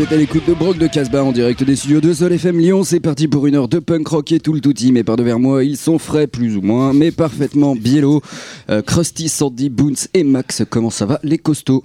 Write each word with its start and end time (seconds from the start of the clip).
vous 0.00 0.06
êtes 0.06 0.12
à 0.12 0.16
l'écoute 0.16 0.46
de 0.48 0.54
Brock 0.54 0.78
de 0.78 0.86
Casbah 0.86 1.22
en 1.22 1.30
direct 1.30 1.62
des 1.62 1.76
studios 1.76 2.00
de 2.00 2.14
Sol 2.14 2.32
FM 2.32 2.58
Lyon. 2.58 2.84
C'est 2.84 3.00
parti 3.00 3.28
pour 3.28 3.46
une 3.46 3.54
heure 3.54 3.68
de 3.68 3.78
punk 3.80 4.08
rock 4.08 4.32
et 4.32 4.40
tout 4.40 4.54
le 4.54 4.62
touti. 4.62 4.92
Mais 4.92 5.04
par 5.04 5.16
devers 5.16 5.38
moi, 5.38 5.62
ils 5.62 5.76
sont 5.76 5.98
frais 5.98 6.26
plus 6.26 6.56
ou 6.56 6.62
moins, 6.62 6.94
mais 6.94 7.10
parfaitement 7.10 7.76
biello. 7.76 8.22
Euh, 8.70 8.80
Krusty, 8.80 9.28
Sandy, 9.28 9.68
Boons 9.68 10.08
et 10.14 10.24
Max. 10.24 10.62
Comment 10.70 10.88
ça 10.88 11.04
va, 11.04 11.20
les 11.22 11.36
costauds? 11.36 11.84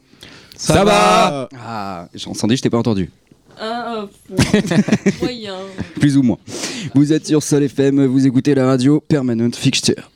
Ça 0.55 0.85
va 0.85 1.49
Ah, 1.59 2.07
Sandy, 2.15 2.55
je 2.55 2.61
t'ai 2.61 2.69
pas 2.69 2.77
entendu. 2.77 3.11
Ah, 3.59 4.05
moyen. 5.19 5.55
Plus 5.99 6.15
ou 6.15 6.23
moins. 6.23 6.37
Vous 6.93 7.11
êtes 7.11 7.27
sur 7.27 7.43
Sol 7.43 7.63
FM, 7.63 8.05
vous 8.05 8.25
écoutez 8.25 8.55
la 8.55 8.65
radio 8.65 9.03
Permanent 9.05 9.51
Fixture. 9.51 10.09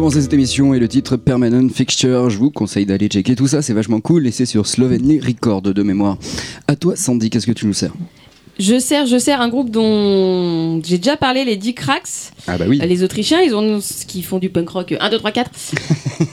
Commencer 0.00 0.22
cette 0.22 0.32
émission 0.32 0.72
et 0.72 0.78
le 0.78 0.88
titre 0.88 1.18
Permanent 1.18 1.68
Fixture. 1.68 2.30
Je 2.30 2.38
vous 2.38 2.50
conseille 2.50 2.86
d'aller 2.86 3.08
checker 3.08 3.36
tout 3.36 3.46
ça, 3.46 3.60
c'est 3.60 3.74
vachement 3.74 4.00
cool 4.00 4.26
et 4.26 4.30
c'est 4.30 4.46
sur 4.46 4.66
Slovenly 4.66 5.20
Record 5.20 5.60
de 5.60 5.82
mémoire. 5.82 6.16
À 6.68 6.74
toi, 6.74 6.96
Sandy, 6.96 7.28
qu'est-ce 7.28 7.46
que 7.46 7.52
tu 7.52 7.66
nous 7.66 7.74
sers? 7.74 7.92
Je 8.60 8.78
sers, 8.78 9.06
je 9.06 9.16
sers 9.16 9.40
un 9.40 9.48
groupe 9.48 9.70
dont 9.70 10.82
j'ai 10.84 10.98
déjà 10.98 11.16
parlé, 11.16 11.46
les 11.46 11.56
Dick 11.56 11.78
Cracks. 11.78 12.30
Ah 12.46 12.58
bah 12.58 12.66
oui, 12.68 12.78
Les 12.78 13.02
Autrichiens, 13.02 13.40
ils 13.40 13.54
ont 13.54 13.80
ce 13.80 14.04
qui 14.04 14.20
font 14.22 14.38
du 14.38 14.50
punk 14.50 14.68
rock 14.68 14.94
1, 15.00 15.08
2, 15.08 15.16
3, 15.18 15.30
4. 15.30 15.50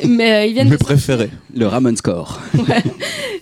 Mais 0.05 0.31
euh, 0.33 0.45
ils 0.45 0.53
viennent 0.53 0.67
Mes 0.69 0.75
de 0.77 0.83
préférés. 0.83 1.29
le 1.55 1.65
Ramon 1.67 1.95
Score. 1.95 2.39
Ouais. 2.57 2.83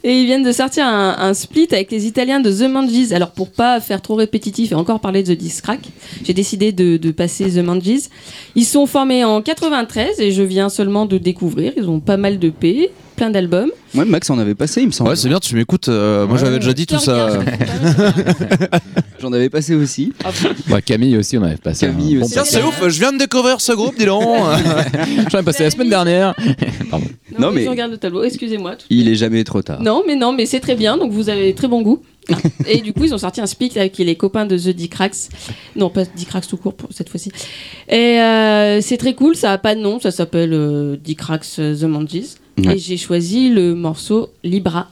Et 0.03 0.19
ils 0.21 0.27
viennent 0.27 0.43
de 0.43 0.51
sortir 0.51 0.85
un, 0.85 1.15
un 1.17 1.33
split 1.33 1.67
avec 1.71 1.89
les 1.91 2.05
Italiens 2.05 2.39
de 2.39 2.51
The 2.51 2.69
Manges. 2.69 3.11
Alors 3.11 3.31
pour 3.31 3.49
pas 3.51 3.79
faire 3.81 4.03
trop 4.03 4.13
répétitif 4.13 4.71
et 4.71 4.75
encore 4.75 4.99
parler 4.99 5.23
de 5.23 5.33
The 5.33 5.37
Disc 5.37 5.63
Crack, 5.63 5.79
j'ai 6.23 6.33
décidé 6.33 6.71
de, 6.71 6.97
de 6.97 7.11
passer 7.11 7.45
The 7.49 7.65
Manges. 7.65 8.09
Ils 8.55 8.65
sont 8.65 8.85
formés 8.85 9.23
en 9.23 9.41
93 9.41 10.19
et 10.19 10.31
je 10.31 10.43
viens 10.43 10.69
seulement 10.69 11.07
de 11.07 11.17
découvrir. 11.17 11.73
Ils 11.75 11.89
ont 11.89 11.99
pas 12.01 12.17
mal 12.17 12.37
de 12.37 12.51
P, 12.51 12.91
plein 13.15 13.29
d'albums. 13.29 13.71
Ouais, 13.95 14.05
Max 14.05 14.29
en 14.29 14.37
avait 14.39 14.55
passé, 14.55 14.81
il 14.81 14.87
me 14.87 14.91
semble. 14.91 15.09
Ouais, 15.09 15.15
c'est 15.15 15.29
bien, 15.29 15.39
tu 15.39 15.55
m'écoutes. 15.55 15.89
euh, 15.89 16.27
moi, 16.27 16.37
j'avais 16.37 16.59
déjà 16.59 16.73
dit 16.73 16.85
tout 16.85 16.99
ça. 16.99 17.29
J'en 19.19 19.31
avais 19.33 19.49
passé 19.49 19.73
aussi. 19.75 20.13
Bah, 20.67 20.81
Camille 20.81 21.17
aussi, 21.17 21.37
on 21.37 21.43
avait 21.43 21.57
passé. 21.57 21.87
Camille 21.87 22.17
bon 22.17 22.25
aussi. 22.25 22.33
Tiens, 22.33 22.43
passage. 22.43 22.61
c'est 22.61 22.67
ouf, 22.67 22.89
je 22.89 22.99
viens 22.99 23.13
de 23.13 23.17
découvrir 23.17 23.61
ce 23.61 23.71
groupe, 23.71 23.97
dis 23.97 24.05
donc. 24.05 24.23
J'en 25.31 25.39
ai 25.39 25.43
passé 25.43 25.63
la 25.63 25.71
semaine 25.71 25.89
dernière. 25.89 26.35
Pardon. 26.91 27.05
Non, 27.31 27.47
Non, 27.47 27.51
mais 27.51 27.63
je 27.63 27.69
regarde 27.69 27.91
le 27.91 27.97
tableau. 27.97 28.23
Excusez-moi. 28.23 28.75
Il 28.89 29.07
est 29.09 29.15
jamais 29.15 29.43
trop 29.43 29.61
tard. 29.61 29.81
Non, 29.81 30.03
mais 30.05 30.15
non, 30.15 30.33
mais 30.33 30.45
c'est 30.45 30.59
très 30.59 30.75
bien. 30.75 30.97
Donc 30.97 31.11
vous 31.11 31.29
avez 31.29 31.53
très 31.55 31.67
bon 31.67 31.81
goût. 31.81 32.01
Et 32.67 32.81
du 32.81 32.91
coup, 32.91 33.03
ils 33.03 33.13
ont 33.13 33.19
sorti 33.19 33.39
un 33.39 33.45
split 33.45 33.71
avec 33.75 33.97
les 33.99 34.15
copains 34.15 34.45
de 34.47 34.57
The 34.57 34.69
Dicrax. 34.69 35.29
Non, 35.75 35.89
pas 35.91 36.05
Dicrax 36.05 36.47
tout 36.47 36.57
court 36.57 36.73
pour 36.73 36.89
cette 36.91 37.09
fois-ci. 37.09 37.31
Et 37.87 38.19
euh, 38.19 38.81
c'est 38.81 38.97
très 38.97 39.13
cool. 39.13 39.35
Ça 39.35 39.51
a 39.53 39.57
pas 39.59 39.75
de 39.75 39.79
nom. 39.81 39.99
Ça 39.99 40.09
s'appelle 40.11 40.53
euh, 40.53 40.95
Dicrax 40.97 41.57
euh, 41.59 41.75
The 41.75 41.83
Manges. 41.83 42.35
Et 42.63 42.77
j'ai 42.77 42.97
choisi 42.97 43.49
le 43.49 43.75
morceau 43.75 44.29
Libra. 44.43 44.89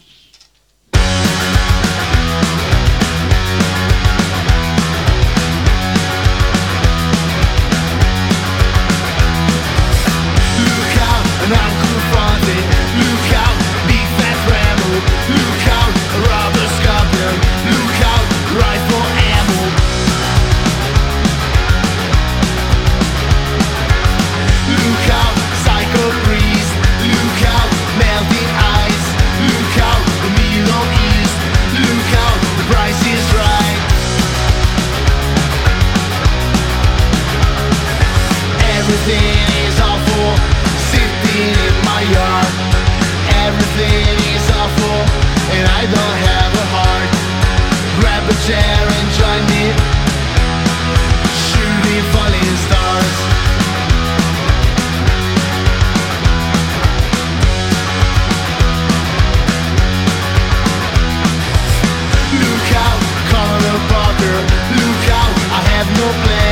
Everything 38.83 39.47
is 39.65 39.79
awful 39.79 40.27
sitting 40.91 41.55
in 41.55 41.75
my 41.87 42.01
yard. 42.03 42.51
Everything 43.47 44.11
is 44.35 44.45
awful 44.59 44.99
and 45.55 45.65
I 45.79 45.83
don't 45.87 46.17
have 46.27 46.51
a 46.51 46.65
heart. 46.75 47.11
Grab 47.99 48.23
a 48.27 48.35
chair 48.43 48.83
and 48.97 49.07
join 49.15 49.41
me. 49.55 49.63
Shooting 51.47 52.03
falling 52.11 52.55
stars. 52.67 53.17
Look 62.35 62.67
out, 62.83 63.01
Colonel 63.31 63.79
Parker. 63.87 64.37
Look 64.75 65.05
out, 65.21 65.35
I 65.55 65.61
have 65.71 65.87
no 65.97 66.07
plan. 66.25 66.42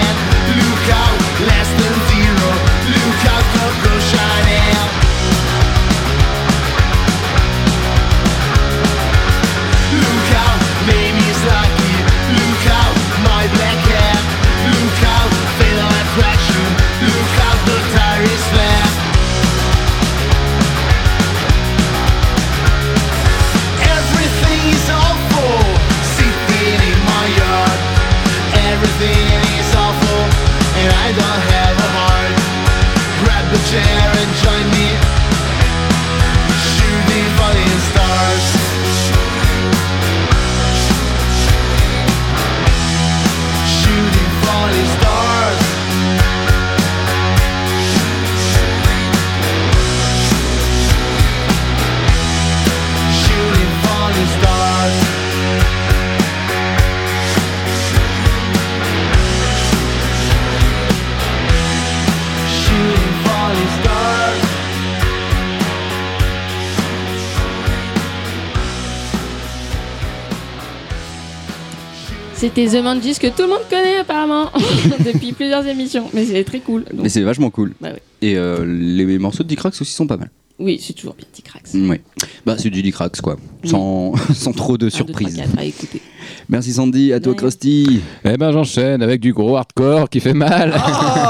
C'était 72.53 72.67
The 72.77 72.83
Manjis 72.83 73.17
que 73.19 73.27
tout 73.27 73.43
le 73.43 73.47
monde 73.49 73.61
connaît 73.69 73.97
apparemment 73.97 74.49
depuis 75.05 75.31
plusieurs 75.31 75.65
émissions, 75.65 76.09
mais 76.13 76.25
c'est 76.25 76.43
très 76.43 76.59
cool. 76.59 76.83
Donc, 76.91 77.03
Mais 77.03 77.09
c'est 77.09 77.21
vachement 77.21 77.49
cool. 77.49 77.73
Bah 77.79 77.89
ouais. 77.91 78.01
Et 78.21 78.37
euh, 78.37 78.65
les 78.65 79.17
morceaux 79.19 79.43
de 79.43 79.47
Dicrax 79.47 79.79
aussi 79.81 79.93
sont 79.93 80.05
pas 80.07 80.17
mal. 80.17 80.29
oui, 80.59 80.79
c'est 80.81 80.93
toujours 80.93 81.13
bien 81.15 81.25
petit 81.31 81.41
cracks. 81.43 81.63
Oui. 81.73 81.97
Bah, 82.45 82.55
c'est 82.57 82.69
du 82.69 82.81
Dicrax, 82.81 83.21
quoi. 83.21 83.37
Sans, 83.63 84.13
sans 84.33 84.51
trop 84.51 84.77
de 84.77 84.89
surprises. 84.89 85.37
quatre 85.37 85.57
à 85.57 85.63
écouter. 85.63 86.01
Merci 86.49 86.73
Sandy, 86.73 87.13
à 87.13 87.19
toi 87.21 87.31
Ouais. 87.31 87.37
Krusty. 87.37 88.01
Eh 88.25 88.35
ben 88.37 88.51
j'enchaîne 88.51 89.01
avec 89.01 89.21
du 89.21 89.31
gros 89.33 89.55
hardcore 89.55 90.09
qui 90.09 90.19
fait 90.19 90.33
mal. 90.33 90.73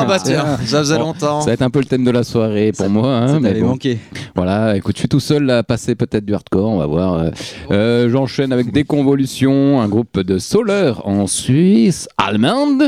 Ah 0.01 0.05
bah 0.05 0.17
tiens, 0.23 0.57
ça 0.65 0.79
faisait 0.79 0.95
Bon, 0.97 1.01
longtemps. 1.05 1.41
Ça 1.41 1.47
va 1.47 1.53
être 1.53 1.61
un 1.61 1.69
peu 1.69 1.79
le 1.79 1.85
thème 1.85 2.03
de 2.03 2.11
la 2.11 2.23
soirée 2.23 2.71
pour 2.71 2.89
moi. 2.89 3.15
hein, 3.17 3.27
Ça 3.27 3.39
mais 3.39 3.53
bon. 3.59 3.67
manqué. 3.69 3.97
Voilà, 4.35 4.75
écoute, 4.77 4.95
je 4.95 4.99
suis 5.01 5.09
tout 5.09 5.19
seul 5.19 5.49
à 5.49 5.63
passer 5.63 5.95
peut-être 5.95 6.25
du 6.25 6.33
hardcore, 6.33 6.69
on 6.69 6.77
va 6.77 6.85
voir. 6.87 7.13
Euh, 7.15 7.29
euh, 7.71 8.09
J'enchaîne 8.09 8.51
avec 8.53 8.71
Déconvolution, 8.71 9.81
un 9.81 9.87
groupe 9.87 10.19
de 10.19 10.37
soler 10.37 10.93
en 11.03 11.27
Suisse, 11.27 12.07
allemande. 12.17 12.83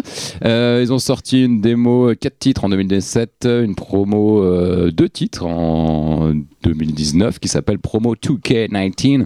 Euh, 0.46 0.80
ils 0.84 0.92
ont 0.94 1.00
sorti 1.00 1.44
une 1.46 1.62
démo 1.62 2.14
4 2.20 2.40
titres 2.40 2.66
en 2.66 2.70
2017, 2.70 3.48
une 3.64 3.76
promo 3.76 4.44
2 4.90 5.10
titres 5.10 5.46
en 5.46 6.34
2019 6.64 7.40
qui 7.40 7.48
s'appelle 7.48 7.80
Promo 7.80 8.16
2K19. 8.16 9.26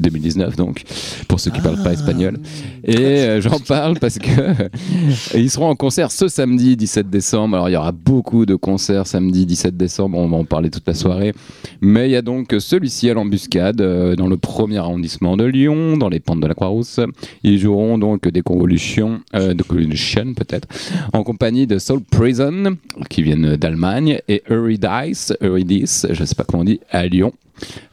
2019 0.00 0.56
donc, 0.56 0.82
pour 1.26 1.40
ceux 1.40 1.50
qui 1.50 1.60
parlent 1.60 1.82
pas 1.82 1.92
espagnol. 1.92 2.38
Et 2.84 2.98
euh, 2.98 3.40
j'en 3.40 3.58
parle 3.58 3.98
parce 3.98 4.18
que 4.18 4.30
ils 5.34 5.50
seront 5.50 5.68
en 5.68 5.74
concert 5.74 6.12
ce 6.12 6.28
samedi 6.28 6.76
17 6.76 7.08
décembre. 7.08 7.56
Alors 7.56 7.68
il 7.68 7.72
y 7.72 7.76
aura 7.76 7.92
beaucoup 7.92 8.46
de 8.46 8.54
concerts 8.54 9.06
samedi 9.06 9.46
17 9.46 9.76
décembre, 9.76 10.18
on 10.18 10.28
va 10.28 10.36
en 10.36 10.44
parler 10.44 10.70
toute 10.70 10.86
la 10.86 10.94
soirée. 10.94 11.32
Mais 11.80 12.08
il 12.08 12.12
y 12.12 12.16
a 12.16 12.22
donc 12.22 12.54
celui-ci 12.58 13.08
à 13.08 13.14
l'embuscade 13.14 13.80
euh, 13.80 14.16
dans 14.16 14.28
le 14.28 14.36
premier 14.36 14.78
arrondissement 14.78 15.36
de 15.36 15.44
Lyon, 15.44 15.96
dans 15.96 16.08
les 16.08 16.20
pentes 16.20 16.40
de 16.40 16.46
la 16.46 16.54
Croix-Rousse. 16.54 17.00
Ils 17.42 17.58
joueront 17.58 17.96
donc 17.98 18.28
des 18.28 18.42
convolutions, 18.42 19.20
euh, 19.34 19.54
de 19.54 19.62
convolution 19.62 20.34
peut-être, 20.34 20.68
en 21.12 21.22
compagnie 21.22 21.66
de 21.66 21.78
Soul 21.78 22.02
Prison 22.02 22.76
qui 23.08 23.22
viennent 23.22 23.56
d'Allemagne 23.56 24.20
et 24.28 24.42
Eurydice, 24.50 25.32
Eurydice, 25.42 26.06
je 26.10 26.24
sais 26.24 26.34
pas 26.34 26.44
comment 26.44 26.64
dit, 26.66 26.80
à 26.90 27.06
Lyon. 27.06 27.32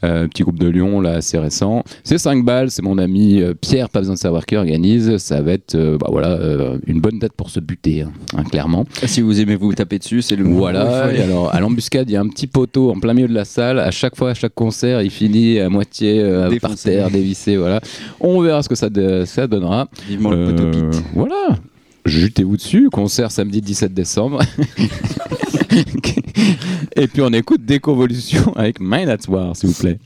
Euh, 0.04 0.28
petit 0.28 0.44
groupe 0.44 0.60
de 0.60 0.68
Lyon 0.68 1.00
là 1.00 1.12
assez 1.12 1.38
récent. 1.38 1.86
C'est 2.04 2.18
5 2.18 2.44
balles, 2.44 2.70
c'est 2.70 2.82
mon 2.82 2.98
ami 2.98 3.42
euh, 3.42 3.54
Pierre, 3.54 3.88
pas 3.90 4.00
besoin 4.00 4.16
de 4.16 4.20
savoir 4.20 4.46
qui 4.46 4.58
organise. 4.58 5.16
Ça 5.20 5.42
va 5.42 5.54
être 5.54 5.76
euh, 5.76 5.98
bah, 5.98 6.08
voilà, 6.12 6.38
une 6.86 7.00
bonne 7.00 7.18
date 7.18 7.32
pour 7.32 7.50
se 7.50 7.62
buter, 7.62 8.02
hein, 8.02 8.12
hein, 8.36 8.44
clairement. 8.44 8.84
Si 9.06 9.22
vous 9.22 9.40
aimez 9.40 9.56
vous 9.56 9.74
taper 9.74 10.00
dessus, 10.00 10.22
c'est 10.22 10.36
le 10.36 10.44
Voilà, 10.44 11.14
et 11.14 11.22
alors 11.22 11.56
à 11.56 11.62
l'embuscade, 11.62 12.10
il 12.10 12.14
y 12.14 12.18
a 12.18 12.22
un 12.22 12.28
petit 12.28 12.48
poteau 12.48 12.92
en 12.92 13.00
plein 13.00 13.14
milieu 13.14 13.30
de 13.30 13.34
la 13.34 13.46
salle. 13.46 13.80
À 13.80 13.92
chaque 13.92 14.18
fois, 14.18 14.32
à 14.32 14.34
chaque 14.34 14.54
concert, 14.54 15.02
il 15.02 15.10
finit 15.12 15.60
à 15.62 15.70
moitié 15.70 16.22
par 16.62 16.76
terre, 16.76 17.10
dévissé. 17.10 17.56
Voilà. 17.56 17.80
On 18.20 18.42
verra 18.42 18.64
ce 18.64 18.68
que 18.70 18.76
ça, 18.76 18.90
de- 18.90 19.24
ça 19.26 19.48
donnera. 19.48 19.88
Vivement 20.10 20.32
le 20.32 20.46
poteau 20.46 20.72
pit. 20.72 21.04
Voilà. 21.16 21.56
Jetez-vous 22.06 22.58
dessus, 22.58 22.90
concert 22.92 23.32
samedi 23.32 23.62
17 23.62 23.94
décembre. 23.94 24.42
Et 26.96 27.08
puis 27.08 27.22
on 27.22 27.32
écoute 27.34 27.64
Déconvolution 27.66 28.54
avec 28.56 28.80
at 28.82 29.30
War, 29.30 29.56
s'il 29.56 29.70
vous 29.70 29.76
plaît. 29.80 30.00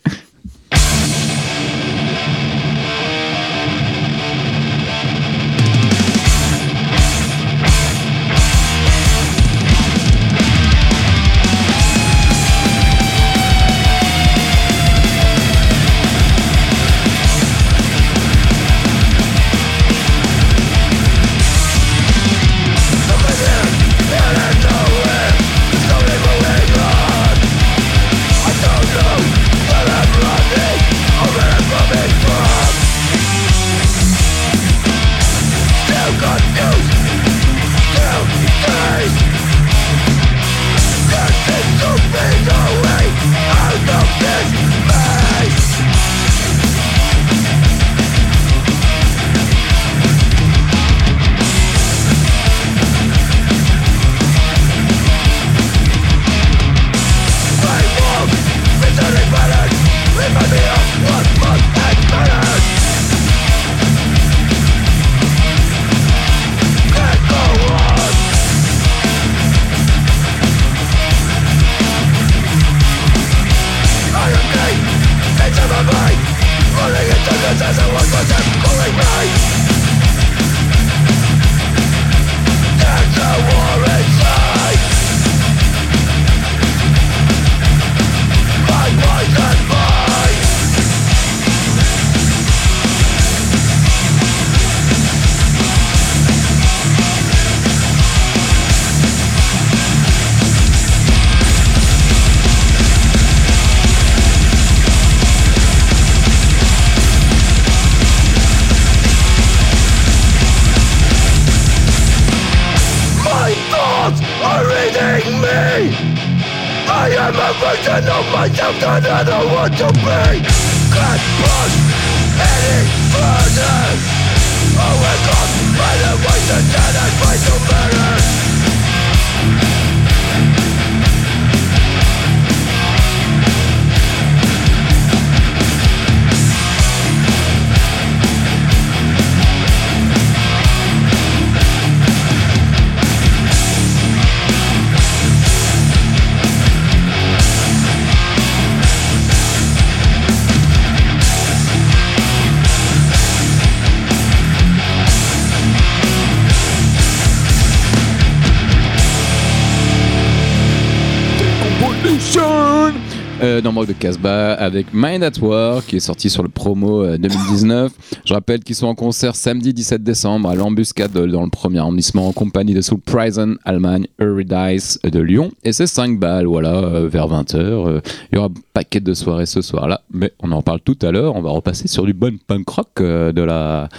Casbah 164.07 164.53
avec 164.53 164.93
Mind 164.93 165.21
at 165.21 165.37
War 165.41 165.85
qui 165.85 165.97
est 165.97 165.99
sorti 165.99 166.29
sur 166.29 166.41
le 166.41 166.47
promo 166.47 167.03
euh, 167.03 167.17
2019. 167.17 167.91
Je 168.23 168.33
rappelle 168.33 168.61
qu'ils 168.63 168.75
sont 168.77 168.87
en 168.87 168.95
concert 168.95 169.35
samedi 169.35 169.73
17 169.73 170.01
décembre 170.01 170.47
à 170.49 170.55
l'embuscade 170.55 171.11
de- 171.11 171.25
dans 171.25 171.43
le 171.43 171.49
premier 171.49 171.79
arrondissement 171.79 172.29
en 172.29 172.31
compagnie 172.31 172.73
de 172.73 172.79
Soul 172.79 172.99
Prison, 173.01 173.55
Allemagne, 173.65 174.07
Eurydice 174.21 174.97
de 175.03 175.19
Lyon. 175.19 175.51
Et 175.65 175.73
c'est 175.73 175.87
5 175.87 176.17
balles, 176.19 176.45
voilà, 176.45 176.75
euh, 176.75 177.09
vers 177.09 177.27
20h. 177.27 178.01
il 178.31 178.35
y 178.35 178.37
aura 178.37 178.47
un 178.47 178.53
paquet 178.73 179.01
de 179.01 179.13
soirées 179.13 179.45
ce 179.45 179.61
soir-là, 179.61 179.99
mais 180.13 180.31
on 180.41 180.53
en 180.53 180.61
parle 180.61 180.79
tout 180.79 180.97
à 181.01 181.11
l'heure. 181.11 181.35
On 181.35 181.41
va 181.41 181.49
repasser 181.49 181.89
sur 181.89 182.05
du 182.05 182.13
bon 182.13 182.37
punk 182.47 182.69
rock 182.69 182.87
euh, 183.01 183.33
de 183.33 183.41
la, 183.41 183.89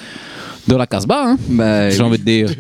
de 0.69 0.77
la 0.77 0.87
Casbah, 0.87 1.23
hein, 1.31 1.37
Bah, 1.49 1.91
j'ai 1.91 2.03
envie 2.03 2.19
de 2.19 2.25
dire. 2.25 2.51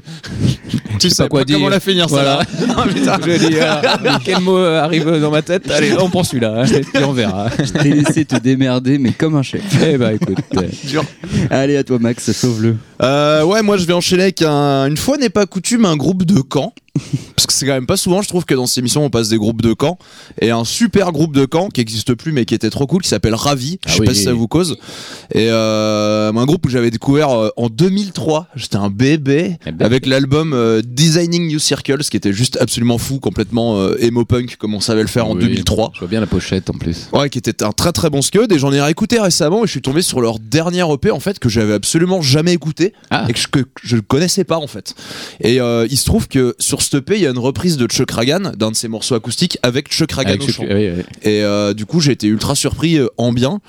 Tu 0.98 1.10
sais 1.10 1.22
pas 1.24 1.28
quoi 1.28 1.40
pas 1.40 1.46
comment 1.46 1.58
dire. 1.60 1.70
la 1.70 1.80
finir, 1.80 2.06
Voilà. 2.08 2.40
ça 2.58 2.66
là. 2.66 2.84
putain. 2.92 3.18
Je 3.24 3.46
dis, 3.48 3.56
ah, 3.60 4.18
quel 4.24 4.40
mot 4.40 4.56
euh, 4.56 4.80
arrive 4.82 5.20
dans 5.20 5.30
ma 5.30 5.42
tête 5.42 5.70
Allez, 5.70 5.92
on 5.98 6.08
prend 6.10 6.24
celui-là, 6.24 6.62
hein, 6.62 6.80
et 7.00 7.04
on 7.04 7.12
verra. 7.12 7.48
Je 7.58 7.70
t'ai 7.72 7.90
laissé 7.90 8.24
te 8.24 8.36
démerder, 8.36 8.98
mais 8.98 9.12
comme 9.12 9.36
un 9.36 9.42
chef. 9.42 9.62
Eh 9.86 9.96
bah 9.98 10.12
écoute, 10.14 10.38
euh, 10.56 11.02
Allez, 11.50 11.76
à 11.76 11.84
toi, 11.84 11.98
Max, 12.00 12.32
sauve-le. 12.32 12.76
Euh, 13.02 13.44
ouais, 13.44 13.62
moi 13.62 13.76
je 13.76 13.84
vais 13.84 13.92
enchaîner 13.92 14.24
avec 14.24 14.42
un, 14.42 14.86
une 14.86 14.96
fois 14.96 15.16
n'est 15.18 15.28
pas 15.28 15.46
coutume, 15.46 15.84
un 15.84 15.96
groupe 15.96 16.24
de 16.24 16.40
camp. 16.40 16.72
Parce 17.36 17.46
que 17.46 17.52
c'est 17.52 17.66
quand 17.66 17.72
même 17.72 17.86
pas 17.86 17.96
souvent, 17.96 18.22
je 18.22 18.28
trouve 18.28 18.44
que 18.44 18.54
dans 18.54 18.66
ces 18.66 18.80
émissions 18.80 19.04
on 19.04 19.10
passe 19.10 19.28
des 19.28 19.36
groupes 19.38 19.62
de 19.62 19.72
camp. 19.72 19.98
Et 20.40 20.50
un 20.50 20.64
super 20.64 21.12
groupe 21.12 21.34
de 21.34 21.44
camp 21.44 21.68
qui 21.68 21.80
existe 21.80 22.14
plus 22.14 22.32
mais 22.32 22.44
qui 22.44 22.54
était 22.54 22.70
trop 22.70 22.86
cool, 22.86 23.02
qui 23.02 23.08
s'appelle 23.08 23.34
Ravi. 23.34 23.78
Je 23.86 23.90
Ah 23.90 23.92
sais 23.94 24.00
oui. 24.00 24.06
pas 24.06 24.14
si 24.14 24.22
ça 24.24 24.32
vous 24.32 24.48
cause. 24.48 24.76
Et 25.34 25.48
euh, 25.50 26.32
un 26.32 26.46
groupe 26.46 26.62
que 26.64 26.70
j'avais 26.70 26.90
découvert 26.90 27.30
euh, 27.30 27.48
en 27.56 27.68
2003. 27.68 28.48
J'étais 28.54 28.76
un 28.76 28.90
bébé 28.90 29.56
avec 29.80 30.06
l'album 30.06 30.52
euh, 30.54 30.82
Designing 30.84 31.48
New 31.48 31.58
Circles, 31.58 31.98
qui 32.04 32.16
était 32.16 32.32
juste 32.32 32.56
absolument 32.60 32.98
fou, 32.98 33.18
complètement 33.20 33.88
emo 33.96 34.24
punk 34.24 34.56
comme 34.56 34.74
on 34.74 34.80
savait 34.80 35.02
le 35.02 35.08
faire 35.08 35.26
en 35.26 35.34
oui, 35.34 35.42
2003. 35.42 35.92
Je 35.94 35.98
vois 36.00 36.08
bien 36.08 36.20
la 36.20 36.26
pochette 36.26 36.70
en 36.70 36.74
plus. 36.74 37.08
Ouais, 37.12 37.28
qui 37.30 37.38
était 37.38 37.62
un 37.62 37.72
très 37.72 37.92
très 37.92 38.10
bon 38.10 38.22
scud 38.22 38.50
et 38.52 38.58
j'en 38.58 38.72
ai 38.72 38.80
réécouté 38.80 39.20
récemment 39.20 39.64
et 39.64 39.66
je 39.66 39.72
suis 39.72 39.82
tombé 39.82 40.02
sur 40.02 40.20
leur 40.20 40.38
dernier 40.38 40.84
EP 40.92 41.10
en 41.10 41.20
fait 41.20 41.38
que 41.38 41.48
j'avais 41.48 41.74
absolument 41.74 42.22
jamais 42.22 42.52
écouté 42.52 42.92
Ah. 43.10 43.26
et 43.28 43.32
que 43.32 43.38
je, 43.38 43.46
que 43.48 43.60
je 43.82 43.96
ne 43.96 44.00
connaissais 44.00 44.44
pas 44.44 44.58
en 44.58 44.66
fait. 44.66 44.94
Et 45.40 45.56
il 45.56 45.96
se 45.98 46.04
trouve 46.04 46.28
que 46.28 46.54
sur 46.58 46.82
ce 46.90 46.96
EP 46.96 47.16
il 47.16 47.22
y 47.22 47.26
a 47.26 47.30
une 47.30 47.38
reprise 47.38 47.76
de 47.76 47.86
Chuck 47.86 48.10
Ragan 48.10 48.52
d'un 48.56 48.70
de 48.70 48.76
ses 48.76 48.88
morceaux 48.88 49.14
acoustiques 49.14 49.58
avec 49.62 49.88
Chuck 49.88 50.12
Ragan 50.12 50.30
Avec 50.30 50.42
au 50.42 50.48
chant. 50.48 50.64
oui, 50.64 50.90
oui. 50.96 51.02
Et 51.22 51.42
euh, 51.42 51.74
du 51.74 51.86
coup 51.86 52.00
j'ai 52.00 52.12
été 52.12 52.26
ultra 52.26 52.54
surpris 52.54 52.98
euh, 52.98 53.08
en 53.18 53.32
bien 53.32 53.60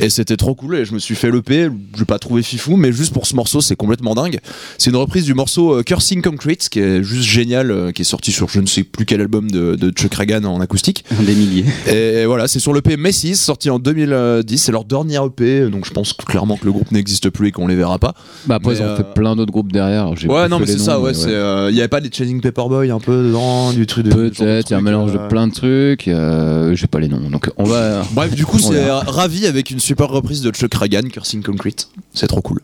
et 0.00 0.10
c'était 0.10 0.36
trop 0.36 0.54
cool 0.54 0.76
et 0.76 0.84
je 0.84 0.92
me 0.92 0.98
suis 0.98 1.14
fait 1.14 1.30
l'EP, 1.30 1.70
je 1.94 1.98
l'ai 1.98 2.04
pas 2.04 2.18
trouvé 2.18 2.42
fifou 2.42 2.76
mais 2.76 2.92
juste 2.92 3.12
pour 3.12 3.26
ce 3.26 3.34
morceau 3.34 3.60
c'est 3.60 3.76
complètement 3.76 4.14
dingue. 4.14 4.38
C'est 4.78 4.90
une 4.90 4.96
reprise 4.96 5.24
du 5.24 5.34
morceau 5.34 5.76
euh, 5.76 5.82
Cursing 5.82 6.22
Concrete 6.22 6.68
qui 6.68 6.80
est 6.80 7.02
juste 7.02 7.24
génial, 7.28 7.70
euh, 7.70 7.92
qui 7.92 8.02
est 8.02 8.06
sorti 8.06 8.32
sur 8.32 8.48
je 8.48 8.60
ne 8.60 8.66
sais 8.66 8.84
plus 8.84 9.06
quel 9.06 9.20
album 9.20 9.50
de, 9.50 9.74
de 9.74 9.90
Chuck 9.90 10.14
Ragan 10.14 10.44
en 10.44 10.60
acoustique. 10.60 11.04
Des 11.20 11.34
milliers. 11.34 11.64
Et 11.86 12.24
voilà, 12.26 12.48
c'est 12.48 12.58
sur 12.60 12.72
l'EP 12.74 12.96
Messis, 12.96 13.36
sorti 13.36 13.70
en 13.70 13.78
2010. 13.78 14.58
C'est 14.58 14.72
leur 14.72 14.84
dernier 14.84 15.18
EP, 15.24 15.68
donc 15.70 15.84
je 15.86 15.90
pense 15.90 16.12
clairement 16.12 16.56
que 16.56 16.64
le 16.64 16.72
groupe 16.72 16.90
n'existe 16.92 17.30
plus 17.30 17.48
et 17.48 17.52
qu'on 17.52 17.66
les 17.66 17.76
verra 17.76 17.98
pas. 17.98 18.14
Bah 18.46 18.56
après 18.56 18.72
Mais, 18.72 18.78
ils 18.78 18.82
ont 18.82 18.86
euh, 18.86 18.96
fait 18.96 19.14
plein 19.14 19.36
d'autres 19.36 19.52
groupes 19.52 19.72
derrière. 19.72 20.10
Ouais, 20.28 20.48
non, 20.48 20.58
mais 20.58 20.66
les 20.66 20.72
c'est 20.72 20.78
ça, 20.78 21.00
ouais. 21.00 21.12
Il 21.14 21.76
y 21.76 21.80
avait 21.80 21.88
pas 21.88 22.00
des 22.00 22.10
Chasing 22.12 22.40
Un 22.66 23.00
peu 23.00 23.24
dedans, 23.28 23.72
du 23.72 23.86
truc 23.86 24.04
de. 24.06 24.10
Peut-être, 24.12 24.70
il 24.70 24.72
y 24.72 24.74
a 24.74 24.78
un 24.78 24.82
mélange 24.82 25.12
de 25.12 25.18
euh, 25.18 25.28
plein 25.28 25.46
de 25.48 25.52
trucs. 25.52 26.08
euh, 26.08 26.74
J'ai 26.74 26.86
pas 26.86 26.98
les 27.00 27.08
noms, 27.08 27.30
donc 27.30 27.50
on 27.56 27.64
va. 27.64 28.02
Bref, 28.12 28.34
du 28.34 28.44
coup, 28.44 28.58
c'est 28.58 28.90
ravi 28.90 29.46
avec 29.46 29.70
une 29.70 29.80
super 29.80 30.08
reprise 30.08 30.42
de 30.42 30.50
Chuck 30.50 30.74
Ragan, 30.74 31.08
Cursing 31.12 31.42
Concrete. 31.42 31.88
C'est 32.14 32.26
trop 32.26 32.40
cool. 32.42 32.60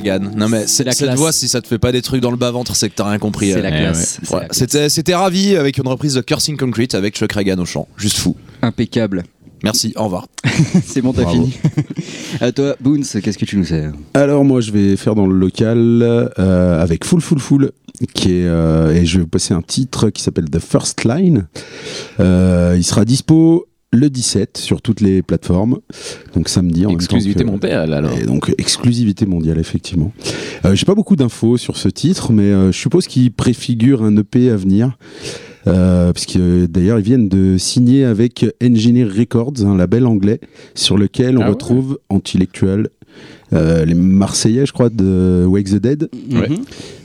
Non, 0.00 0.48
mais 0.48 0.66
C'est 0.66 0.84
la 0.84 0.92
cette 0.92 1.06
classe. 1.08 1.18
voix, 1.18 1.32
si 1.32 1.48
ça 1.48 1.60
te 1.60 1.66
fait 1.68 1.78
pas 1.78 1.92
des 1.92 2.02
trucs 2.02 2.20
dans 2.20 2.30
le 2.30 2.36
bas-ventre, 2.36 2.74
c'est 2.76 2.88
que 2.88 2.94
t'as 2.94 3.08
rien 3.08 3.18
compris. 3.18 3.52
C'est 3.52 3.62
la 3.62 3.70
ouais, 3.70 3.78
classe. 3.80 4.18
c'est 4.20 4.28
Voilà. 4.28 4.42
la 4.44 4.48
classe. 4.48 4.58
C'était, 4.58 4.88
c'était 4.88 5.14
ravi 5.14 5.56
avec 5.56 5.78
une 5.78 5.88
reprise 5.88 6.14
de 6.14 6.20
Cursing 6.20 6.56
Concrete 6.56 6.94
avec 6.94 7.16
Chuck 7.16 7.32
Ragan 7.32 7.58
au 7.58 7.64
chant. 7.64 7.88
Juste 7.96 8.18
fou. 8.18 8.36
Impeccable. 8.62 9.24
Merci, 9.64 9.92
au 9.96 10.04
revoir. 10.04 10.26
C'est 10.84 11.00
bon, 11.02 11.12
t'as 11.12 11.24
fini. 11.30 11.52
à 12.40 12.50
toi, 12.50 12.74
Boons, 12.80 13.02
qu'est-ce 13.22 13.38
que 13.38 13.44
tu 13.44 13.56
nous 13.56 13.64
sers? 13.64 13.92
Alors 14.14 14.44
moi 14.44 14.60
je 14.60 14.72
vais 14.72 14.96
faire 14.96 15.14
dans 15.14 15.26
le 15.28 15.36
local 15.38 15.78
euh, 16.02 16.82
avec 16.82 17.04
Full 17.04 17.20
Full 17.20 17.38
Full 17.38 17.70
qui 18.12 18.32
est 18.32 18.44
euh, 18.46 18.92
et 18.92 19.06
je 19.06 19.18
vais 19.18 19.22
vous 19.22 19.28
passer 19.28 19.54
un 19.54 19.62
titre 19.62 20.10
qui 20.10 20.20
s'appelle 20.20 20.50
The 20.50 20.58
First 20.58 21.04
Line. 21.04 21.46
Euh, 22.18 22.74
il 22.76 22.82
sera 22.82 23.04
dispo 23.04 23.66
le 23.92 24.08
17 24.08 24.56
sur 24.56 24.80
toutes 24.82 25.00
les 25.00 25.22
plateformes. 25.22 25.78
Donc 26.34 26.48
samedi 26.48 26.86
en 26.86 26.88
même 26.90 26.98
temps 26.98 27.04
Exclusivité 27.04 27.44
que- 27.44 27.48
mondiale 27.50 27.92
alors. 27.92 28.12
Et 28.18 28.24
donc 28.24 28.52
exclusivité 28.58 29.26
mondiale 29.26 29.58
effectivement. 29.58 30.12
Euh, 30.64 30.74
J'ai 30.74 30.86
pas 30.86 30.94
beaucoup 30.94 31.14
d'infos 31.16 31.56
sur 31.58 31.76
ce 31.76 31.88
titre, 31.88 32.32
mais 32.32 32.44
euh, 32.44 32.72
je 32.72 32.78
suppose 32.78 33.06
qu'il 33.06 33.30
préfigure 33.32 34.02
un 34.02 34.16
EP 34.16 34.50
à 34.50 34.56
venir. 34.56 34.96
Euh, 35.68 36.12
parce 36.12 36.26
que 36.26 36.66
d'ailleurs 36.66 36.98
ils 36.98 37.04
viennent 37.04 37.28
de 37.28 37.56
signer 37.56 38.04
avec 38.04 38.44
Engineer 38.62 39.04
Records, 39.04 39.64
un 39.64 39.76
label 39.76 40.06
anglais, 40.06 40.40
sur 40.74 40.98
lequel 40.98 41.38
on 41.38 41.42
Ah 41.42 41.44
ouais. 41.44 41.50
retrouve 41.50 41.98
Antilectual, 42.08 42.88
euh, 43.52 43.84
les 43.84 43.94
Marseillais 43.94 44.66
je 44.66 44.72
crois 44.72 44.88
de 44.88 45.44
Wake 45.46 45.66
the 45.70 45.76
Dead, 45.76 46.08
Ouais. 46.32 46.48
Mhm. 46.48 46.56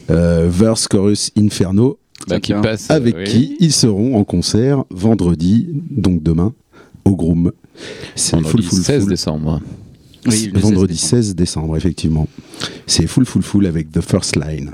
euh, 0.10 0.48
Verse 0.50 0.88
Chorus 0.88 1.30
Inferno, 1.38 2.00
Bah, 2.28 2.40
qui 2.40 2.48
Tiens. 2.54 2.62
passe. 2.62 2.90
avec 2.90 3.16
oui. 3.16 3.24
qui 3.26 3.58
ils 3.60 3.72
seront 3.74 4.16
en 4.18 4.24
concert 4.24 4.86
vendredi, 4.90 5.68
donc 5.92 6.24
demain, 6.24 6.54
au 7.08 7.16
Groom. 7.16 7.52
C'est 8.16 8.36
Vendredi 8.36 8.52
full 8.52 8.64
full 8.64 8.84
16 8.84 9.02
full. 9.02 9.10
décembre. 9.10 9.62
Oui, 10.26 10.52
le 10.54 10.60
vendredi 10.60 10.98
16 10.98 11.10
16 11.10 11.36
décembre, 11.36 11.78
effectivement. 11.78 12.28
C'est 12.86 13.08
full 13.08 13.26
full 13.26 13.44
full 13.44 13.66
avec 13.66 13.92
The 13.92 14.02
First 14.02 14.36
Line. 14.36 14.72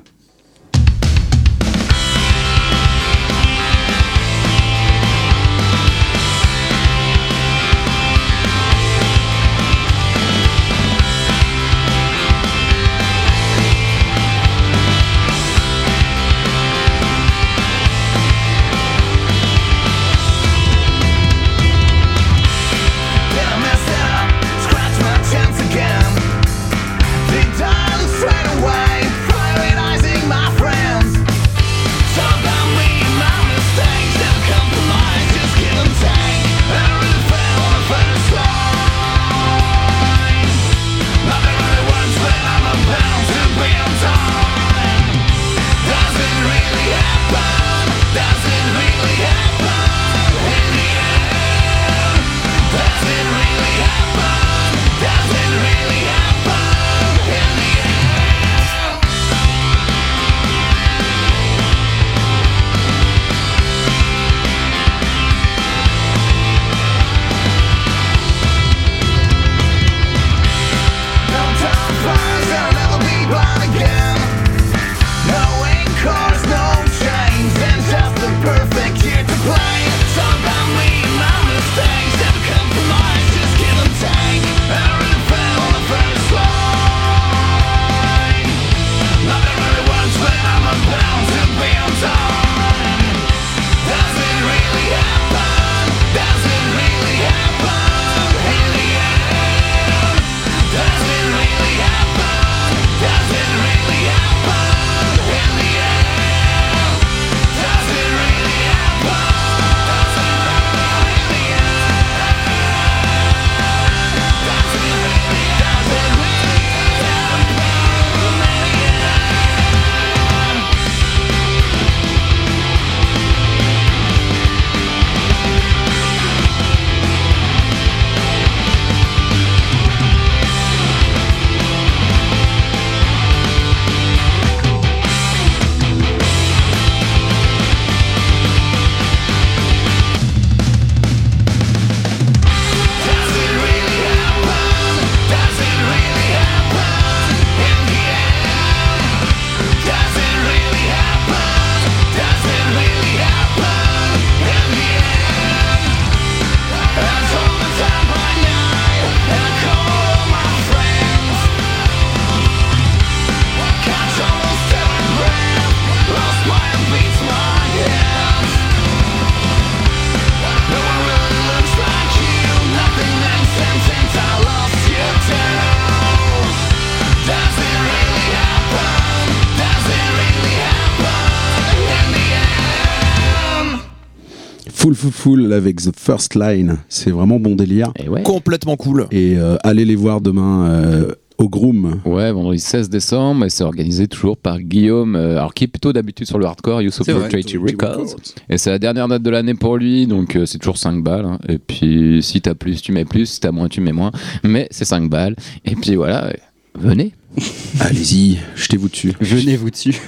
Full 185.11 185.51
avec 185.53 185.77
The 185.81 185.91
First 185.97 186.35
Line. 186.35 186.77
C'est 186.89 187.11
vraiment 187.11 187.39
bon 187.39 187.55
délire. 187.55 187.91
Et 187.97 188.09
ouais. 188.09 188.23
Complètement 188.23 188.75
cool. 188.77 189.07
Et 189.11 189.37
euh, 189.37 189.57
allez 189.63 189.85
les 189.85 189.95
voir 189.95 190.21
demain 190.21 190.65
euh, 190.67 191.11
au 191.37 191.49
Groom. 191.49 191.99
Ouais, 192.05 192.31
vendredi 192.31 192.59
16 192.59 192.89
décembre, 192.89 193.45
et 193.45 193.49
c'est 193.49 193.63
organisé 193.63 194.07
toujours 194.07 194.37
par 194.37 194.59
Guillaume, 194.59 195.15
euh, 195.15 195.37
alors 195.37 195.53
qui 195.53 195.63
est 195.65 195.67
plutôt 195.67 195.91
d'habitude 195.91 196.27
sur 196.27 196.37
le 196.37 196.45
hardcore, 196.45 196.81
Treaty 197.29 197.57
Records. 197.57 198.15
Et 198.49 198.57
c'est 198.57 198.69
la 198.69 198.79
dernière 198.79 199.07
date 199.07 199.23
de 199.23 199.29
l'année 199.29 199.55
pour 199.55 199.77
lui, 199.77 200.05
donc 200.07 200.35
euh, 200.35 200.45
c'est 200.45 200.59
toujours 200.59 200.77
5 200.77 201.03
balles. 201.03 201.25
hein. 201.25 201.39
Et 201.49 201.57
puis 201.57 202.19
si 202.21 202.39
t'as 202.41 202.53
plus, 202.53 202.81
tu 202.81 202.91
mets 202.91 203.05
plus, 203.05 203.25
si 203.25 203.39
t'as 203.39 203.51
moins, 203.51 203.67
tu 203.67 203.81
mets 203.81 203.91
moins. 203.93 204.11
Mais 204.43 204.67
c'est 204.71 204.85
5 204.85 205.09
balles. 205.09 205.35
Et 205.65 205.75
puis 205.75 205.95
voilà, 205.95 206.25
euh, 206.27 206.33
venez. 206.75 207.13
Allez-y, 207.79 208.39
jetez-vous 208.55 208.89
dessus. 208.89 209.13
Venez-vous 209.19 209.69
dessus. 209.69 209.93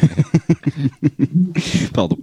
Pardon, 1.93 2.17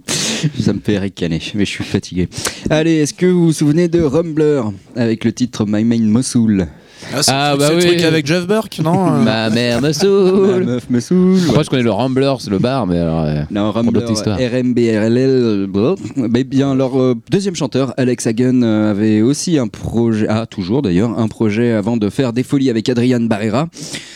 ça 0.59 0.73
me 0.73 0.79
fait 0.79 0.99
ricaner, 0.99 1.41
mais 1.55 1.65
je 1.65 1.69
suis 1.69 1.83
fatigué. 1.83 2.29
Allez, 2.69 2.97
est-ce 2.97 3.13
que 3.13 3.25
vous 3.25 3.47
vous 3.47 3.53
souvenez 3.53 3.87
de 3.87 4.01
Rumbler 4.01 4.61
avec 4.95 5.25
le 5.25 5.33
titre 5.33 5.65
My 5.67 5.83
Main 5.83 6.03
Mosul 6.03 6.67
Ah, 7.15 7.21
c'est 7.23 7.31
Ah, 7.33 7.51
le 7.53 7.59
bah 7.59 7.65
truc- 7.67 7.75
oui. 7.77 7.81
c'est 7.83 7.87
le 7.89 7.93
truc 7.97 8.05
avec 8.07 8.25
Jeff 8.27 8.47
Burke, 8.47 8.79
non 8.83 9.07
euh 9.13 9.23
Ma 9.23 9.49
mère 9.49 9.81
me 9.81 9.87
La 9.87 9.93
saoule. 9.93 10.63
meuf 10.65 10.89
me 10.89 10.99
saoule. 10.99 11.37
Après, 11.49 11.63
je 11.63 11.69
connais 11.69 11.83
le 11.83 11.91
Ramblers, 11.91 12.37
le 12.49 12.59
bar, 12.59 12.87
mais 12.87 12.97
alors. 12.99 13.23
euh, 13.23 13.41
Non, 13.51 13.71
d'autres 13.83 14.11
histoires. 14.11 14.37
RMBRLL, 14.39 15.67
blah. 15.67 15.95
Mais 16.15 16.43
bien, 16.43 16.75
leur 16.75 16.99
euh, 16.99 17.15
deuxième 17.31 17.55
chanteur, 17.55 17.93
Alex 17.97 18.27
Hagen, 18.27 18.61
euh, 18.63 18.91
avait 18.91 19.21
aussi 19.21 19.57
un 19.57 19.67
projet, 19.67 20.25
ah, 20.29 20.45
toujours 20.45 20.81
d'ailleurs, 20.81 21.17
un 21.17 21.27
projet 21.27 21.71
avant 21.71 21.97
de 21.97 22.09
faire 22.09 22.33
des 22.33 22.43
folies 22.43 22.69
avec 22.69 22.89
Adrian 22.89 23.21
Barrera. 23.21 23.67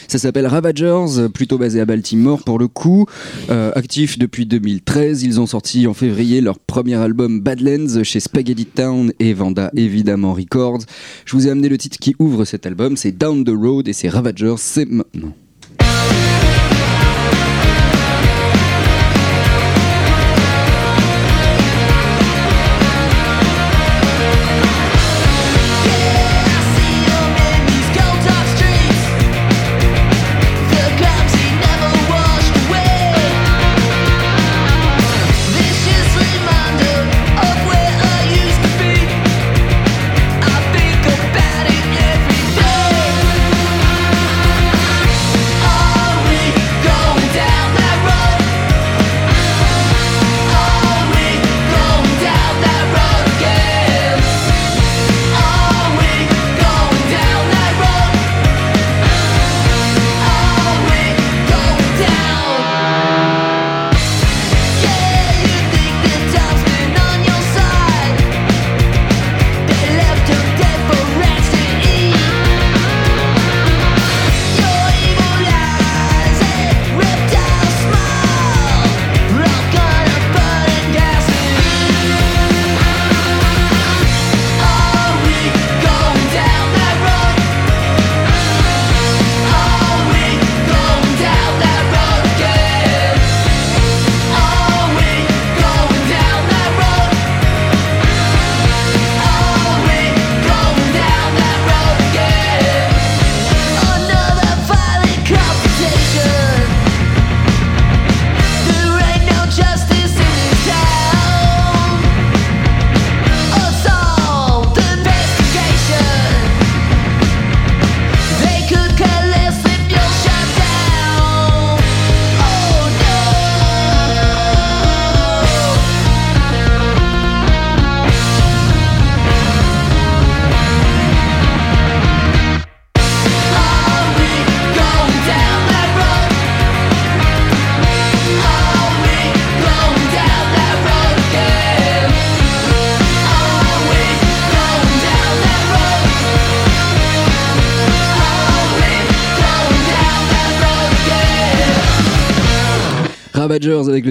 Ça 0.07 0.17
s'appelle 0.19 0.47
Ravagers, 0.47 1.19
euh, 1.19 1.27
plutôt 1.29 1.57
basé 1.57 1.81
à 1.81 1.85
Baltimore 1.85 2.41
pour 2.43 2.59
le 2.59 2.67
coup. 2.67 3.05
Euh, 3.49 3.71
actif 3.75 4.17
depuis 4.17 4.45
2013, 4.45 5.23
ils 5.23 5.39
ont 5.41 5.45
sorti 5.45 5.85
en 5.87 5.93
février 5.93 6.39
leur 6.41 6.59
premier 6.59 6.95
album 6.95 7.41
Badlands 7.41 8.03
chez 8.03 8.19
Spaghetti 8.21 8.65
Town 8.65 9.11
et 9.19 9.33
Vanda 9.33 9.69
évidemment 9.75 10.33
Records. 10.33 10.79
Je 11.25 11.35
vous 11.35 11.47
ai 11.47 11.51
amené 11.51 11.67
le 11.67 11.77
titre 11.77 11.97
qui 11.99 12.15
ouvre 12.19 12.45
cet 12.45 12.65
album, 12.65 12.76
c'est 12.95 13.11
Down 13.11 13.43
the 13.43 13.49
Road 13.49 13.87
et 13.87 13.93
c'est 13.93 14.09
Ravagers, 14.09 14.55
c'est 14.57 14.85
maintenant. 14.85 15.33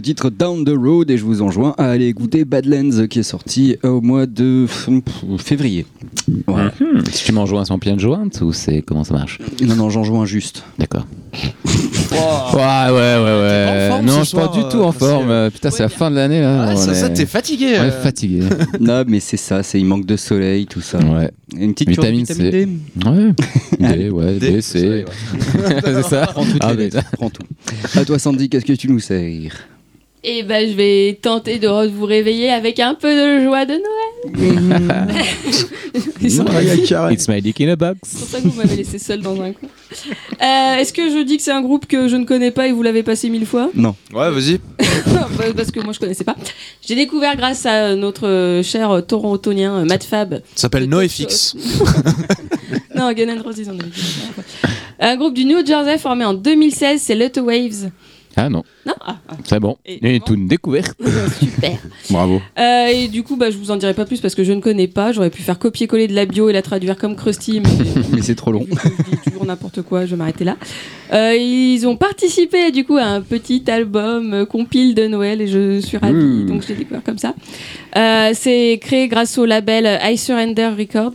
Titre 0.06 0.30
Down 0.30 0.64
the 0.64 0.70
Road 0.76 1.10
et 1.10 1.18
je 1.18 1.24
vous 1.24 1.42
enjoins 1.42 1.74
à 1.78 1.86
aller 1.90 2.06
écouter 2.06 2.44
Badlands 2.44 3.08
qui 3.08 3.18
est 3.18 3.24
sorti 3.24 3.76
au 3.82 4.00
mois 4.00 4.26
de 4.26 4.66
février. 5.38 5.84
Voilà. 6.46 6.72
Hmm, 6.80 7.00
Si 7.10 7.24
tu 7.24 7.32
m'en 7.32 7.44
joins 7.44 7.64
sans 7.64 7.80
piano 7.80 7.98
jointe 7.98 8.40
ou 8.40 8.52
c'est 8.52 8.82
comment 8.82 9.02
ça 9.02 9.14
marche? 9.14 9.40
Non, 9.64 9.74
non, 9.74 9.90
j'en 9.90 10.04
joins 10.04 10.24
juste. 10.24 10.62
D'accord. 10.78 11.06
Ouais, 11.34 12.60
ouais, 12.88 12.92
ouais, 12.92 13.40
ouais. 13.40 13.66
en 13.68 13.90
forme 13.90 14.06
non, 14.06 14.18
je 14.20 14.24
suis 14.28 14.36
pas 14.36 14.46
du 14.48 14.60
tout 14.70 14.78
euh, 14.78 14.84
en 14.84 14.92
forme. 14.92 15.28
Euh, 15.30 15.50
Putain, 15.50 15.70
c'est 15.70 15.82
la 15.82 15.88
fin 15.88 16.08
de 16.08 16.14
l'année 16.14 16.40
là. 16.40 16.68
Ah, 16.70 16.76
ça, 16.76 16.94
ça, 16.94 17.10
t'es 17.10 17.26
fatigué. 17.26 17.66
est 17.66 17.78
euh. 17.80 17.90
fatigué. 17.90 18.42
Non, 18.80 19.02
mais 19.08 19.18
c'est 19.18 19.36
ça, 19.36 19.64
c'est 19.64 19.80
il 19.80 19.86
manque 19.86 20.06
de 20.06 20.16
soleil, 20.16 20.66
tout 20.66 20.80
ça. 20.80 20.98
Ouais. 20.98 21.30
Une 21.58 21.72
petite 21.74 21.90
Vitamine 21.90 22.26
C. 22.26 22.34
D. 22.50 22.68
Ouais. 23.04 23.32
D, 23.96 24.10
ouais, 24.10 24.34
D, 24.38 24.60
C. 24.60 25.04
c'est 25.84 26.02
ça. 26.04 26.26
Prends 26.28 26.44
toutes 26.44 26.56
Ah, 26.60 26.74
les 26.74 26.84
lettres, 26.90 27.02
prends 27.12 27.30
tout. 27.30 27.42
À 27.96 28.04
toi, 28.04 28.20
Sandy, 28.20 28.48
qu'est-ce 28.48 28.64
que 28.64 28.72
tu 28.74 28.88
nous 28.88 29.00
sers? 29.00 29.52
Et 30.28 30.42
ben, 30.42 30.68
je 30.68 30.74
vais 30.74 31.18
tenter 31.22 31.60
de 31.60 31.68
vous 31.88 32.04
réveiller 32.04 32.50
avec 32.50 32.80
un 32.80 32.94
peu 32.94 33.08
de 33.14 33.44
joie 33.44 33.64
de 33.64 33.74
Noël. 33.74 35.14
Ils 36.20 36.30
sont- 36.32 36.44
It's 37.12 37.28
my 37.28 37.40
dick 37.40 37.60
in 37.60 37.68
a 37.68 37.76
box. 37.76 38.00
C'est 38.02 38.18
pour 38.18 38.28
ça 38.28 38.40
que 38.40 38.48
vous 38.48 38.56
m'avez 38.56 38.74
laissé 38.74 38.98
seul 38.98 39.20
dans 39.20 39.40
un 39.40 39.52
coin. 39.52 39.68
Euh, 40.42 40.80
Est-ce 40.80 40.92
que 40.92 41.08
je 41.10 41.22
dis 41.22 41.36
que 41.36 41.44
c'est 41.44 41.52
un 41.52 41.62
groupe 41.62 41.86
que 41.86 42.08
je 42.08 42.16
ne 42.16 42.24
connais 42.24 42.50
pas 42.50 42.66
et 42.66 42.72
vous 42.72 42.82
l'avez 42.82 43.04
passé 43.04 43.30
mille 43.30 43.46
fois? 43.46 43.70
Ouais, 43.76 44.30
vas-y. 44.30 44.58
Bah, 45.38 45.44
Parce 45.56 45.70
que 45.70 45.78
moi 45.80 45.92
je 45.92 46.00
connaissais 46.00 46.24
pas. 46.24 46.34
J'ai 46.86 46.96
découvert 46.96 47.36
grâce 47.36 47.64
à 47.64 47.94
notre 47.94 48.26
euh, 48.26 48.62
cher 48.64 48.90
euh, 48.90 49.00
torontonien 49.02 49.84
Matt 49.84 50.02
Fab. 50.02 50.34
Ça 50.56 50.62
s'appelle 50.62 50.88
NoFX. 50.88 51.54
non, 52.96 53.12
Gun 53.12 53.28
N' 53.28 53.40
Roses, 53.42 53.60
on 53.68 53.78
avait 53.78 53.88
dit. 53.90 54.02
Un 54.98 55.16
groupe 55.16 55.34
du 55.34 55.44
New 55.44 55.64
Jersey 55.64 55.98
formé 55.98 56.24
en 56.24 56.34
2016, 56.34 57.00
c'est 57.00 57.14
Little 57.14 57.42
Waves. 57.42 57.90
Ah 58.38 58.50
non, 58.50 58.62
Non 58.84 58.92
ah, 59.00 59.16
ah, 59.28 59.34
c'est 59.44 59.58
bon. 59.60 59.76
Et 59.86 59.98
Et 60.06 60.18
non. 60.18 60.24
toute 60.26 60.36
une 60.36 60.46
découverte. 60.46 60.94
Super. 61.40 61.78
Bravo. 62.10 62.42
Euh, 62.58 62.86
et 62.88 63.08
du 63.08 63.22
coup, 63.22 63.36
bah, 63.36 63.50
je 63.50 63.56
vous 63.56 63.70
en 63.70 63.76
dirai 63.76 63.94
pas 63.94 64.04
plus 64.04 64.20
parce 64.20 64.34
que 64.34 64.44
je 64.44 64.52
ne 64.52 64.60
connais 64.60 64.88
pas. 64.88 65.12
J'aurais 65.12 65.30
pu 65.30 65.40
faire 65.42 65.58
copier-coller 65.58 66.06
de 66.06 66.14
la 66.14 66.26
bio 66.26 66.50
et 66.50 66.52
la 66.52 66.60
traduire 66.62 66.96
comme 66.96 67.16
Krusty, 67.16 67.60
mais 67.60 67.70
Mais 68.12 68.22
c'est 68.22 68.34
trop 68.34 68.52
long. 68.52 68.66
je 68.70 68.88
dis 69.10 69.16
toujours 69.24 69.46
n'importe 69.46 69.80
quoi, 69.82 70.04
je 70.04 70.10
vais 70.10 70.16
m'arrêter 70.16 70.44
là. 70.44 70.56
Euh, 71.12 71.34
ils 71.36 71.86
ont 71.86 71.96
participé 71.96 72.72
du 72.72 72.84
coup 72.84 72.96
à 72.96 73.04
un 73.04 73.20
petit 73.22 73.62
album 73.70 74.34
euh, 74.34 74.44
compile 74.44 74.94
de 74.94 75.06
Noël 75.06 75.40
et 75.40 75.46
je 75.46 75.80
suis 75.80 75.96
ravie, 75.96 76.14
Mmh. 76.16 76.46
donc 76.46 76.62
je 76.62 76.68
l'ai 76.68 76.74
découvert 76.74 77.02
comme 77.02 77.18
ça. 77.18 77.34
Euh, 77.96 78.32
c'est 78.34 78.78
créé 78.82 79.08
grâce 79.08 79.38
au 79.38 79.46
label 79.46 79.98
I 80.02 80.18
Surrender 80.18 80.70
Records. 80.78 81.12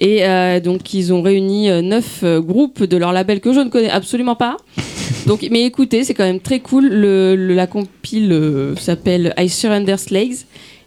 Et 0.00 0.24
euh, 0.24 0.60
donc 0.60 0.94
ils 0.94 1.12
ont 1.12 1.22
réuni 1.22 1.68
euh, 1.70 1.82
neuf 1.82 2.20
euh, 2.22 2.40
groupes 2.40 2.84
de 2.84 2.96
leur 2.96 3.12
label 3.12 3.40
que 3.40 3.52
je 3.52 3.60
ne 3.60 3.68
connais 3.68 3.90
absolument 3.90 4.36
pas. 4.36 4.56
Donc, 5.26 5.46
mais 5.50 5.64
écoutez, 5.64 6.04
c'est 6.04 6.14
quand 6.14 6.24
même 6.24 6.40
très 6.40 6.60
cool. 6.60 6.86
Le, 6.88 7.34
le- 7.36 7.54
la 7.54 7.66
compile 7.66 8.32
euh, 8.32 8.76
s'appelle 8.76 9.34
I 9.36 9.48
Surrender 9.48 9.96
Slaves. 9.96 10.44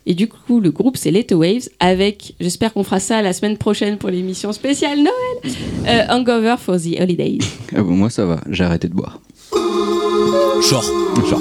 Et 0.07 0.15
du 0.15 0.27
coup, 0.27 0.59
le 0.59 0.71
groupe, 0.71 0.97
c'est 0.97 1.11
Little 1.11 1.35
Waves, 1.35 1.69
avec, 1.79 2.33
j'espère 2.39 2.73
qu'on 2.73 2.83
fera 2.83 2.99
ça 2.99 3.21
la 3.21 3.33
semaine 3.33 3.57
prochaine 3.57 3.97
pour 3.97 4.09
l'émission 4.09 4.51
spéciale 4.51 4.97
Noël, 4.97 5.53
euh, 5.87 6.03
Hangover 6.09 6.55
for 6.57 6.77
the 6.77 6.99
Holidays. 6.99 7.37
Ah 7.75 7.83
bon, 7.83 7.91
moi, 7.93 8.09
ça 8.09 8.25
va, 8.25 8.37
j'ai 8.49 8.63
arrêté 8.63 8.87
de 8.87 8.93
boire. 8.95 9.19
Genre. 10.61 10.83
That's 11.15 11.31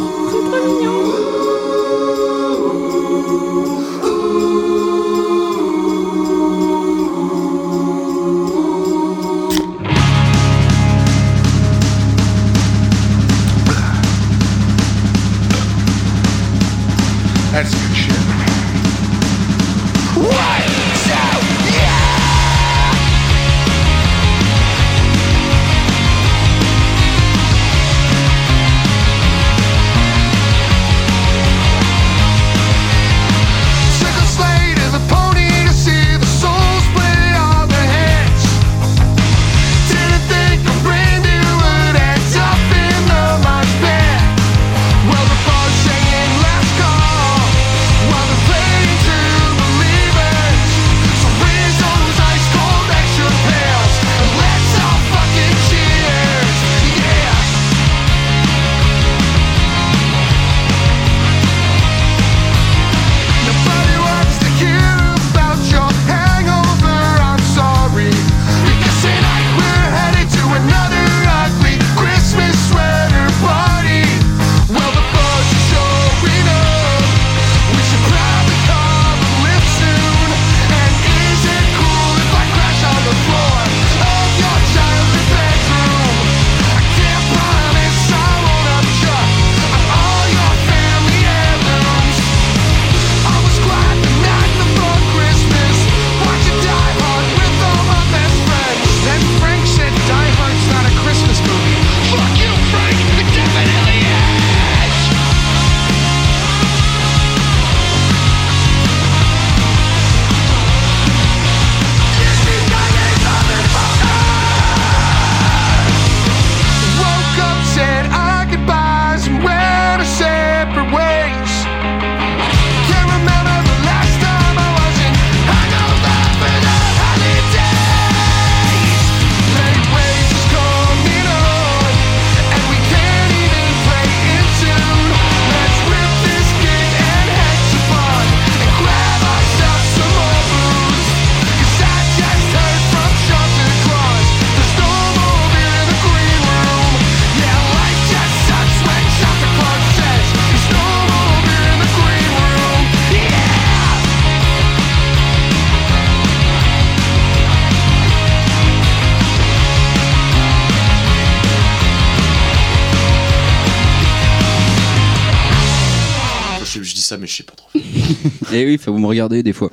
Et 168.52 168.64
oui, 168.66 168.78
faut 168.78 168.92
vous 168.92 168.98
me 168.98 169.06
regarder 169.06 169.42
des 169.42 169.52
fois. 169.52 169.70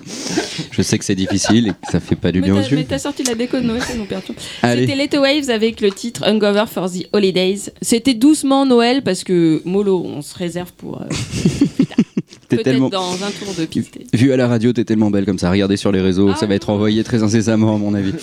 Je 0.72 0.82
sais 0.82 0.98
que 1.00 1.06
c'est 1.06 1.16
difficile 1.16 1.70
et 1.70 1.72
que 1.72 1.92
ça 1.92 2.00
fait 2.00 2.16
pas 2.16 2.32
du 2.32 2.42
Mais 2.42 2.48
bien 2.52 2.56
aux 2.60 2.62
t'as- 2.64 2.70
mais 2.76 2.82
yeux. 2.82 2.86
t'as 2.88 3.00
sorti 3.00 3.24
la 3.24 3.34
déco 3.36 3.58
de 3.58 3.64
Noël, 3.64 3.82
ça 3.82 3.96
nous 3.96 4.06
perturbe. 4.06 4.38
C'était 4.62 4.96
Little 4.96 5.20
Waves 5.20 5.50
avec 5.50 5.82
le 5.82 5.90
titre 5.92 6.24
Hangover 6.28 6.66
for 6.72 6.90
the 6.92 7.08
Holidays. 7.14 7.72
C'était 7.82 8.14
doucement 8.14 8.66
Noël 8.66 9.02
parce 9.04 9.24
que 9.24 9.62
Molo, 9.66 10.04
on 10.06 10.22
se 10.22 10.36
réserve 10.38 10.72
pour. 10.74 11.02
euh, 11.02 11.06
Peut-être 12.50 12.64
tellement. 12.64 12.90
dans 12.90 13.14
un 13.14 13.32
tour 13.32 13.54
de 13.58 13.66
piste. 13.66 13.98
Vu 14.14 14.32
à 14.32 14.38
la 14.38 14.48
radio, 14.48 14.72
t'es 14.74 14.84
tellement 14.86 15.10
belle 15.12 15.26
comme 15.26 15.38
ça. 15.40 15.52
Regardez 15.52 15.78
sur 15.78 15.92
les 15.92 16.02
réseaux, 16.02 16.30
Ah 16.34 16.36
ça 16.38 16.46
va 16.46 16.56
être 16.56 16.70
envoyé 16.70 17.04
très 17.04 17.24
incessamment, 17.24 17.76
à 17.76 17.78
mon 17.78 17.94
avis. 17.94 18.14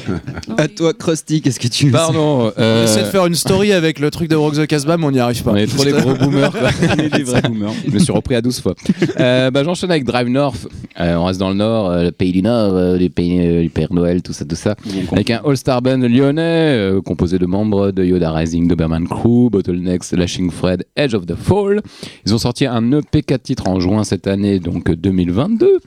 à 0.58 0.68
toi, 0.68 0.92
Krusty, 0.92 1.40
qu'est-ce 1.40 1.60
que 1.60 1.68
tu 1.68 1.86
nous 1.86 1.92
Pardon. 1.92 2.52
On 2.56 2.60
euh, 2.60 2.84
essaie 2.84 3.00
de 3.02 3.06
faire 3.06 3.26
une 3.26 3.34
story 3.34 3.72
avec 3.72 3.98
le 3.98 4.10
truc 4.10 4.28
de 4.28 4.36
Brock 4.36 4.54
the 4.54 4.66
Casbah, 4.66 4.96
mais 4.96 5.06
on 5.06 5.10
n'y 5.10 5.18
arrive 5.18 5.42
pas. 5.42 5.52
on 5.52 5.56
est 5.56 5.66
trop 5.66 5.84
des 5.84 5.92
gros 5.92 6.14
boomers. 6.14 6.50
quoi. 6.52 6.70
On 6.92 7.02
est 7.02 7.08
des 7.16 7.22
vrais 7.22 7.42
boomers. 7.42 7.72
Je 7.86 7.92
me 7.92 7.98
suis 7.98 8.12
repris 8.12 8.34
à 8.34 8.42
12 8.42 8.60
fois. 8.60 8.74
Euh, 9.18 9.50
bah, 9.50 9.64
J'enchaîne 9.64 9.90
avec 9.90 10.04
Drive 10.04 10.28
North. 10.28 10.68
Euh, 10.98 11.14
on 11.16 11.24
reste 11.24 11.40
dans 11.40 11.48
le 11.50 11.54
Nord, 11.56 11.88
euh, 11.90 12.04
le 12.04 12.10
pays 12.12 12.32
du 12.32 12.42
Nord, 12.42 12.74
euh, 12.74 12.98
le 12.98 13.08
pays 13.08 13.38
euh, 13.40 13.62
du 13.62 13.70
Père 13.70 13.92
Noël, 13.92 14.22
tout 14.22 14.32
ça, 14.32 14.44
tout 14.44 14.56
ça. 14.56 14.74
Avec 15.12 15.30
un 15.30 15.40
All-Star 15.44 15.80
Band 15.82 15.98
lyonnais 15.98 16.42
euh, 16.76 17.00
composé 17.00 17.38
de 17.38 17.46
membres 17.46 17.90
de 17.90 18.04
Yoda 18.04 18.30
Rising, 18.32 18.68
Doberman 18.68 19.06
Crew, 19.08 19.48
Bottlenecks, 19.50 20.12
Lashing 20.12 20.50
Fred, 20.50 20.84
Edge 20.96 21.14
of 21.14 21.26
the 21.26 21.34
Fall. 21.34 21.80
Ils 22.26 22.34
ont 22.34 22.38
sorti 22.38 22.66
un 22.66 22.92
EP 22.92 23.22
4 23.22 23.42
titres 23.42 23.68
en 23.68 23.69
juin 23.78 24.02
cette 24.02 24.26
année, 24.26 24.58
donc 24.58 24.90
2022. 24.90 25.78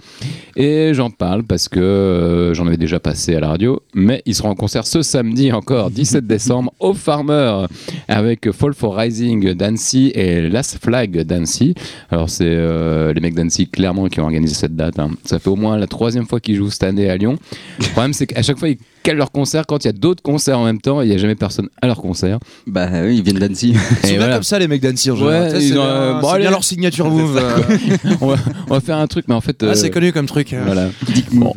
Et 0.56 0.92
j'en 0.94 1.10
parle 1.10 1.44
parce 1.44 1.68
que 1.68 1.80
euh, 1.80 2.54
j'en 2.54 2.68
avais 2.68 2.78
déjà 2.78 3.00
passé 3.00 3.36
à 3.36 3.40
la 3.40 3.50
radio, 3.50 3.82
mais 3.96 4.22
ils 4.26 4.36
seront 4.36 4.50
en 4.50 4.56
concert 4.56 4.86
ce 4.88 5.02
samedi 5.02 5.52
encore, 5.52 5.90
17 5.92 6.26
décembre, 6.26 6.72
au 6.80 6.94
Farmer, 6.94 7.66
avec 8.08 8.52
Fall 8.52 8.74
for 8.74 8.96
Rising 8.96 9.54
d'Annecy 9.54 10.12
et 10.16 10.48
Last 10.48 10.78
Flag 10.82 11.24
d'Annecy. 11.24 11.74
Alors 12.12 12.30
c'est 12.30 12.46
euh, 12.46 13.12
les 13.14 13.20
mecs 13.22 13.34
d'Annecy 13.34 13.68
clairement 13.68 14.08
qui 14.08 14.20
ont 14.22 14.26
organisé 14.26 14.54
cette 14.54 14.76
date. 14.76 15.00
hein. 15.00 15.10
Ça 15.26 15.40
fait 15.40 15.50
au 15.50 15.56
moins 15.56 15.78
la 15.78 15.88
troisième 15.88 16.26
fois 16.28 16.40
qu'ils 16.40 16.56
jouent 16.56 16.70
cette 16.70 16.84
année 16.84 17.10
à 17.10 17.18
Lyon. 17.18 17.38
Le 17.80 17.86
problème 17.92 18.14
c'est 18.14 18.28
qu'à 18.28 18.44
chaque 18.44 18.60
fois 18.60 18.70
ils 18.70 18.78
calent 19.04 19.18
leur 19.18 19.32
concert 19.32 19.66
quand 19.68 19.84
il 19.84 19.88
y 19.88 19.90
a 19.90 19.94
d'autres 19.94 20.24
concerts 20.24 20.58
en 20.58 20.66
même 20.66 20.82
temps 20.82 21.02
et 21.02 21.06
il 21.06 21.10
n'y 21.10 21.16
a 21.16 21.18
jamais 21.18 21.36
personne 21.36 21.70
à 21.82 21.88
leur 21.88 21.98
concert. 22.02 22.40
Bah 22.66 22.88
oui, 23.04 23.18
ils 23.18 23.24
viennent 23.24 23.40
d'Annecy. 23.40 23.76
Ils 24.04 24.08
sont 24.10 24.16
voilà. 24.16 24.34
comme 24.36 24.44
ça, 24.44 24.58
les 24.60 24.68
mecs 24.68 24.82
d'Annecy 24.82 25.12
en 25.12 25.16
Ouais, 25.16 25.20
général. 25.20 25.62
Ils 25.62 25.68
c'est 25.70 25.74
ont, 25.78 25.84
bien- 25.84 25.84
euh, 25.92 26.20
bon, 26.22 26.36
bien 26.38 26.50
leur 26.52 26.64
signature 26.64 27.10
move. 27.10 27.38
euh. 27.42 27.78
on, 28.22 28.28
va, 28.28 28.36
on 28.70 28.74
va 28.74 28.80
faire 28.82 28.98
un 28.98 29.08
truc 29.08 29.26
mais 29.28 29.36
en 29.36 29.42
fait... 29.42 29.62
Ah, 29.62 29.68
euh, 29.68 29.74
c'est 29.76 29.92
connu 29.92 30.12
comme 30.12 30.26
truc. 30.26 30.54
euh. 30.54 30.64
Voilà. 30.66 30.90
Bon. 31.34 31.54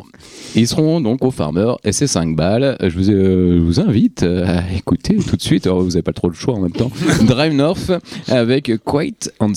Ils 0.55 0.67
seront 0.67 1.01
donc 1.01 1.23
au 1.25 1.31
Farmer 1.31 1.73
et 1.85 1.93
c'est 1.93 2.07
5 2.07 2.35
balles. 2.35 2.77
Je 2.83 2.89
vous, 2.89 3.11
euh, 3.11 3.57
je 3.59 3.63
vous 3.63 3.81
invite 3.81 4.23
à 4.23 4.63
écouter 4.75 5.17
tout 5.17 5.37
de 5.37 5.43
suite. 5.43 5.67
Alors, 5.67 5.81
vous 5.83 5.89
n'avez 5.91 6.03
pas 6.03 6.13
trop 6.15 6.29
le 6.29 6.35
choix 6.35 6.55
en 6.55 6.61
même 6.61 6.73
temps. 6.73 6.91
Drive 7.23 7.53
North 7.53 7.93
avec 8.29 8.73
Quite 8.85 9.33
on 9.41 9.53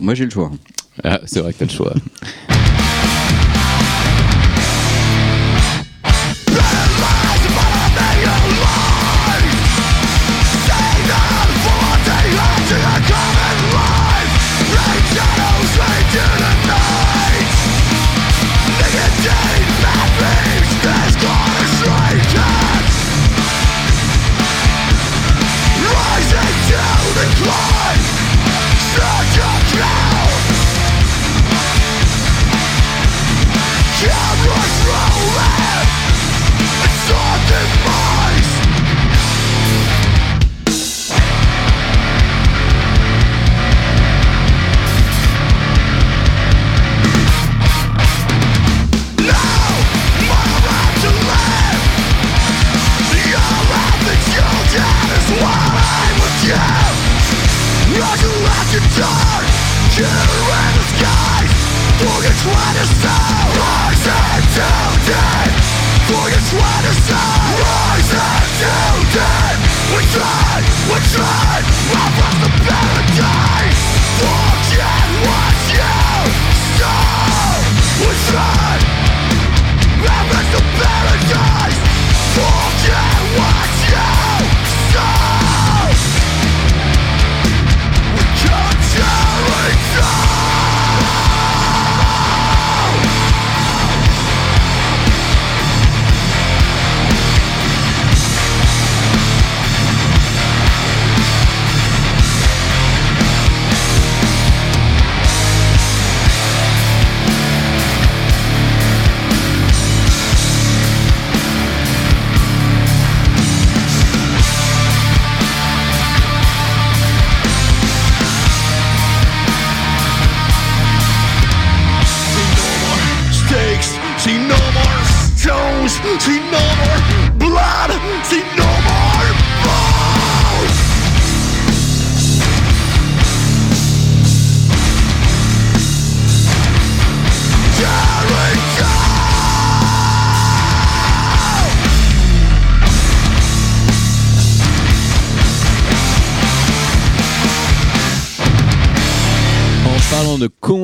Moi, 0.00 0.14
j'ai 0.14 0.24
le 0.24 0.30
choix. 0.30 0.50
Ah, 1.04 1.20
c'est 1.26 1.40
vrai 1.40 1.52
que 1.52 1.58
t'as 1.58 1.66
le 1.66 1.70
choix. 1.70 1.92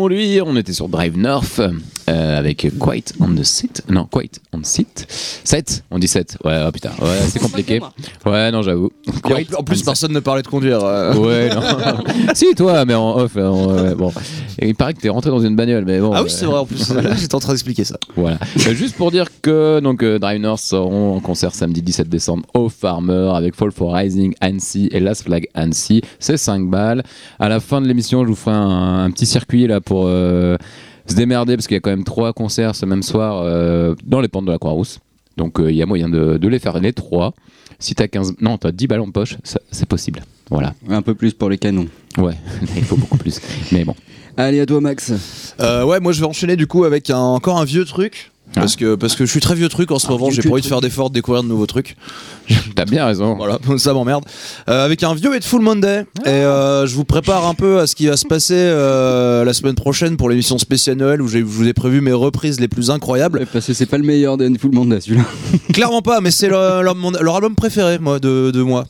conduire, 0.03 0.47
on 0.49 0.57
était 0.57 0.73
sur 0.73 0.89
Drive 0.89 1.17
North 1.17 1.61
euh, 2.09 2.39
avec 2.39 2.67
Quite 2.81 3.13
on 3.21 3.33
the 3.35 3.45
Sit. 3.45 3.83
Non, 3.89 4.09
Quite 4.11 4.41
on 4.53 4.59
the 4.61 4.67
Sit. 4.67 5.07
7 5.45 5.85
On 5.93 5.99
dit 6.01 6.09
7. 6.09 6.39
Ouais, 6.45 6.61
oh 6.67 6.73
putain, 6.73 6.91
ouais, 7.01 7.19
c'est 7.29 7.39
compliqué. 7.39 7.81
Ouais, 8.27 8.51
non, 8.51 8.63
j'avoue. 8.63 8.91
En- 9.23 9.59
en, 9.61 9.63
plus, 9.63 9.83
personne 9.85 10.13
ne 10.13 10.19
parlait 10.19 10.43
de 10.43 10.49
conduire. 10.49 10.81
euh. 10.83 11.15
Ouais, 11.15 11.55
non. 11.55 11.63
si, 12.35 12.53
toi, 12.57 12.85
mais 12.85 12.95
en 12.95 13.17
off. 13.17 13.37
en- 13.37 13.67
ouais, 13.77 13.95
bon. 13.95 14.13
Et 14.59 14.69
il 14.71 14.75
paraît 14.75 14.95
que 14.95 15.01
t'es 15.01 15.09
rentré 15.09 15.31
dans 15.31 15.39
une 15.41 15.55
bagnole, 15.55 15.85
mais 15.87 16.01
bon. 16.01 16.13
Ah 16.13 16.23
oui, 16.23 16.29
euh, 16.31 16.35
c'est 16.37 16.47
vrai 16.47 16.59
en 16.59 16.67
plus. 16.67 16.93
J'étais 17.21 17.35
en 17.37 17.41
train 17.41 17.53
d'expliquer 17.53 17.85
ça. 17.85 17.97
Voilà. 18.17 18.39
Euh, 18.67 18.75
juste 18.75 18.97
pour 18.97 19.13
dire 19.13 19.27
que 19.41 19.79
donc 19.81 20.03
euh, 20.03 20.19
Drive 20.19 20.41
North 20.41 20.61
seront 20.61 21.17
en 21.17 21.21
concert 21.21 21.55
samedi 21.55 21.81
17 21.83 22.09
décembre 22.09 22.45
au 22.55 22.69
Farmer 22.69 23.31
avec 23.37 23.55
Fall 23.55 23.71
for 23.71 23.95
Rising 23.95 24.35
Annecy 24.41 24.89
et 24.91 24.99
Last 24.99 25.23
Flag 25.23 25.47
Annecy. 25.55 26.03
C'est 26.19 26.37
5 26.37 26.69
balles. 26.69 27.05
À 27.39 27.49
la 27.49 27.61
fin 27.61 27.81
de 27.81 27.87
l'émission, 27.87 28.25
je 28.25 28.29
vous 28.31 28.35
ferai 28.35 28.57
un, 28.57 29.05
un 29.05 29.11
petit 29.13 29.27
circuit 29.27 29.67
là 29.69 29.81
pour 29.81 29.92
euh, 30.07 30.57
se 31.07 31.15
démerder 31.15 31.57
parce 31.57 31.67
qu'il 31.67 31.75
y 31.75 31.79
a 31.79 31.81
quand 31.81 31.91
même 31.91 32.05
trois 32.05 32.33
concerts 32.33 32.75
ce 32.75 32.87
même 32.87 33.03
soir 33.03 33.43
euh, 33.45 33.95
dans 34.05 34.21
les 34.21 34.29
pentes 34.29 34.47
de 34.47 34.53
la 34.53 34.59
Croix-Rousse. 34.59 35.01
Donc 35.37 35.59
euh, 35.61 35.71
il 35.71 35.77
y 35.77 35.83
a 35.83 35.87
moyen 35.87 36.09
de, 36.09 36.37
de 36.39 36.49
les 36.49 36.59
faire 36.59 36.79
les 36.79 36.93
trois. 36.93 37.33
Si 37.79 37.95
t'as 37.95 38.07
15 38.07 38.35
non, 38.41 38.59
t'as 38.59 38.71
10 38.73 38.87
balles 38.87 39.01
en 39.01 39.11
poche, 39.11 39.37
c'est 39.71 39.87
possible. 39.89 40.23
Voilà. 40.51 40.75
Un 40.89 41.03
peu 41.03 41.15
plus 41.15 41.33
pour 41.35 41.49
les 41.51 41.59
canons. 41.59 41.89
Ouais, 42.19 42.35
il 42.77 42.85
faut 42.85 42.97
beaucoup 42.97 43.17
plus. 43.19 43.41
Mais 43.73 43.85
bon. 43.85 43.95
Allez, 44.37 44.61
à 44.61 44.67
toi, 44.67 44.81
Max. 44.81 45.13
Euh, 45.61 45.85
ouais, 45.85 46.01
moi 46.01 46.13
je 46.13 46.21
vais 46.21 46.27
enchaîner 46.27 46.57
du 46.57 46.67
coup 46.67 46.85
avec 46.85 47.11
un- 47.11 47.19
encore 47.19 47.59
un 47.59 47.65
vieux 47.65 47.85
truc. 47.85 48.32
Parce 48.55 48.77
que, 48.77 48.95
parce 48.97 49.15
que 49.17 49.25
je 49.25 49.31
suis 49.31 49.41
très 49.41 49.55
vieux 49.55 49.69
truc 49.69 49.91
en 49.91 49.99
ce 49.99 50.07
moment, 50.09 50.31
j'ai 50.31 50.43
pas 50.43 50.51
envie 50.51 50.63
de 50.63 50.67
faire 50.67 50.81
d'efforts 50.81 51.09
de 51.11 51.15
découvrir 51.15 51.43
de 51.43 51.49
nouveaux 51.49 51.67
trucs. 51.67 51.97
T'as 52.77 52.85
bien 52.85 53.07
raison. 53.07 53.35
Voilà, 53.37 53.59
ça 53.79 53.93
m'emmerde. 53.95 54.25
Euh, 54.69 54.85
avec 54.85 55.03
un 55.03 55.15
vieux 55.15 55.31
Full 55.41 55.63
Monday. 55.63 56.05
Ah. 56.25 56.29
Et 56.29 56.33
euh, 56.33 56.87
je 56.87 56.95
vous 56.95 57.05
prépare 57.05 57.47
un 57.47 57.55
peu 57.55 57.79
à 57.81 57.87
ce 57.87 57.95
qui 57.97 58.07
va 58.07 58.17
se 58.17 58.27
passer 58.27 58.55
euh, 58.57 59.45
la 59.45 59.53
semaine 59.55 59.75
prochaine 59.75 60.17
pour 60.17 60.29
l'émission 60.29 60.59
spéciale 60.59 60.97
Noël 60.99 61.23
où 61.23 61.29
je 61.29 61.39
vous 61.39 61.67
ai 61.67 61.73
prévu 61.73 62.01
mes 62.01 62.13
reprises 62.13 62.61
les 62.61 62.69
plus 62.69 62.91
incroyables. 62.91 63.47
Parce 63.53 63.67
que 63.67 63.73
c'est 63.73 63.87
pas 63.87 63.99
le 63.99 64.05
meilleur 64.05 64.37
d'Anne 64.37 64.59
Full 64.59 64.73
Monde, 64.73 64.99
celui-là. 65.01 65.25
Clairement 65.73 66.03
pas, 66.03 66.21
mais 66.21 66.31
c'est 66.31 66.49
leur, 66.49 66.83
leur- 66.83 66.95
mon- 66.95 67.11
leur 67.13 67.37
album 67.37 67.55
préféré 67.55 67.99
moi, 67.99 68.19
de, 68.21 68.51
de 68.51 68.63
moi. 68.63 68.87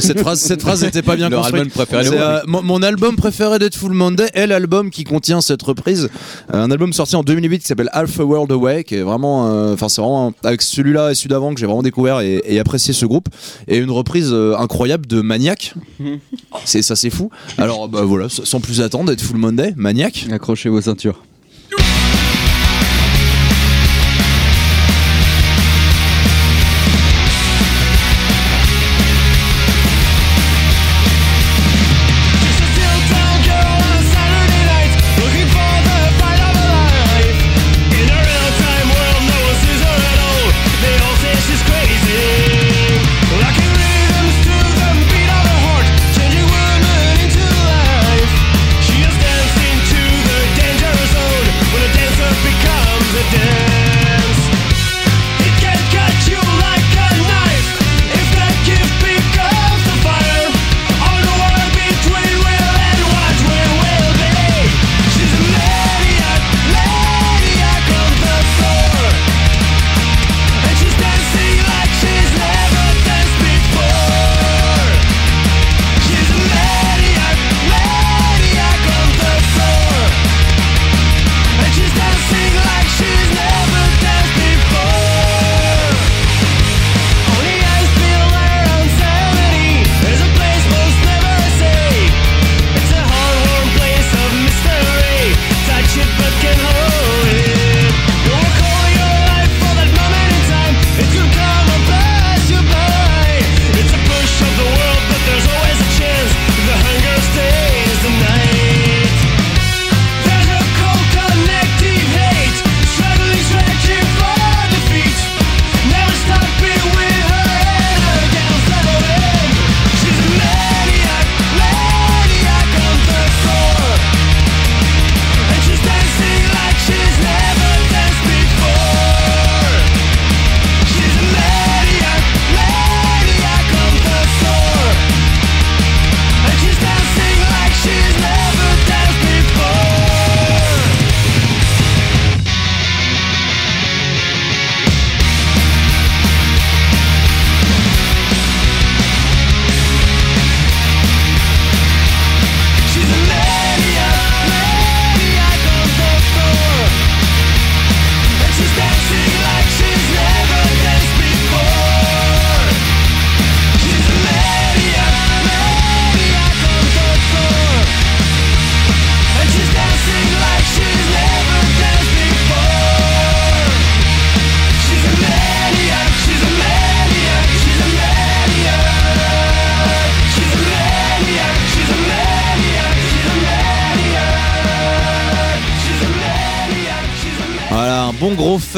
Cette 0.00 0.20
phrase, 0.20 0.40
cette 0.40 0.62
phrase 0.62 0.82
n'était 0.84 1.02
pas 1.02 1.16
bien 1.16 1.28
Leur 1.28 1.40
construite. 1.42 1.62
album 1.62 1.72
préféré 1.72 2.08
euh, 2.18 2.40
mon, 2.46 2.62
mon 2.62 2.82
album 2.82 3.16
préféré 3.16 3.58
d'être 3.58 3.76
Full 3.76 3.92
Monday 3.92 4.28
est 4.34 4.46
l'album 4.46 4.90
qui 4.90 5.04
contient 5.04 5.40
cette 5.40 5.62
reprise. 5.62 6.08
Euh, 6.52 6.62
un 6.62 6.70
album 6.70 6.92
sorti 6.92 7.16
en 7.16 7.22
2008 7.22 7.60
qui 7.60 7.66
s'appelle 7.66 7.88
Half 7.92 8.20
a 8.20 8.24
World 8.24 8.50
Away, 8.52 8.84
qui 8.84 8.96
est 8.96 9.02
vraiment, 9.02 9.48
euh, 9.50 9.74
enfin 9.74 9.88
c'est 9.88 10.00
vraiment 10.00 10.32
avec 10.44 10.62
celui-là 10.62 11.10
et 11.10 11.14
celui 11.14 11.28
d'avant 11.28 11.54
que 11.54 11.60
j'ai 11.60 11.66
vraiment 11.66 11.82
découvert 11.82 12.20
et, 12.20 12.42
et 12.44 12.58
apprécié 12.58 12.92
ce 12.94 13.06
groupe. 13.06 13.28
Et 13.68 13.78
une 13.78 13.90
reprise 13.90 14.30
euh, 14.32 14.56
incroyable 14.58 15.06
de 15.06 15.20
Maniac. 15.20 15.74
C'est 16.64 16.82
ça, 16.82 16.96
c'est 16.96 17.10
fou. 17.10 17.30
Alors 17.58 17.88
bah 17.88 18.02
voilà, 18.02 18.28
sans 18.28 18.60
plus 18.60 18.80
attendre, 18.82 19.06
d'être 19.10 19.22
Full 19.22 19.36
Monday, 19.38 19.72
Maniac. 19.76 20.26
Accrochez 20.30 20.68
vos 20.68 20.80
ceintures. 20.80 21.22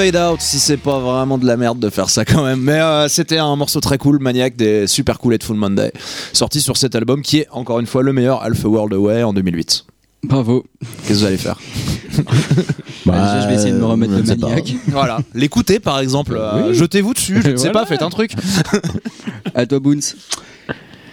Fade 0.04 0.16
out 0.16 0.40
si 0.40 0.58
c'est 0.58 0.76
pas 0.76 0.98
vraiment 0.98 1.38
de 1.38 1.46
la 1.46 1.56
merde 1.56 1.78
de 1.78 1.88
faire 1.88 2.10
ça 2.10 2.24
quand 2.24 2.44
même. 2.44 2.60
Mais 2.60 2.80
euh, 2.80 3.08
c'était 3.08 3.38
un 3.38 3.56
morceau 3.56 3.80
très 3.80 3.96
cool, 3.98 4.18
Maniac, 4.18 4.54
des 4.56 4.86
super 4.86 5.18
cool 5.18 5.36
Full 5.42 5.56
Monday, 5.56 5.92
sorti 6.32 6.60
sur 6.60 6.76
cet 6.76 6.94
album 6.94 7.22
qui 7.22 7.38
est 7.38 7.48
encore 7.50 7.80
une 7.80 7.86
fois 7.86 8.02
le 8.02 8.12
meilleur 8.12 8.42
Alpha 8.42 8.68
World 8.68 8.92
Away 8.92 9.22
en 9.22 9.32
2008. 9.32 9.86
Bravo. 10.24 10.64
Qu'est-ce 11.06 11.08
que 11.08 11.14
vous 11.14 11.24
allez 11.24 11.36
faire? 11.38 11.58
Bah, 13.06 13.42
je 13.42 13.48
vais 13.48 13.54
essayer 13.56 13.72
de 13.72 13.76
me 13.78 13.84
remettre 13.84 14.14
de 14.14 14.22
pas. 14.34 14.46
maniaque. 14.48 14.74
Voilà, 14.88 15.18
l'écouter 15.34 15.78
par 15.78 15.98
exemple, 15.98 16.36
euh, 16.38 16.68
Oui. 16.68 16.74
jetez-vous 16.74 17.12
dessus, 17.12 17.42
je 17.44 17.50
ne 17.50 17.56
sais 17.58 17.64
Voilà. 17.70 17.80
pas, 17.80 17.86
faites 17.86 18.00
un 18.00 18.08
truc. 18.08 18.32
À 19.54 19.66
toi, 19.66 19.78
Boons. 19.78 20.00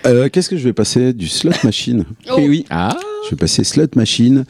Euh, 0.06 0.30
Qu'est-ce 0.30 0.50
que 0.50 0.56
je 0.56 0.64
vais 0.64 0.72
passer? 0.74 1.12
Du 1.12 1.28
Slot 1.28 1.52
Machine. 1.66 2.06
Oh. 2.32 2.36
Eh 2.38 2.48
oui. 2.48 2.66
Ah, 2.70 2.96
Je 3.26 3.32
vais 3.32 3.36
passer 3.36 3.66
Slot 3.66 3.88
Machine, 3.98 4.46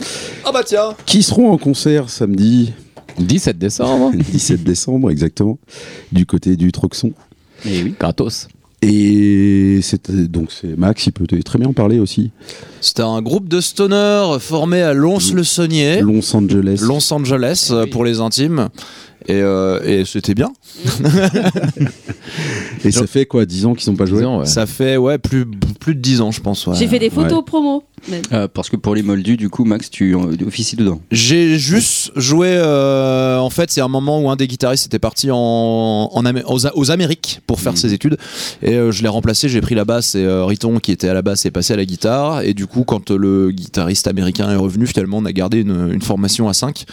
Ah 0.46 0.52
bah 0.54 0.62
tiens 0.64 0.94
qui 1.08 1.24
seront 1.24 1.52
en 1.52 1.58
concert 1.58 2.10
samedi? 2.12 2.74
17 3.22 3.58
décembre. 3.58 4.12
17 4.32 4.64
décembre 4.64 5.12
exactement, 5.12 5.58
du 6.12 6.26
côté 6.26 6.56
du 6.56 6.72
Troxon. 6.72 7.14
Et 7.66 7.84
oui, 7.84 7.94
gratos. 8.00 8.48
Et 8.84 9.80
c'est 9.84 10.10
donc 10.10 10.52
c'est 10.52 10.76
Max, 10.76 11.06
il 11.06 11.12
peut 11.12 11.28
très 11.44 11.60
bien 11.60 11.70
en 11.70 11.74
parler 11.74 12.00
aussi. 12.00 12.32
C'était 12.82 13.04
un 13.04 13.22
groupe 13.22 13.48
de 13.48 13.62
stoners 13.62 14.40
formé 14.40 14.82
à 14.82 14.94
Lons-le-Saunier, 14.94 16.02
Los 16.02 16.36
Angeles. 16.36 16.82
Los 16.82 17.14
Angeles 17.14 17.70
euh, 17.70 17.86
pour 17.86 18.04
les 18.04 18.20
intimes. 18.20 18.70
Et, 19.28 19.34
euh, 19.36 19.80
et 19.84 20.04
c'était 20.06 20.34
bien. 20.34 20.52
Et 22.84 22.92
ça 22.92 23.06
fait 23.08 23.26
quoi 23.26 23.46
10 23.46 23.66
ans 23.68 23.74
qu'ils 23.76 23.92
n'ont 23.92 23.98
pas 23.98 24.06
joué 24.06 24.26
ouais. 24.26 24.46
Ça 24.46 24.66
fait 24.66 24.98
ouais 24.98 25.18
plus, 25.18 25.46
plus 25.80 25.96
de 25.96 26.00
10 26.00 26.22
ans 26.22 26.32
je 26.32 26.42
pense. 26.42 26.66
ouais. 26.68 26.76
J'ai 26.76 26.88
fait 26.88 27.00
des 27.00 27.10
photos 27.10 27.40
Ouais. 27.40 27.44
promo. 27.46 27.84
même. 28.10 28.22
Euh, 28.34 28.48
parce 28.48 28.70
que 28.70 28.76
pour 28.78 28.96
les 28.96 29.04
moldus, 29.04 29.38
du 29.38 29.50
coup, 29.50 29.64
Max, 29.64 29.90
tu 29.92 30.16
euh, 30.16 30.36
officies 30.48 30.76
dedans. 30.76 31.02
J'ai 31.12 31.60
juste 31.60 32.12
joué. 32.16 32.48
euh, 32.52 33.38
en 33.38 33.50
fait, 33.52 33.70
c'est 33.72 33.82
un 33.82 33.88
moment 33.88 34.20
où 34.22 34.30
un 34.32 34.36
des 34.36 34.48
guitaristes 34.48 34.88
était 34.88 34.98
parti 35.00 35.30
en, 35.32 36.10
aux, 36.12 36.68
aux 36.76 36.92
Amériques 36.92 37.42
pour 37.46 37.60
faire 37.60 37.78
ses 37.78 37.94
études. 37.94 38.18
Et 38.64 38.74
euh, 38.74 38.92
je 38.92 39.04
l'ai 39.04 39.10
remplacé. 39.10 39.50
J'ai 39.50 39.62
pris 39.62 39.76
la 39.76 39.86
basse 39.86 40.16
et 40.16 40.24
euh, 40.24 40.46
Riton, 40.46 40.80
qui 40.80 40.92
était 40.92 41.10
à 41.10 41.14
la 41.14 41.22
basse, 41.22 41.46
est 41.46 41.52
passé 41.52 41.74
à 41.74 41.78
la 41.78 41.86
guitare. 41.86 42.42
Et 42.42 42.54
du 42.56 42.66
coup, 42.66 42.84
quand 42.84 43.12
le 43.12 43.52
guitariste 43.52 44.08
américain 44.08 44.50
est 44.52 44.56
revenu, 44.56 44.88
finalement, 44.88 45.18
on 45.18 45.26
a 45.26 45.32
gardé 45.32 45.60
une, 45.62 45.92
une 45.94 46.02
formation 46.02 46.50
à 46.50 46.54
5 46.54 46.86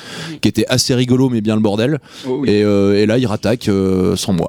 qui 0.42 0.48
était 0.48 0.66
assez 0.68 0.94
rigolo, 0.94 1.30
mais 1.30 1.40
bien 1.40 1.54
le 1.54 1.62
bordel. 1.62 1.98
Et, 2.46 2.62
euh, 2.64 2.98
et 3.00 3.06
là, 3.06 3.18
il 3.18 3.26
rattaque 3.26 3.68
euh, 3.68 4.16
sans 4.16 4.32
moi. 4.32 4.48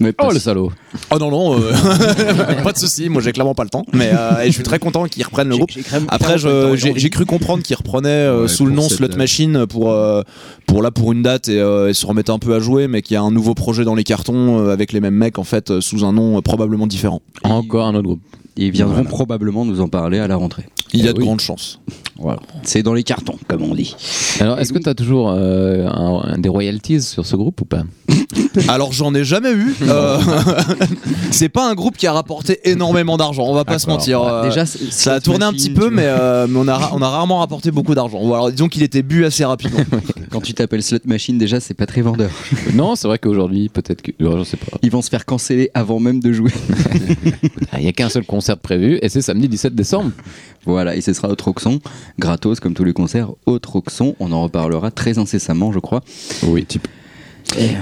Mais 0.00 0.12
Oh 0.18 0.26
pas- 0.26 0.32
le 0.32 0.40
salaud. 0.40 0.72
Oh 1.12 1.18
non, 1.18 1.30
non, 1.30 1.56
euh, 1.56 1.72
pas 2.64 2.72
de 2.72 2.78
souci. 2.78 3.08
Moi, 3.08 3.22
j'ai 3.22 3.30
clairement 3.30 3.54
pas 3.54 3.62
le 3.62 3.70
temps. 3.70 3.86
Mais 3.92 4.10
euh, 4.12 4.40
et 4.42 4.46
je 4.46 4.50
suis 4.52 4.64
très 4.64 4.80
content 4.80 5.04
qu'ils 5.06 5.22
reprennent 5.24 5.48
le 5.48 5.56
groupe. 5.56 5.70
Après, 6.08 6.36
j'ai 6.36 7.10
cru 7.10 7.24
comprendre 7.26 7.62
qu'ils 7.62 7.76
reprenaient 7.76 8.08
euh, 8.08 8.42
Ouais, 8.42 8.48
sous 8.48 8.66
le 8.66 8.72
nom 8.72 8.82
cette, 8.88 8.98
Slot 8.98 9.12
euh, 9.12 9.16
Machine 9.16 9.66
pour, 9.68 9.92
euh, 9.92 10.22
pour 10.66 10.82
là 10.82 10.90
pour 10.90 11.12
une 11.12 11.22
date 11.22 11.48
et, 11.48 11.60
euh, 11.60 11.90
et 11.90 11.94
se 11.94 12.06
remettre 12.06 12.32
un 12.32 12.40
peu 12.40 12.54
à 12.54 12.58
jouer, 12.58 12.88
mais 12.88 13.02
qu'il 13.02 13.14
y 13.14 13.16
a 13.16 13.22
un 13.22 13.30
nouveau 13.30 13.54
projet 13.54 13.84
dans 13.84 13.94
les 13.94 14.04
cartons 14.04 14.58
euh, 14.58 14.72
avec 14.72 14.92
les 14.92 15.00
mêmes 15.00 15.14
mecs 15.14 15.38
en 15.38 15.44
fait 15.44 15.70
euh, 15.70 15.80
sous 15.80 16.04
un 16.04 16.12
nom 16.12 16.38
euh, 16.38 16.40
probablement 16.40 16.88
différent. 16.88 17.22
Encore 17.44 17.86
un 17.86 17.94
autre 17.94 18.02
groupe. 18.08 18.20
Ils 18.56 18.70
viendront 18.70 18.94
Voilà. 18.94 19.08
probablement 19.10 19.64
nous 19.64 19.80
en 19.80 19.88
parler 19.88 20.18
à 20.18 20.28
la 20.28 20.36
rentrée. 20.36 20.64
Il 20.92 21.00
y 21.04 21.08
a 21.08 21.10
Eh 21.10 21.12
de 21.12 21.18
oui. 21.18 21.24
grandes 21.24 21.40
chances. 21.40 21.80
Voilà. 22.16 22.38
C'est 22.62 22.82
dans 22.84 22.94
les 22.94 23.02
cartons, 23.02 23.36
comme 23.48 23.62
on 23.62 23.74
dit. 23.74 23.96
Alors, 24.38 24.58
est-ce 24.60 24.72
que 24.72 24.78
tu 24.78 24.88
as 24.88 24.94
toujours 24.94 25.30
euh, 25.30 25.88
un- 25.88 26.22
un 26.34 26.38
des 26.38 26.48
royalties 26.48 27.02
sur 27.02 27.26
ce 27.26 27.34
groupe 27.34 27.60
ou 27.62 27.64
pas? 27.64 27.82
Alors 28.68 28.92
j'en 28.92 29.14
ai 29.14 29.24
jamais 29.24 29.52
eu. 29.52 29.74
Euh, 29.82 30.18
c'est 31.30 31.48
pas 31.48 31.68
un 31.68 31.74
groupe 31.74 31.96
qui 31.96 32.06
a 32.06 32.12
rapporté 32.12 32.60
énormément 32.68 33.16
d'argent, 33.16 33.44
on 33.46 33.54
va 33.54 33.64
pas 33.64 33.78
se 33.78 33.86
D'accord. 33.86 33.98
mentir. 33.98 34.22
Euh, 34.22 34.44
Déjà, 34.44 34.64
ça 34.66 35.14
a 35.14 35.20
tourné 35.20 35.44
un 35.44 35.52
petit 35.52 35.70
peu, 35.70 35.88
tu 35.88 35.94
mais, 35.94 36.04
euh, 36.06 36.46
mais 36.48 36.58
on, 36.58 36.68
a, 36.68 36.76
ra- 36.76 36.90
on 36.94 37.02
a 37.02 37.08
rarement 37.08 37.38
rapporté 37.40 37.70
beaucoup 37.70 37.94
d'argent. 37.94 38.18
Ou 38.22 38.32
alors 38.34 38.50
disons 38.50 38.68
qu'il 38.68 38.82
était 38.82 39.02
bu 39.02 39.24
assez 39.24 39.44
rapidement. 39.44 39.80
Quand 40.30 40.40
tu 40.40 40.54
t'appelles 40.54 40.82
Slot 40.82 40.98
Machine, 41.04 41.38
déjà, 41.38 41.60
c'est 41.60 41.74
pas 41.74 41.86
très 41.86 42.00
vendeur. 42.02 42.30
Non, 42.74 42.96
c'est 42.96 43.06
vrai 43.08 43.18
qu'aujourd'hui, 43.18 43.68
peut-être 43.68 44.02
que. 44.02 44.12
je 44.18 44.44
sais 44.44 44.56
pas. 44.56 44.78
Ils 44.82 44.90
vont 44.90 45.02
se 45.02 45.08
faire 45.08 45.24
canceller 45.26 45.70
avant 45.74 46.00
même 46.00 46.20
de 46.20 46.32
jouer. 46.32 46.50
Ah, 47.72 47.78
Il 47.78 47.82
n'y 47.82 47.88
a 47.88 47.92
qu'un 47.92 48.08
seul 48.08 48.24
concert 48.24 48.56
prévu 48.56 48.98
et 49.02 49.08
c'est 49.08 49.22
samedi 49.22 49.48
17 49.48 49.74
décembre. 49.74 50.10
Voilà, 50.66 50.96
et 50.96 51.00
ce 51.00 51.12
sera 51.12 51.28
au 51.28 51.34
Troxon, 51.34 51.80
gratos 52.18 52.58
comme 52.60 52.74
tous 52.74 52.84
les 52.84 52.92
concerts 52.94 53.28
au 53.46 53.58
Troxon. 53.58 54.16
On 54.18 54.32
en 54.32 54.42
reparlera 54.42 54.90
très 54.90 55.18
incessamment, 55.18 55.72
je 55.72 55.78
crois. 55.78 56.02
Oui. 56.44 56.66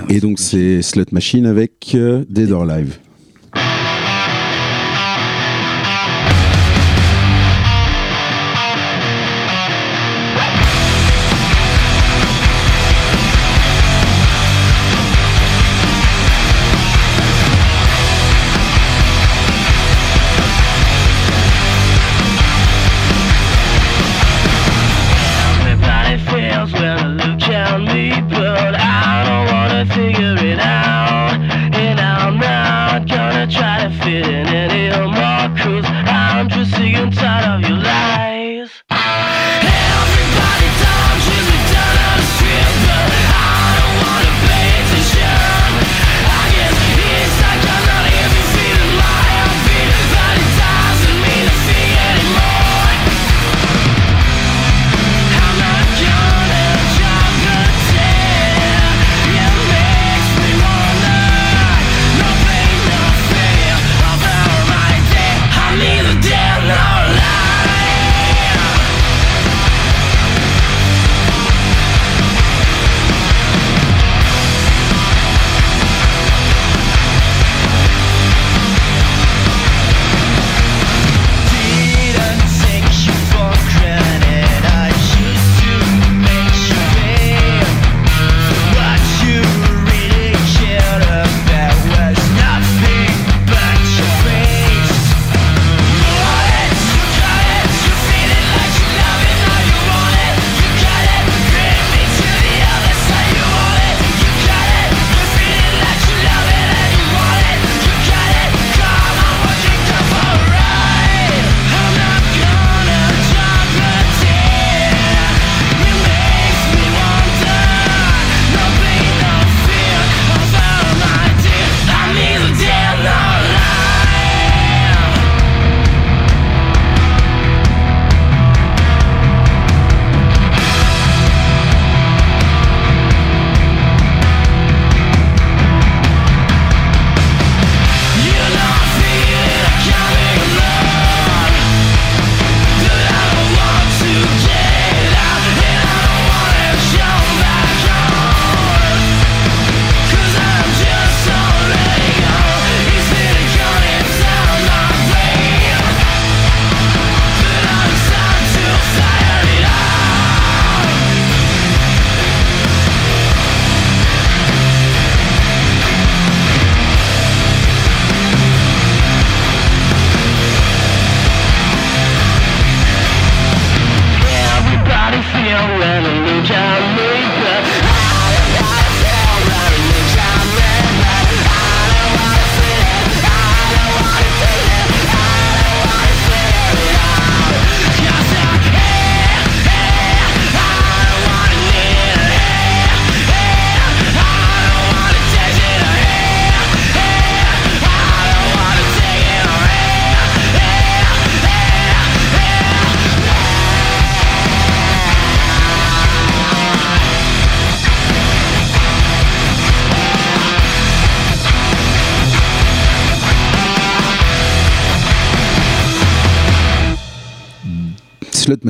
Et 0.08 0.20
donc 0.20 0.38
c'est 0.38 0.82
Slot 0.82 1.04
Machine 1.12 1.46
avec 1.46 1.92
euh, 1.94 2.24
Dead 2.28 2.50
or 2.52 2.70
Alive. 2.70 2.98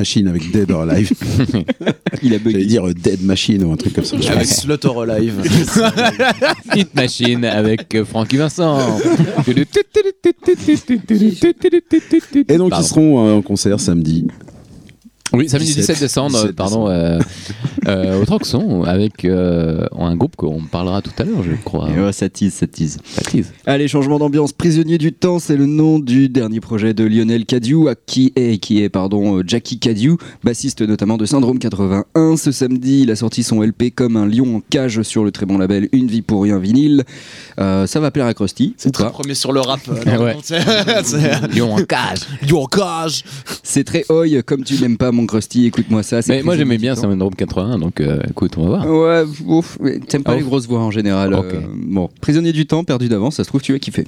Machine 0.03 0.27
avec 0.27 0.51
Dead 0.51 0.69
or 0.69 0.81
Alive. 0.81 1.11
Il 2.21 2.33
a 2.33 2.37
J'allais 2.37 2.39
bugué. 2.39 2.65
dire 2.65 2.85
euh, 2.85 2.93
Dead 2.93 3.23
Machine 3.23 3.63
ou 3.63 3.71
un 3.71 3.77
truc 3.77 3.93
comme 3.93 4.03
ça. 4.03 4.17
Avec 4.31 4.47
Slot 4.47 4.85
or 4.85 5.03
Alive. 5.03 5.41
Hit 6.75 6.93
Machine 6.93 7.45
avec 7.45 7.95
euh, 7.95 8.03
Francky 8.03 8.35
Vincent. 8.35 8.77
Et 12.49 12.57
donc 12.57 12.69
Pardon. 12.69 12.83
ils 12.85 12.87
seront 12.87 13.27
euh, 13.27 13.33
en 13.37 13.41
concert 13.41 13.79
samedi. 13.79 14.27
Oui, 15.31 15.47
samedi 15.49 15.73
17 15.73 15.99
décembre, 15.99 16.35
17 16.41 16.51
pardon. 16.55 16.89
euh, 16.89 17.19
euh, 17.87 18.21
au 18.21 18.25
Troxon 18.25 18.83
avec 18.83 19.25
euh, 19.25 19.85
un 19.97 20.15
groupe 20.15 20.35
qu'on 20.35 20.61
parlera 20.61 21.01
tout 21.01 21.11
à 21.17 21.23
l'heure, 21.23 21.43
je 21.43 21.51
crois. 21.63 21.89
Et 21.89 21.99
ouais, 21.99 22.13
ça 22.13 22.29
tease, 22.29 22.53
ça 22.53 22.67
tease. 22.67 22.99
Ça 23.05 23.21
tease. 23.21 23.51
Allez, 23.65 23.87
changement 23.87 24.19
d'ambiance. 24.19 24.51
Prisonnier 24.53 24.97
du 24.97 25.13
temps, 25.13 25.39
c'est 25.39 25.57
le 25.57 25.65
nom 25.65 25.99
du 25.99 26.29
dernier 26.29 26.59
projet 26.59 26.93
de 26.93 27.03
Lionel 27.03 27.45
Cadieu, 27.45 27.87
à 27.89 27.95
qui 27.95 28.31
est, 28.35 28.57
qui 28.57 28.81
est 28.81 28.89
pardon, 28.89 29.37
euh, 29.39 29.43
Jackie 29.45 29.79
Cadieu, 29.79 30.17
bassiste 30.43 30.81
notamment 30.81 31.17
de 31.17 31.25
Syndrome 31.25 31.59
81. 31.59 32.37
Ce 32.37 32.51
samedi, 32.51 33.01
il 33.01 33.11
a 33.11 33.15
sorti 33.15 33.43
son 33.43 33.61
LP 33.61 33.93
comme 33.93 34.17
un 34.17 34.25
lion 34.27 34.57
en 34.57 34.61
cage 34.69 35.01
sur 35.03 35.23
le 35.23 35.31
très 35.31 35.45
bon 35.45 35.57
label 35.57 35.89
Une 35.91 36.07
vie 36.07 36.21
pour 36.21 36.43
rien 36.43 36.59
vinyle. 36.59 37.03
Euh, 37.59 37.87
ça 37.87 37.99
va 37.99 38.11
plaire 38.11 38.25
à 38.25 38.33
Krusty. 38.33 38.73
C'est 38.77 38.91
très 38.91 39.05
pas. 39.05 39.09
premier 39.09 39.33
sur 39.33 39.51
le 39.51 39.59
rap. 39.61 39.79
euh, 39.89 40.17
ouais. 40.25 40.35
Lion 41.55 41.73
en 41.73 41.83
cage. 41.83 42.19
Yo, 42.47 42.65
cage 42.67 43.23
C'est 43.63 43.83
très 43.83 44.05
oi, 44.09 44.41
comme 44.43 44.63
tu 44.63 44.79
n'aimes 44.81 44.97
pas 44.97 45.11
mon 45.11 45.25
Krusty, 45.25 45.65
écoute-moi 45.65 46.03
ça. 46.03 46.19
Mais 46.27 46.43
moi 46.43 46.55
j'aimais 46.57 46.77
bien. 46.77 46.95
Syndrome 46.95 47.35
81, 47.35 47.72
donc 47.77 47.99
euh, 48.01 48.19
écoute, 48.29 48.57
on 48.57 48.67
va 48.67 48.85
voir. 48.85 48.87
Ouais, 48.87 49.23
ouf, 49.45 49.77
t'aimes 50.07 50.23
pas 50.23 50.33
Ouf. 50.33 50.37
les 50.39 50.43
grosses 50.43 50.67
voix 50.67 50.79
en 50.79 50.91
général. 50.91 51.33
Euh, 51.33 51.61
bon, 51.73 52.09
prisonnier 52.21 52.53
du 52.53 52.65
temps, 52.65 52.83
perdu 52.83 53.09
d'avance, 53.09 53.35
ça 53.35 53.43
se 53.43 53.49
trouve 53.49 53.61
tu 53.61 53.73
vas 53.73 53.79
kiffer. 53.79 54.05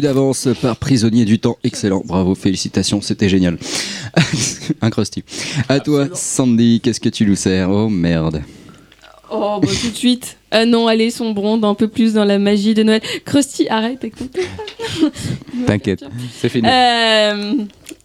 Perdu 0.00 0.14
d'avance 0.14 0.48
par 0.62 0.76
prisonnier 0.76 1.24
du 1.24 1.40
temps. 1.40 1.58
Excellent. 1.64 2.02
Bravo, 2.04 2.36
félicitations, 2.36 3.00
c'était 3.00 3.28
génial. 3.28 3.58
Un 4.80 4.90
crusty. 4.90 5.24
À 5.68 5.80
toi, 5.80 6.06
Sandy, 6.14 6.80
qu'est-ce 6.80 7.00
que 7.00 7.08
tu 7.08 7.26
nous 7.26 7.34
sers? 7.34 7.68
Oh 7.68 7.88
merde. 7.88 8.42
Oh, 9.30 9.58
bah, 9.60 9.68
tout 9.82 9.90
de 9.90 9.96
suite. 9.96 10.36
Ah 10.52 10.64
non, 10.66 10.86
allez, 10.86 11.10
sombrons 11.10 11.60
un 11.64 11.74
peu 11.74 11.88
plus 11.88 12.12
dans 12.14 12.24
la 12.24 12.38
magie 12.38 12.74
de 12.74 12.82
Noël. 12.84 13.00
Krusty, 13.24 13.66
arrête 13.68 13.98
avec 13.98 14.14
ton. 14.16 14.28
T'inquiète, 15.66 16.04
c'est 16.40 16.48
fini. 16.48 16.66
Euh, 16.68 17.54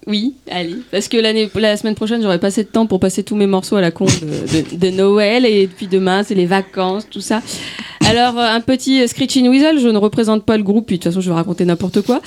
oui, 0.07 0.33
allez. 0.49 0.77
Parce 0.91 1.07
que 1.07 1.15
l'année, 1.17 1.49
la 1.55 1.77
semaine 1.77 1.95
prochaine, 1.95 2.21
j'aurai 2.23 2.39
pas 2.39 2.47
assez 2.47 2.63
de 2.63 2.69
temps 2.69 2.87
pour 2.87 2.99
passer 2.99 3.23
tous 3.23 3.35
mes 3.35 3.47
morceaux 3.47 3.75
à 3.75 3.81
la 3.81 3.91
con 3.91 4.05
de, 4.05 4.11
de- 4.11 4.75
de 4.77 4.89
Noël. 4.89 5.45
Et 5.45 5.67
puis 5.67 5.87
demain, 5.87 6.23
c'est 6.23 6.35
les 6.35 6.47
vacances, 6.47 7.07
tout 7.09 7.21
ça. 7.21 7.41
Alors, 8.05 8.37
euh, 8.37 8.47
un 8.47 8.61
petit 8.61 9.01
euh, 9.01 9.07
Screeching 9.07 9.47
Weasel, 9.49 9.79
je 9.79 9.87
ne 9.87 9.97
représente 9.97 10.45
pas 10.45 10.57
le 10.57 10.63
groupe, 10.63 10.87
puis 10.87 10.97
de 10.97 11.03
toute 11.03 11.11
façon, 11.11 11.21
je 11.21 11.29
vais 11.29 11.35
raconter 11.35 11.65
n'importe 11.65 12.01
quoi. 12.01 12.21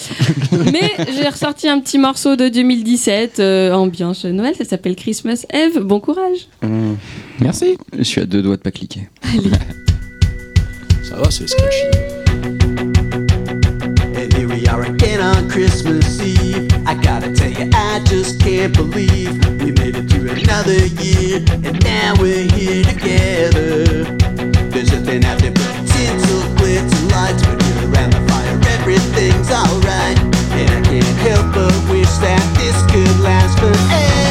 Mais 0.72 0.92
j'ai 1.14 1.28
ressorti 1.28 1.68
un 1.68 1.80
petit 1.80 1.98
morceau 1.98 2.36
de 2.36 2.48
2017, 2.48 3.40
euh, 3.40 3.72
ambiance 3.72 4.24
Noël, 4.24 4.54
ça 4.56 4.64
s'appelle 4.64 4.96
Christmas 4.96 5.44
Eve. 5.52 5.80
Bon 5.80 6.00
courage. 6.00 6.48
Merci. 7.40 7.76
Je 7.96 8.02
suis 8.02 8.20
à 8.20 8.26
deux 8.26 8.42
doigts 8.42 8.56
de 8.56 8.62
pas 8.62 8.70
cliquer. 8.70 9.08
Ça 11.02 11.16
va, 11.16 11.30
c'est 11.30 11.46
here 14.36 14.48
we 14.48 14.66
are 14.66 14.82
again 14.82 15.20
on 15.20 15.48
Christmas 15.48 16.20
Eve. 16.20 16.68
I 16.86 16.94
gotta 16.94 17.32
tell 17.32 17.50
you, 17.50 17.70
I 17.72 18.02
just 18.04 18.40
can't 18.40 18.74
believe 18.74 19.32
we 19.60 19.72
made 19.72 19.96
it 19.96 20.10
through 20.10 20.30
another 20.30 20.86
year, 21.02 21.38
and 21.64 21.82
now 21.84 22.14
we're 22.20 22.50
here 22.52 22.84
together. 22.84 24.04
There's 24.70 24.92
nothing 24.92 25.24
out 25.24 25.55
everything's 28.86 29.50
alright. 29.50 30.16
And 30.52 30.70
I 30.70 30.80
can't 30.82 31.18
help 31.26 31.54
but 31.54 31.90
wish 31.90 32.08
that 32.18 32.42
this 32.56 32.76
could 32.92 33.20
last 33.20 33.58
forever. 33.58 34.25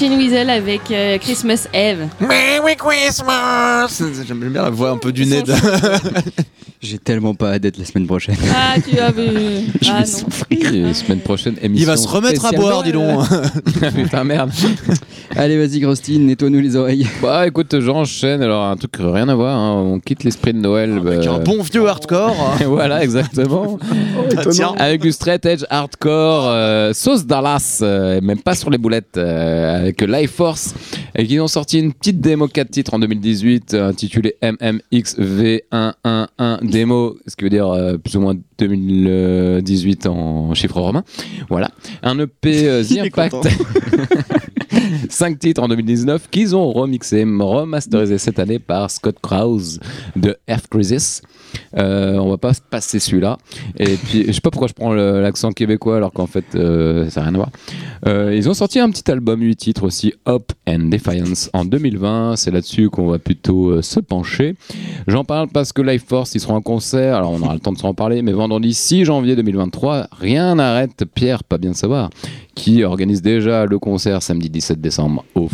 Screeching 0.00 0.16
Weasel 0.18 0.48
avec 0.48 0.80
euh, 0.92 1.18
Christmas 1.18 1.66
Eve. 1.74 2.06
Merry 2.20 2.74
Christmas 2.74 4.00
J'aime 4.26 4.48
bien 4.48 4.62
la 4.62 4.70
voix 4.70 4.88
un 4.92 4.96
peu 4.96 5.12
du 5.12 5.26
nez. 5.26 5.42
de- 5.42 5.52
J'ai 6.80 6.96
tellement 6.96 7.34
pas 7.34 7.52
hâte 7.52 7.60
d'être 7.62 7.76
la 7.76 7.84
semaine 7.84 8.06
prochaine. 8.06 8.36
Ah, 8.50 8.76
tu 8.80 8.98
as 8.98 9.10
vu. 9.10 9.28
Je 9.82 9.90
Ah 9.92 9.98
vais 10.00 10.06
souffrir. 10.06 10.74
Et 10.74 10.94
semaine 10.94 11.20
prochaine, 11.20 11.56
émission. 11.60 11.82
Il 11.82 11.86
va 11.86 11.98
se 11.98 12.08
remettre 12.08 12.46
à 12.46 12.52
boire, 12.52 12.82
dis 12.82 12.92
donc. 12.92 13.26
Putain, 13.94 14.24
merde. 14.24 14.50
Allez, 15.36 15.58
vas-y, 15.58 15.80
Grostine, 15.80 16.24
nettoie-nous 16.26 16.60
les 16.60 16.76
oreilles. 16.76 17.06
Bah 17.20 17.46
écoute, 17.46 17.78
j'enchaîne. 17.80 18.40
Alors, 18.40 18.64
un 18.64 18.76
truc 18.76 18.92
rien 18.98 19.28
à 19.28 19.34
voir. 19.34 19.54
hein. 19.54 19.74
On 19.74 20.00
quitte 20.00 20.24
l'esprit 20.24 20.54
de 20.54 20.58
Noël. 20.60 20.92
Avec 21.06 21.26
bah, 21.26 21.32
un 21.34 21.38
bon 21.40 21.60
vieux 21.62 21.86
hardcore. 21.86 22.56
voilà, 22.66 23.04
exactement. 23.04 23.78
Ah, 24.36 24.42
tiens. 24.50 24.74
Avec 24.78 25.00
du 25.00 25.12
straight 25.12 25.44
edge 25.46 25.64
hardcore, 25.70 26.46
euh, 26.46 26.92
sauce 26.92 27.26
Dallas, 27.26 27.80
euh, 27.82 28.20
même 28.20 28.40
pas 28.40 28.54
sur 28.54 28.70
les 28.70 28.78
boulettes, 28.78 29.16
euh, 29.16 29.80
avec 29.80 30.00
Life 30.02 30.32
Force, 30.32 30.74
et 31.14 31.26
qui 31.26 31.40
ont 31.40 31.48
sorti 31.48 31.78
une 31.78 31.92
petite 31.92 32.20
démo 32.20 32.48
4 32.48 32.70
titres 32.70 32.94
en 32.94 32.98
2018 32.98 33.74
euh, 33.74 33.88
intitulée 33.88 34.36
MMXV111 34.42 36.26
démo, 36.62 37.16
ce 37.26 37.36
qui 37.36 37.44
veut 37.44 37.50
dire 37.50 37.68
euh, 37.68 37.96
plus 37.98 38.16
ou 38.16 38.20
moins 38.20 38.34
2018 38.58 40.06
en 40.06 40.54
chiffre 40.54 40.80
romain. 40.80 41.04
Voilà. 41.48 41.70
Un 42.02 42.18
EP 42.18 42.68
euh, 42.68 42.84
The 42.88 42.98
Impact. 42.98 43.34
content. 43.34 43.48
5 45.08 45.38
titres 45.38 45.62
en 45.62 45.68
2019 45.68 46.28
qu'ils 46.30 46.54
ont 46.54 46.72
remixé, 46.72 47.24
remasterisé 47.24 48.18
cette 48.18 48.38
année 48.38 48.58
par 48.58 48.90
Scott 48.90 49.16
Krause 49.20 49.80
de 50.16 50.36
Earth 50.48 50.68
Crisis. 50.68 51.22
Euh, 51.76 52.16
on 52.16 52.28
va 52.28 52.38
pas 52.38 52.54
se 52.54 52.60
passer 52.60 52.98
celui-là. 52.98 53.38
Et 53.78 53.96
puis, 53.96 54.24
je 54.26 54.32
sais 54.32 54.40
pas 54.40 54.50
pourquoi 54.50 54.68
je 54.68 54.72
prends 54.72 54.92
l'accent 54.92 55.52
québécois 55.52 55.96
alors 55.96 56.12
qu'en 56.12 56.26
fait, 56.26 56.44
euh, 56.54 57.08
ça 57.10 57.20
n'a 57.20 57.26
rien 57.26 57.34
à 57.34 57.38
voir. 57.38 57.50
Euh, 58.06 58.34
ils 58.34 58.48
ont 58.48 58.54
sorti 58.54 58.80
un 58.80 58.90
petit 58.90 59.10
album 59.10 59.40
8 59.40 59.56
titres 59.56 59.84
aussi, 59.84 60.12
Up 60.28 60.52
and 60.68 60.88
Defiance, 60.90 61.50
en 61.52 61.64
2020. 61.64 62.36
C'est 62.36 62.50
là-dessus 62.50 62.90
qu'on 62.90 63.06
va 63.06 63.18
plutôt 63.18 63.80
se 63.82 64.00
pencher. 64.00 64.54
J'en 65.06 65.24
parle 65.24 65.48
parce 65.48 65.72
que 65.72 65.82
Life 65.82 66.04
Force, 66.06 66.34
ils 66.34 66.40
seront 66.40 66.56
en 66.56 66.62
concert. 66.62 67.16
Alors, 67.16 67.32
on 67.32 67.40
aura 67.42 67.54
le 67.54 67.60
temps 67.60 67.72
de 67.72 67.78
s'en 67.78 67.94
parler, 67.94 68.22
mais 68.22 68.32
vendredi 68.32 68.74
6 68.74 69.04
janvier 69.04 69.36
2023, 69.36 70.08
rien 70.12 70.54
n'arrête 70.54 71.04
Pierre, 71.14 71.44
pas 71.44 71.58
bien 71.58 71.70
de 71.70 71.76
savoir, 71.76 72.10
qui 72.54 72.84
organise 72.84 73.22
déjà 73.22 73.66
le 73.66 73.78
concert 73.78 74.22
samedi 74.22 74.50
17 74.50 74.80
décembre 74.80 75.24
au 75.34 75.48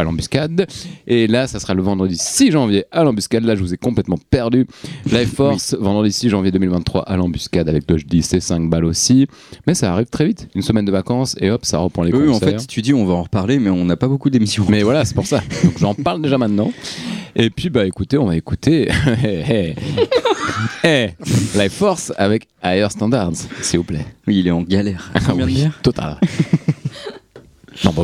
à 0.00 0.04
l'embuscade. 0.04 0.66
Et 1.06 1.26
là, 1.26 1.46
ça 1.46 1.60
sera 1.60 1.74
le 1.74 1.82
vendredi 1.82 2.16
6 2.18 2.52
janvier 2.52 2.84
à 2.90 3.04
l'embuscade. 3.04 3.44
Là, 3.44 3.54
je 3.54 3.60
vous 3.60 3.74
ai 3.74 3.76
complètement 3.76 4.18
perdu. 4.30 4.66
Life 5.06 5.33
Force, 5.34 5.74
vendredi 5.78 6.12
6 6.12 6.30
janvier 6.30 6.50
2023 6.50 7.02
à 7.02 7.16
l'embuscade 7.16 7.68
avec 7.68 7.86
Dodge 7.86 8.04
10 8.06 8.22
c'est 8.22 8.40
5 8.40 8.68
balles 8.68 8.84
aussi. 8.84 9.26
Mais 9.66 9.74
ça 9.74 9.92
arrive 9.92 10.06
très 10.06 10.26
vite. 10.26 10.48
Une 10.54 10.62
semaine 10.62 10.84
de 10.84 10.92
vacances 10.92 11.36
et 11.40 11.50
hop, 11.50 11.64
ça 11.64 11.78
reprend 11.78 12.02
les 12.02 12.12
Oui, 12.12 12.28
en 12.28 12.38
fait, 12.38 12.66
tu 12.66 12.82
dis, 12.82 12.94
on 12.94 13.04
va 13.04 13.14
en 13.14 13.22
reparler, 13.24 13.58
mais 13.58 13.70
on 13.70 13.84
n'a 13.84 13.96
pas 13.96 14.08
beaucoup 14.08 14.30
d'émissions. 14.30 14.66
Mais 14.68 14.82
voilà, 14.82 15.04
c'est 15.04 15.14
pour 15.14 15.26
ça. 15.26 15.42
Donc 15.62 15.78
j'en 15.78 15.94
parle 15.94 16.22
déjà 16.22 16.38
maintenant. 16.38 16.72
Et 17.36 17.50
puis 17.50 17.68
bah 17.68 17.84
écoutez, 17.84 18.16
on 18.16 18.26
va 18.26 18.36
écouter 18.36 18.88
hey, 19.24 19.74
hey. 20.82 21.14
Life 21.56 21.72
Force 21.72 22.12
avec 22.16 22.46
Higher 22.62 22.88
Standards, 22.90 23.34
s'il 23.60 23.78
vous 23.78 23.84
plaît. 23.84 24.06
Oui, 24.26 24.38
il 24.38 24.46
est 24.46 24.52
en 24.52 24.62
galère. 24.62 25.10
Ah 25.14 25.20
Combien 25.26 25.46
de 25.46 25.50
oui, 25.50 25.66
total. 25.82 26.18
non, 27.84 27.92
pas 27.92 28.02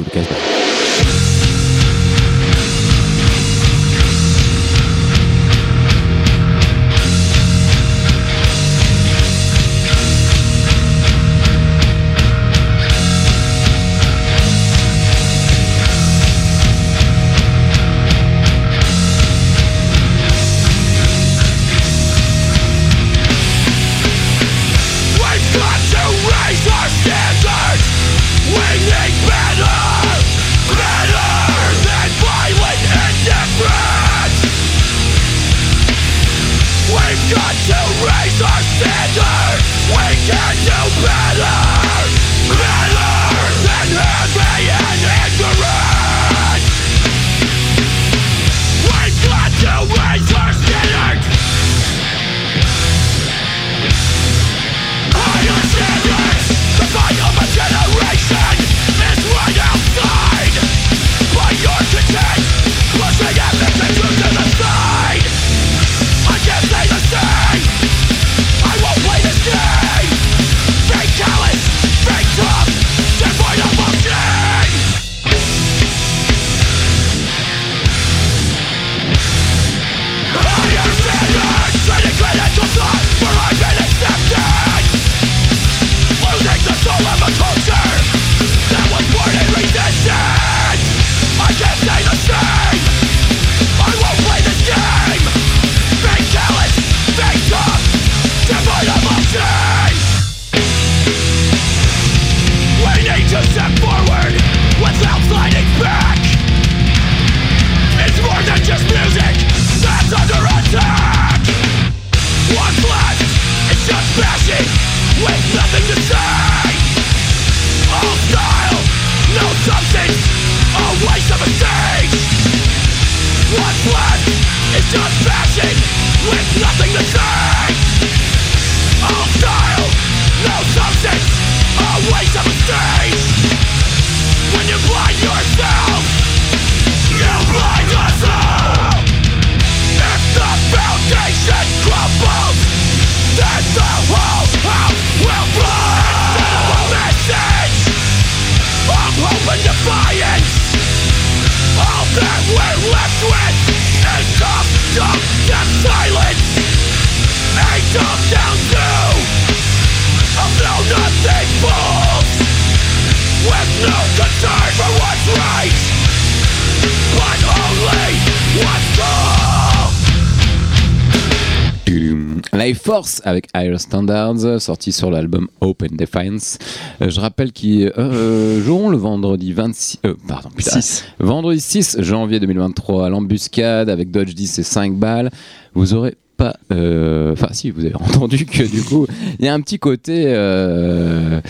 Avec 173.25 173.49
Higher 173.55 173.79
Standards, 173.79 174.61
sorti 174.61 174.93
sur 174.93 175.11
l'album 175.11 175.49
Open 175.61 175.97
Defiance. 175.97 176.59
Euh, 177.03 177.11
je 177.11 177.21
rappelle 177.21 177.53
qu'ils 177.53 177.93
euh, 177.99 178.63
joueront 178.63 178.89
le 178.91 178.97
vendredi 178.97 179.53
26. 179.53 179.99
euh, 180.07 180.15
pardon, 180.29 180.51
putain. 180.55 180.81
Six. 180.81 181.05
Vendredi 181.19 181.61
6 181.61 181.97
janvier 182.01 182.41
2023 182.41 183.07
à 183.07 183.09
l'embuscade 183.09 183.89
avec 183.89 184.11
Dodge 184.11 184.35
10 184.35 184.59
et 184.59 184.63
5 184.63 184.95
balles. 184.95 185.31
Vous 185.75 185.95
aurez 185.95 186.17
pas. 186.37 186.57
euh, 186.73 187.33
Enfin, 187.33 187.49
si, 187.53 187.71
vous 187.71 187.85
avez 187.85 187.95
entendu 188.01 188.45
que 188.47 188.63
du 188.63 188.83
coup, 188.83 189.07
il 189.39 189.45
y 189.45 189.49
a 189.49 189.55
un 189.55 189.61
petit 189.61 189.79
côté. 189.79 190.25
euh, 190.27 191.41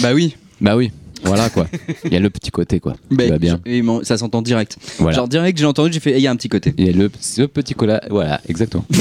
Bah 0.00 0.10
oui. 0.14 0.36
Bah 0.60 0.76
oui. 0.76 0.90
Voilà 1.22 1.50
quoi. 1.50 1.66
Il 2.06 2.14
y 2.14 2.16
a 2.16 2.18
le 2.20 2.30
petit 2.30 2.50
côté 2.50 2.80
quoi. 2.80 2.94
Ben, 3.10 3.28
va 3.28 3.38
bien. 3.38 3.60
mon- 3.82 4.02
ça 4.02 4.16
s'entend 4.16 4.40
direct. 4.40 4.78
Voilà. 4.98 5.16
Genre 5.16 5.28
direct, 5.28 5.58
j'ai 5.58 5.66
entendu, 5.66 5.92
j'ai 5.92 6.00
fait, 6.00 6.12
il 6.16 6.22
y 6.22 6.26
a 6.26 6.30
un 6.30 6.36
petit 6.36 6.48
côté. 6.48 6.72
Il 6.78 6.86
y 6.86 6.88
a 6.88 6.92
le 6.92 7.10
ce 7.20 7.42
petit 7.42 7.74
cola. 7.74 8.00
Voilà, 8.08 8.40
exactement. 8.48 8.86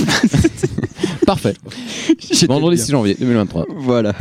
Parfait. 1.30 1.54
Vendredi 2.48 2.78
bien. 2.78 2.86
6 2.86 2.92
janvier 2.92 3.16
2023. 3.20 3.68
Voilà. 3.78 4.14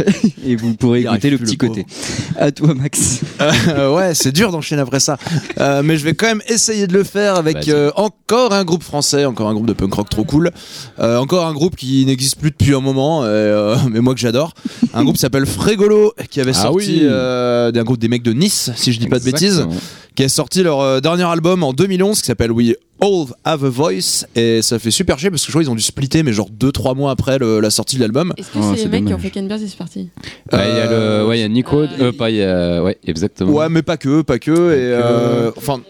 Et 0.47 0.57
vous 0.57 0.75
pourrez 0.75 1.01
écouter 1.01 1.31
le 1.31 1.39
petit 1.39 1.57
le 1.59 1.69
côté. 1.69 1.87
À 2.37 2.51
toi, 2.53 2.75
Max. 2.75 3.21
Euh, 3.41 3.95
ouais, 3.95 4.15
c'est 4.15 4.31
dur 4.31 4.53
d'enchaîner 4.53 4.83
après 4.83 5.01
ça. 5.01 5.17
Euh, 5.59 5.81
mais 5.83 5.97
je 5.97 6.05
vais 6.05 6.13
quand 6.13 6.27
même 6.27 6.43
essayer 6.49 6.87
de 6.87 6.93
le 6.93 7.05
faire 7.05 7.37
avec 7.37 7.67
euh, 7.69 7.91
encore 7.97 8.53
un 8.53 8.63
groupe 8.63 8.83
français, 8.83 9.25
encore 9.25 9.49
un 9.49 9.55
groupe 9.55 9.65
de 9.65 9.73
punk 9.73 9.95
rock 9.95 10.11
trop 10.11 10.25
cool. 10.25 10.51
Euh, 10.99 11.17
encore 11.17 11.47
un 11.47 11.55
groupe 11.55 11.77
qui 11.77 12.05
n'existe 12.05 12.37
plus 12.39 12.51
depuis 12.51 12.75
un 12.75 12.81
moment, 12.81 13.23
euh, 13.25 13.75
mais 13.91 14.01
moi 14.01 14.13
que 14.13 14.21
j'adore. 14.21 14.53
Un 14.93 15.03
groupe 15.03 15.15
qui 15.17 15.23
s'appelle 15.23 15.47
Frégolo, 15.47 16.13
qui 16.31 16.43
avait 16.43 16.51
Ah 16.55 16.63
sorti 16.65 16.77
oui. 16.77 17.01
euh, 17.05 17.73
d'un 17.73 17.85
groupe 17.85 17.99
des 17.99 18.09
mecs 18.09 18.23
de 18.23 18.35
Nice, 18.35 18.71
si 18.77 18.93
je 18.93 19.01
dis 19.01 19.07
pas 19.07 19.19
de 19.19 19.25
bêtises, 19.25 19.67
qui 20.15 20.25
a 20.25 20.29
sorti 20.29 20.63
leur 20.63 20.81
euh, 20.81 21.01
dernier 21.01 21.25
album 21.25 21.63
en 21.63 21.73
2011 21.73 22.21
qui 22.21 22.27
s'appelle 22.27 22.51
We 22.51 22.75
All 23.01 23.27
Have 23.45 23.65
a 23.65 23.69
Voice. 23.69 24.27
Et 24.35 24.63
ça 24.63 24.81
fait 24.81 24.91
super 24.91 25.17
chier 25.17 25.31
parce 25.31 25.43
que 25.43 25.47
je 25.47 25.53
crois 25.53 25.63
qu'ils 25.63 25.71
ont 25.71 25.77
dû 25.77 25.83
splitter, 25.83 26.25
mais 26.25 26.33
genre 26.33 26.49
2-3 26.51 26.97
mois 26.97 26.98
après 27.07 27.39
le- 27.39 27.61
la 27.61 27.71
sortie 27.71 27.97
de 27.97 28.01
l'album. 28.01 28.33
Est-ce 28.37 28.49
que 28.51 28.59
Oh, 28.59 28.63
c'est 28.73 28.79
c'est 28.79 28.85
les 28.85 28.89
mecs 28.91 29.01
qui 29.05 29.07
ont 29.13 29.17
dommage. 29.17 29.23
fait 29.23 29.31
Canberra 29.41 29.61
et 29.63 29.67
c'est 29.69 29.77
parti 29.79 30.09
Ouais, 30.53 30.59
il 30.71 30.77
y 30.77 30.81
a 30.81 30.91
le, 30.91 31.27
ouais, 31.29 31.39
il 31.39 31.41
y 31.43 31.45
a 31.45 31.49
Nico. 31.49 31.83
Euh, 31.83 31.87
il- 32.01 32.13
pas, 32.17 32.31
il 32.31 32.37
y 32.37 32.43
a, 32.43 32.83
ouais, 32.83 32.99
exactement. 33.07 33.53
Ouais, 33.53 33.69
mais 33.69 33.83
pas 33.83 33.97
que, 33.97 34.23
pas 34.23 34.39
que. 34.41 34.51
Et 34.51 34.93
euh, 34.93 35.53
enfin. 35.57 35.81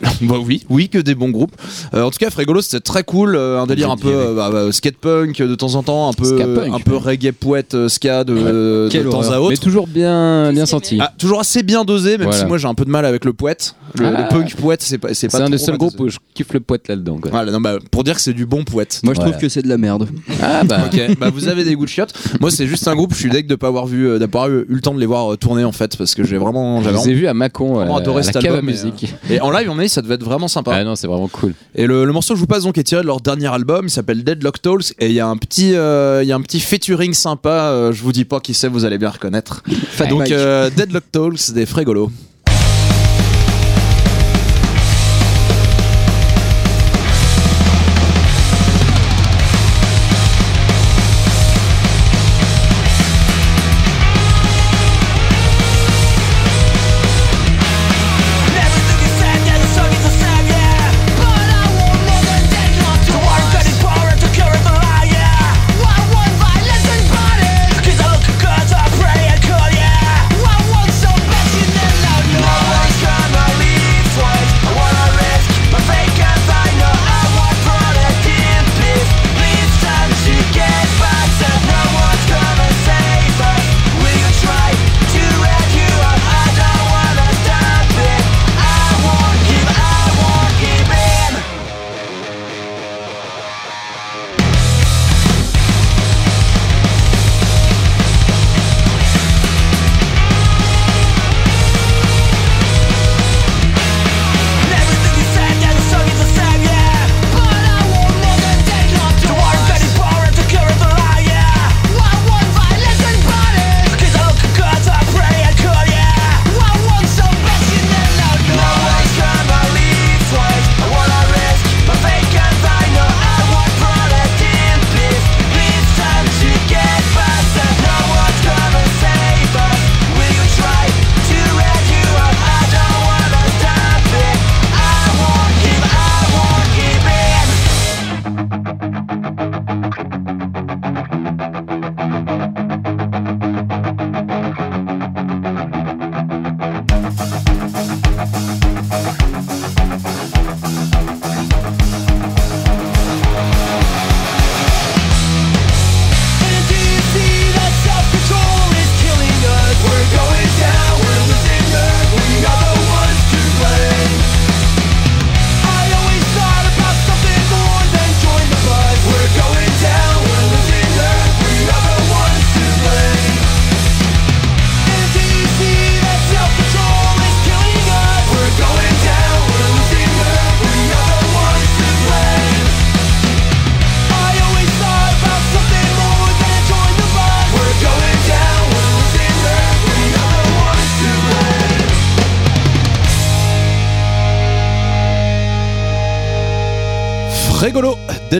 bah 0.22 0.36
oui, 0.44 0.64
oui 0.68 0.88
que 0.88 0.98
des 0.98 1.14
bons 1.14 1.30
groupes. 1.30 1.54
Euh, 1.94 2.02
en 2.02 2.10
tout 2.10 2.18
cas, 2.18 2.30
Frégolo 2.30 2.60
c'était 2.60 2.80
très 2.80 3.02
cool, 3.04 3.34
euh, 3.36 3.60
un 3.60 3.66
délire 3.66 3.90
un 3.90 3.96
peu 3.96 4.08
euh, 4.12 4.34
bah, 4.34 4.50
bah, 4.52 4.70
skatepunk 4.72 5.38
de 5.42 5.54
temps 5.54 5.74
en 5.74 5.82
temps, 5.82 6.08
un 6.08 6.12
peu 6.12 6.24
Skapunk. 6.24 6.72
un 6.74 6.80
peu 6.80 6.96
reggae 6.96 7.32
poète 7.32 7.74
euh, 7.74 7.88
ska 7.88 8.24
de, 8.24 8.34
de 8.34 9.02
temps 9.10 9.18
horreur. 9.18 9.32
à 9.32 9.40
autre. 9.40 9.50
Mais 9.50 9.56
toujours 9.56 9.86
bien, 9.86 10.52
bien 10.52 10.66
senti. 10.66 10.98
Ah, 11.00 11.12
toujours 11.18 11.40
assez 11.40 11.62
bien 11.62 11.84
dosé, 11.84 12.12
même 12.18 12.28
Voilà. 12.28 12.38
si 12.40 12.46
moi 12.46 12.58
j'ai 12.58 12.68
un 12.68 12.74
peu 12.74 12.84
de 12.84 12.90
mal 12.90 13.04
avec 13.04 13.24
le 13.24 13.32
poète. 13.32 13.74
Le, 13.98 14.06
Ah. 14.06 14.22
le 14.22 14.28
punk 14.28 14.54
poète, 14.56 14.82
c'est 14.82 14.98
pas 14.98 15.14
c'est 15.14 15.28
pas 15.28 15.38
C'est 15.38 15.44
un 15.44 15.50
des 15.50 15.58
seuls 15.58 15.78
groupes 15.78 15.98
où 15.98 16.08
je 16.08 16.18
kiffe 16.34 16.52
le 16.52 16.60
poète 16.60 16.88
là-dedans. 16.88 17.18
quoi. 17.18 17.30
Voilà, 17.30 17.50
non, 17.52 17.60
bah, 17.60 17.78
pour 17.90 18.04
dire 18.04 18.14
que 18.14 18.20
c'est 18.20 18.34
du 18.34 18.46
bon 18.46 18.64
poète. 18.64 19.00
Moi, 19.02 19.14
je 19.14 19.18
Voilà. 19.18 19.30
trouve 19.32 19.40
que 19.42 19.48
c'est 19.48 19.62
de 19.62 19.68
la 19.68 19.78
merde. 19.78 20.08
Ah 20.42 20.62
bah. 20.64 20.78
Ok, 20.88 21.18
bah 21.18 21.28
vous 21.34 21.48
avez 21.48 21.64
des 21.64 21.74
goûts 21.74 21.84
de 21.84 21.90
chiottes. 21.90 22.12
Moi, 22.40 22.50
c'est 22.50 22.66
juste 22.66 22.86
un 22.88 22.94
groupe. 22.94 23.12
Je 23.14 23.18
suis 23.18 23.30
deg 23.30 23.46
de 23.46 23.54
pas 23.56 23.66
avoir 23.68 23.86
vu, 23.86 24.18
d'avoir 24.18 24.48
eu, 24.48 24.60
eu 24.68 24.74
le 24.74 24.80
temps 24.80 24.94
de 24.94 25.00
les 25.00 25.06
voir 25.06 25.36
tourner 25.38 25.64
en 25.64 25.72
fait, 25.72 25.96
parce 25.96 26.14
que 26.14 26.24
j'ai 26.24 26.38
vraiment, 26.38 26.78
Je 26.80 26.84
j'avais 26.84 26.98
les 26.98 27.10
ai 27.10 27.14
vus 27.14 27.26
à 27.26 27.34
Mâcon, 27.34 27.74
vraiment 27.74 27.96
euh, 27.96 28.00
adoré 28.00 28.22
à 28.22 28.32
la 28.32 28.40
cave 28.40 28.54
à 28.56 28.62
musique. 28.62 29.12
Et 29.30 29.40
en 29.40 29.50
live, 29.50 29.68
on 29.70 29.78
ça 29.88 30.02
devait 30.02 30.14
être 30.14 30.24
vraiment 30.24 30.48
sympa. 30.48 30.72
Ah 30.74 30.84
non, 30.84 30.96
c'est 30.96 31.06
vraiment 31.06 31.28
cool. 31.28 31.54
Et 31.74 31.86
le, 31.86 32.04
le 32.04 32.12
morceau 32.12 32.34
que 32.34 32.38
je 32.38 32.40
vous 32.40 32.46
passe 32.46 32.64
donc 32.64 32.78
est 32.78 32.82
tiré 32.82 33.02
de 33.02 33.06
leur 33.06 33.20
dernier 33.20 33.46
album, 33.52 33.86
il 33.86 33.90
s'appelle 33.90 34.24
Deadlock 34.24 34.60
Tolls 34.62 34.82
et 34.98 35.06
il 35.06 35.12
y 35.12 35.20
a 35.20 35.26
un 35.26 35.36
petit 35.36 35.74
euh, 35.74 36.22
il 36.22 36.28
y 36.28 36.32
a 36.32 36.36
un 36.36 36.40
petit 36.42 36.60
featuring 36.60 37.14
sympa, 37.14 37.70
euh, 37.70 37.92
je 37.92 38.02
vous 38.02 38.12
dis 38.12 38.24
pas 38.24 38.40
qui 38.40 38.54
c'est, 38.54 38.68
vous 38.68 38.84
allez 38.84 38.98
bien 38.98 39.10
reconnaître. 39.10 39.62
donc 40.08 40.30
euh, 40.30 40.70
Deadlock 40.70 41.04
Tolls 41.12 41.38
des 41.54 41.66
Frégolos. 41.66 42.10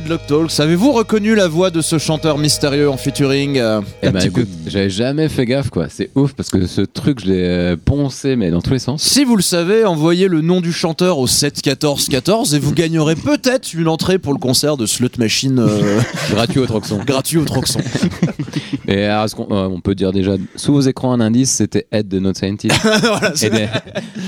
Deadlock 0.08 0.26
Talks. 0.26 0.60
Avez-vous 0.60 0.92
reconnu 0.92 1.34
la 1.34 1.48
voix 1.48 1.70
de 1.70 1.82
ce 1.82 1.98
chanteur 1.98 2.38
mystérieux 2.38 2.88
en 2.88 2.96
featuring 2.96 3.58
euh, 3.58 3.82
Eh 4.02 4.08
ben, 4.08 4.20
écoute, 4.24 4.48
j'avais 4.66 4.88
jamais 4.88 5.28
fait 5.28 5.44
gaffe 5.44 5.68
quoi. 5.68 5.88
C'est 5.90 6.10
ouf 6.14 6.32
parce 6.32 6.48
que 6.48 6.66
ce 6.66 6.80
truc 6.80 7.20
je 7.20 7.26
l'ai 7.26 7.44
euh, 7.44 7.76
poncé 7.76 8.34
mais 8.34 8.50
dans 8.50 8.62
tous 8.62 8.72
les 8.72 8.78
sens. 8.78 9.02
Si 9.02 9.24
vous 9.24 9.36
le 9.36 9.42
savez, 9.42 9.84
envoyez 9.84 10.28
le 10.28 10.40
nom 10.40 10.62
du 10.62 10.72
chanteur 10.72 11.18
au 11.18 11.26
7 11.26 11.60
14 11.60 12.08
14 12.08 12.54
et 12.54 12.58
vous 12.58 12.72
gagnerez 12.72 13.16
peut-être 13.16 13.74
une 13.74 13.86
entrée 13.86 14.18
pour 14.18 14.32
le 14.32 14.38
concert 14.38 14.78
de 14.78 14.86
Slut 14.86 15.18
Machine 15.18 15.58
euh, 15.58 16.00
Gratuit 16.30 16.60
au 16.60 16.66
Troxon. 16.66 17.00
gratuit 17.06 17.36
au 17.36 17.44
Troxon. 17.44 17.80
Et 18.86 19.04
alors, 19.04 19.24
est-ce 19.24 19.34
qu'on- 19.34 19.48
euh, 19.50 19.66
on 19.68 19.80
peut 19.80 19.94
dire 19.94 20.12
déjà 20.12 20.32
sous 20.56 20.72
vos 20.72 20.80
écrans 20.80 21.12
un 21.12 21.20
indice, 21.20 21.50
c'était 21.50 21.86
Ed 21.92 22.08
de 22.08 22.18
Not 22.18 22.34
Scientist. 22.34 22.74
voilà, 22.82 23.32
c'est- 23.34 23.50
des- 23.50 23.68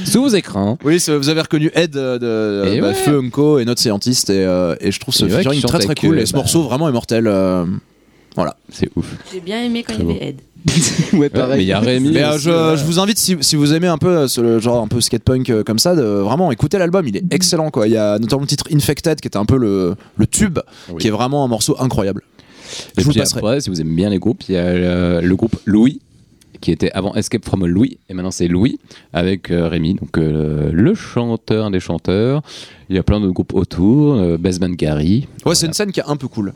sous 0.05 0.23
vos 0.23 0.29
écrans. 0.29 0.79
Oui, 0.85 0.99
c'est- 1.01 1.17
vous 1.17 1.29
avez 1.29 1.41
reconnu 1.41 1.71
Ed 1.75 1.97
euh, 1.97 2.19
de 2.65 2.71
Et 2.73 2.81
bah, 2.81 2.89
ouais. 2.89 2.95
Feu 2.95 3.19
Unco 3.19 3.59
et 3.59 3.65
notre 3.65 3.81
scientiste 3.81 4.31
et, 4.31 4.45
euh, 4.45 4.75
et 4.81 4.93
je 4.93 5.01
trouve 5.01 5.15
ce 5.15 5.25
Et 5.25 5.29
ouais, 5.29 5.37
featuring 5.39 5.55
qui 5.57 5.61
chante 5.63 5.71
très 5.71 5.79
très 5.79 5.87
avec, 5.87 6.01
cool 6.01 6.19
euh, 6.19 6.23
et 6.23 6.27
ce 6.27 6.33
bah, 6.33 6.39
morceau 6.39 6.63
vraiment 6.63 6.89
immortel. 6.89 7.27
euh, 7.27 7.65
voilà. 8.37 8.57
C'est 8.71 8.89
ouf. 8.97 9.07
J'ai 9.33 9.41
bien 9.41 9.63
aimé 9.63 9.83
quand 9.87 9.95
Très 9.95 10.03
il 10.05 10.09
y 10.09 10.13
avait 10.17 10.25
Ed. 10.29 10.37
ouais, 11.15 11.19
Ouais, 11.19 11.29
pareil. 11.31 11.57
mais 11.59 11.65
il 11.65 11.69
y 11.69 11.73
a 11.73 11.81
Rémi. 11.81 12.11
Mais 12.13 12.23
euh, 12.23 12.35
aussi, 12.35 12.45
je, 12.45 12.51
euh, 12.51 12.77
je 12.77 12.85
vous 12.85 12.99
invite 13.01 13.19
si, 13.19 13.37
si 13.41 13.57
vous 13.57 13.73
aimez 13.75 13.87
un 13.89 13.99
peu 13.99 14.09
euh, 14.09 14.29
ce 14.29 14.41
le 14.41 14.59
genre 14.61 14.83
un 14.83 14.89
peu 14.89 15.01
skatepunk 15.01 15.51
euh, 15.51 15.63
comme 15.65 15.79
ça, 15.79 15.97
de 15.97 16.03
vraiment 16.03 16.53
écouter 16.53 16.79
l'album. 16.79 17.07
Il 17.09 17.17
est 17.17 17.25
excellent 17.33 17.71
quoi. 17.71 17.89
Il 17.89 17.93
y 17.93 17.97
a 17.97 18.19
notamment 18.19 18.43
le 18.43 18.47
titre 18.47 18.67
Infected 18.73 19.21
qui 19.21 19.27
était 19.29 19.37
un 19.39 19.47
peu 19.47 19.57
le, 19.57 19.95
le 20.17 20.27
tube, 20.27 20.59
Oui. 20.91 20.99
qui 21.01 21.09
est 21.09 21.11
vraiment 21.11 21.45
un 21.45 21.49
morceau 21.49 21.77
incroyable. 21.81 22.23
Et 22.97 23.01
Je 23.01 23.07
vous 23.07 23.13
passerai. 23.13 23.39
après, 23.39 23.61
si 23.61 23.71
vous 23.71 23.81
aimez 23.81 23.95
bien 23.95 24.11
les 24.11 24.19
groupes, 24.19 24.43
il 24.49 24.55
y 24.55 24.59
a 24.59 24.63
euh, 24.63 25.21
le 25.21 25.37
groupe 25.37 25.57
Louis. 25.67 26.01
qui 26.61 26.73
était 26.73 26.91
avant 26.93 27.15
Escape 27.15 27.45
from 27.45 27.67
Louis, 27.67 27.99
et 28.11 28.15
maintenant 28.15 28.31
c'est 28.31 28.47
Louis, 28.47 28.79
avec 29.15 29.51
euh, 29.51 29.67
Rémi, 29.69 29.95
donc 29.95 30.19
euh, 30.19 30.71
le 30.73 30.95
chanteur 30.95 31.65
un 31.67 31.71
des 31.71 31.81
chanteurs. 31.81 32.43
Il 32.91 32.97
y 32.97 32.99
a 32.99 33.03
plein 33.03 33.21
de 33.21 33.31
groupes 33.31 33.55
autour, 33.55 34.17
euh, 34.17 34.37
Gary. 34.77 35.27
Ouais, 35.47 35.55
c'est 35.55 35.67
une 35.67 35.73
scène 35.73 35.91
qui 35.91 36.01
est 36.01 36.07
un 36.07 36.17
peu 36.17 36.29
cool. 36.29 36.53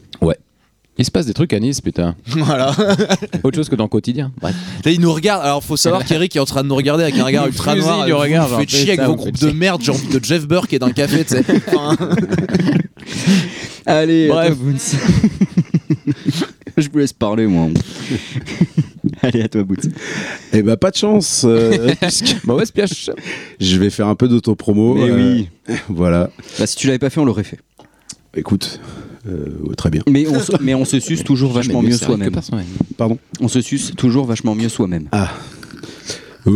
Il 0.96 1.04
se 1.04 1.10
passe 1.10 1.26
des 1.26 1.34
trucs 1.34 1.52
à 1.52 1.58
Nice, 1.60 1.80
putain. 1.80 2.14
Voilà. 2.26 2.70
Autre 3.42 3.56
chose 3.56 3.68
que 3.68 3.74
dans 3.74 3.84
le 3.84 3.88
quotidien. 3.88 4.32
Bref. 4.40 4.54
Là, 4.84 4.90
il 4.92 5.00
nous 5.00 5.12
regarde. 5.12 5.42
Alors, 5.44 5.62
faut 5.64 5.76
savoir 5.76 6.04
qu'Eric 6.06 6.36
est 6.36 6.40
en 6.40 6.44
train 6.44 6.62
de 6.62 6.68
nous 6.68 6.76
regarder 6.76 7.02
avec 7.02 7.18
un 7.18 7.24
regard 7.24 7.46
ultra 7.46 7.74
noir. 7.74 8.06
vous 8.08 8.16
regard, 8.18 8.44
vous 8.44 8.50
genre, 8.50 8.60
faites 8.60 8.70
chier 8.70 8.92
avec 8.92 9.02
vos 9.06 9.16
groupes 9.16 9.38
de 9.38 9.50
merde, 9.50 9.82
genre 9.82 9.96
de 10.12 10.24
Jeff 10.24 10.46
Burke 10.46 10.72
et 10.72 10.78
d'un 10.78 10.92
café, 10.92 11.24
tu 11.24 11.34
sais. 11.36 11.44
Allez, 13.86 14.28
Bref. 14.28 14.52
à 14.52 14.54
toi, 14.54 14.64
Boots. 14.64 14.96
Je 16.76 16.88
vous 16.88 16.98
laisse 16.98 17.12
parler, 17.12 17.46
moi. 17.46 17.68
Allez, 19.22 19.42
à 19.42 19.48
toi, 19.48 19.62
Boots. 19.62 19.86
Eh 20.52 20.62
ben 20.62 20.76
pas 20.76 20.90
de 20.90 20.96
chance. 20.96 21.44
euh, 21.46 21.92
puisque 22.00 22.42
Mauvaise 22.44 22.70
pioche. 22.70 23.10
je 23.60 23.76
vais 23.78 23.90
faire 23.90 24.08
un 24.08 24.14
peu 24.14 24.26
d'autopromo. 24.28 24.94
Mais 24.94 25.10
euh, 25.10 25.16
oui. 25.36 25.48
Voilà. 25.88 26.30
Bah, 26.58 26.66
si 26.66 26.76
tu 26.76 26.86
l'avais 26.86 26.98
pas 26.98 27.10
fait, 27.10 27.20
on 27.20 27.24
l'aurait 27.24 27.44
fait. 27.44 27.58
Écoute, 28.36 28.80
euh, 29.26 29.74
très 29.76 29.90
bien. 29.90 30.02
Mais 30.08 30.26
on, 30.26 30.38
se, 30.40 30.52
mais 30.60 30.74
on 30.74 30.84
se 30.84 31.00
suce 31.00 31.24
toujours 31.24 31.52
vachement 31.52 31.82
mieux 31.82 31.96
soi-même. 31.96 32.32
Pardon? 32.96 33.18
On 33.40 33.48
se 33.48 33.60
suce 33.60 33.92
toujours 33.96 34.26
vachement 34.26 34.54
mieux 34.54 34.68
soi-même. 34.68 35.08
Euh, 35.14 35.24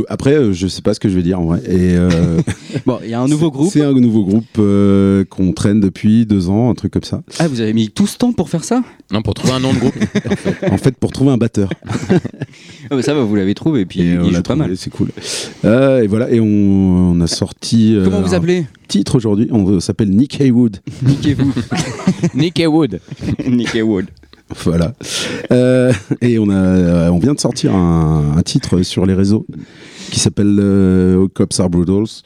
après, 0.09 0.34
euh, 0.34 0.53
je 0.53 0.66
sais 0.66 0.82
pas 0.82 0.95
ce 0.95 1.01
que 1.01 1.09
je 1.09 1.14
vais 1.14 1.22
dire 1.22 1.41
en 1.41 1.45
vrai. 1.47 1.61
Et 1.66 1.97
euh, 1.97 2.41
Bon, 2.86 2.99
il 3.03 3.11
y 3.11 3.14
a 3.14 3.20
un 3.20 3.28
nouveau 3.28 3.51
groupe. 3.51 3.70
c'est 3.72 3.82
un 3.82 3.93
nouveau 3.93 4.24
groupe 4.24 4.45
euh, 4.59 5.24
qu'on 5.24 5.53
traîne 5.53 5.80
depuis 5.80 6.26
deux 6.26 6.49
ans, 6.49 6.70
un 6.70 6.74
truc 6.74 6.93
comme 6.93 7.05
ça. 7.05 7.22
Ah, 7.39 7.49
vous 7.49 7.61
avez 7.61 7.72
mis 7.72 7.89
tout 7.91 8.07
ce 8.07 8.18
temps 8.18 8.32
pour 8.32 8.51
faire 8.51 8.64
ça? 8.64 8.82
Non, 9.11 9.22
pour 9.22 9.34
trouver 9.34 9.55
un 9.55 9.61
nom 9.61 9.72
de 9.72 9.78
groupe. 9.78 9.95
En 10.70 10.76
fait, 10.76 10.97
pour 10.97 11.12
trouver 11.12 11.30
un 11.30 11.39
batteur. 11.39 11.70
ah, 12.11 12.18
bah, 12.91 13.03
Ça 13.03 13.14
va, 13.14 13.22
vous 13.22 13.34
l'avez 13.34 13.55
trouvé, 13.55 13.80
et 13.80 13.86
puis 13.86 14.01
Et 14.01 14.18
on 14.18 14.24
il 14.24 14.32
l'a 14.32 14.39
joue 14.39 14.43
pas 14.43 14.57
mal. 14.57 14.76
C'est 14.76 14.91
cool. 14.91 15.09
Euh, 15.64 16.03
et 16.03 16.07
voilà, 16.07 16.30
et 16.30 16.41
on, 16.41 16.45
on 16.47 17.20
a 17.20 17.26
sorti 17.26 17.95
euh, 17.95 18.05
Comment 18.05 18.20
vous 18.20 18.34
appelez? 18.34 18.66
titre 18.89 19.16
aujourd'hui. 19.16 19.49
On 19.51 19.80
s'appelle 19.80 20.11
Nick 20.11 20.41
Haywood. 20.41 20.78
Niquez-vous. 21.03 21.53
Nick 22.34 22.62
Wood. 22.66 23.01
Niquez 23.47 23.82
Wood. 23.82 24.07
Voilà. 24.64 24.94
Euh, 25.53 25.92
et 26.20 26.38
on 26.38 26.49
a, 26.49 26.55
euh, 26.55 27.09
on 27.11 27.18
vient 27.18 27.34
de 27.34 27.40
sortir 27.40 27.74
un, 27.74 28.34
un 28.36 28.42
titre 28.42 28.82
sur 28.82 29.05
les 29.07 29.14
réseaux 29.14 29.46
qui 30.11 30.20
s'appelle 30.20 30.57
euh, 30.61 31.26
Cops 31.34 31.61
Are 31.61 31.68
Brutals. 31.70 32.22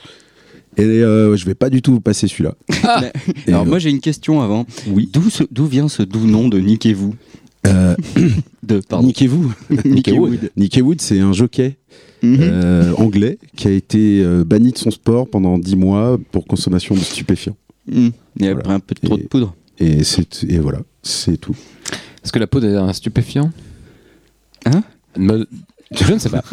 Et 0.78 0.82
euh, 0.84 1.36
je 1.36 1.44
vais 1.44 1.54
pas 1.54 1.68
du 1.68 1.82
tout 1.82 1.92
vous 1.92 2.00
passer 2.00 2.28
celui-là. 2.28 2.54
Et, 3.46 3.50
Alors, 3.50 3.62
euh, 3.62 3.64
moi, 3.66 3.78
j'ai 3.78 3.90
une 3.90 4.00
question 4.00 4.40
avant. 4.40 4.64
oui. 4.88 5.10
D'où 5.12 5.28
ce- 5.28 5.44
d'où 5.50 5.66
vient 5.66 5.88
ce 5.88 6.02
doux 6.02 6.26
nom 6.26 6.48
de 6.48 6.58
Niquez-vous 6.60 7.14
Euh, 7.66 7.94
De, 8.62 8.80
pardon. 8.80 9.06
Niquez-vous. 9.08 9.52
Niquez-Wood. 9.84 10.50
Nick 10.56 10.76
Haywood, 10.76 11.00
c'est 11.00 11.18
un 11.20 11.32
jockey 11.32 11.76
Mhm. 12.22 12.38
euh, 12.40 12.94
anglais 12.98 13.38
qui 13.56 13.66
a 13.66 13.72
été 13.72 14.22
euh, 14.22 14.44
banni 14.44 14.70
de 14.70 14.78
son 14.78 14.92
sport 14.92 15.28
pendant 15.28 15.58
10 15.58 15.74
mois 15.74 16.18
pour 16.30 16.46
consommation 16.46 16.94
de 16.94 17.00
stupéfiants. 17.00 17.56
Il 17.88 18.12
y 18.40 18.46
a 18.46 18.54
Voilà. 18.54 18.70
un 18.74 18.78
peu 18.80 18.94
trop 18.94 19.16
de 19.16 19.22
Et- 19.22 19.26
poudre. 19.26 19.54
Et, 19.80 20.04
c'est- 20.04 20.44
et 20.44 20.58
voilà, 20.60 20.78
c'est 21.02 21.36
tout. 21.36 21.56
Est-ce 22.24 22.32
que 22.32 22.38
la 22.38 22.46
poudre 22.46 22.68
est 22.68 22.76
un 22.76 22.92
stupéfiant? 22.92 23.50
Hein? 24.66 24.82
Me- 25.16 25.46
Je 25.90 26.12
ne 26.12 26.18
sais 26.18 26.30
pas. 26.30 26.42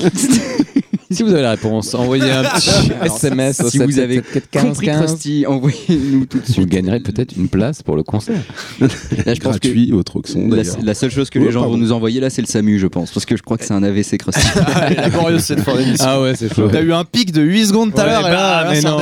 si 1.12 1.24
vous 1.24 1.32
avez 1.34 1.42
la 1.42 1.52
réponse, 1.52 1.94
envoyez 1.96 2.32
un 2.32 2.44
petit 2.44 2.70
Alors, 3.02 3.16
SMS 3.16 3.60
au 3.62 3.70
si 3.70 3.78
vous 3.80 4.00
avez 4.00 4.16
777 4.16 4.50
Compris 4.52 4.86
15 4.88 5.06
Krusty, 5.06 5.46
envoyez-nous 5.48 6.26
tout 6.26 6.38
de 6.40 6.46
Vous 6.46 6.54
suite. 6.54 6.70
gagnerez 6.70 7.00
peut-être 7.00 7.36
une 7.38 7.48
place 7.48 7.82
pour 7.84 7.96
le 7.96 8.04
concert. 8.04 8.42
Là, 8.80 8.88
je 8.90 9.40
pense 9.40 9.60
que 9.60 9.68
Gratuit 9.68 9.92
au 9.94 10.04
Troxon 10.04 10.48
la, 10.50 10.64
la 10.84 10.94
seule 10.94 11.12
chose 11.12 11.30
que 11.30 11.40
Oh, 11.40 11.44
les 11.46 11.52
gens 11.52 11.62
pardon. 11.62 11.76
vont 11.76 11.80
nous 11.80 11.92
envoyer 11.92 12.20
là, 12.20 12.30
c'est 12.30 12.42
le 12.42 12.48
SAMU, 12.48 12.78
je 12.80 12.88
pense. 12.88 13.12
Parce 13.12 13.26
que 13.26 13.36
je 13.38 13.42
crois 13.44 13.58
que 13.58 13.66
c'est 13.66 13.74
un 13.74 13.84
AVC 13.84 14.18
Krusty. 14.18 14.42
laborieuse 14.96 15.42
cette 15.44 15.62
fin 15.62 15.76
d'émission. 15.76 16.06
Ah 16.08 16.22
ouais, 16.22 16.36
c'est 16.36 16.54
chaud. 16.54 16.70
T'as 16.72 16.82
eu 16.82 16.94
un 16.94 17.04
pic 17.06 17.32
de 17.32 17.42
8 17.42 17.66
secondes 17.68 17.94
tout 17.94 18.00
à 18.02 18.06
l'heure 18.06 18.28
et 18.28 18.32
là, 18.32 18.64
là, 18.66 18.72
mais 18.72 18.82
non, 18.82 18.98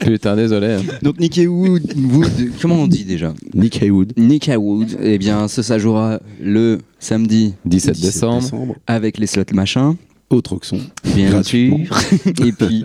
Putain, 0.00 0.36
désolé. 0.36 0.74
hein. 0.74 0.82
Donc 1.02 1.18
Nicky 1.18 1.46
Wood, 1.46 1.82
Wood, 1.96 2.50
comment 2.60 2.76
on 2.76 2.86
dit 2.86 3.04
déjà? 3.04 3.34
Nick 3.54 3.82
Haywood. 3.82 4.12
Nick 4.16 4.50
Wood, 4.56 4.96
eh 5.02 5.18
bien, 5.18 5.48
ça, 5.48 5.62
ça 5.62 5.78
jouera 5.78 6.20
le 6.40 6.78
samedi 6.98 7.54
17 7.64 8.00
décembre. 8.00 8.74
avec 8.86 9.18
les 9.18 9.26
slots 9.26 9.42
machin, 9.52 9.96
Au 10.28 10.40
Troxon. 10.40 10.80
bien 11.14 11.40
sûr. 11.44 11.76
et 12.44 12.50
puis, 12.52 12.84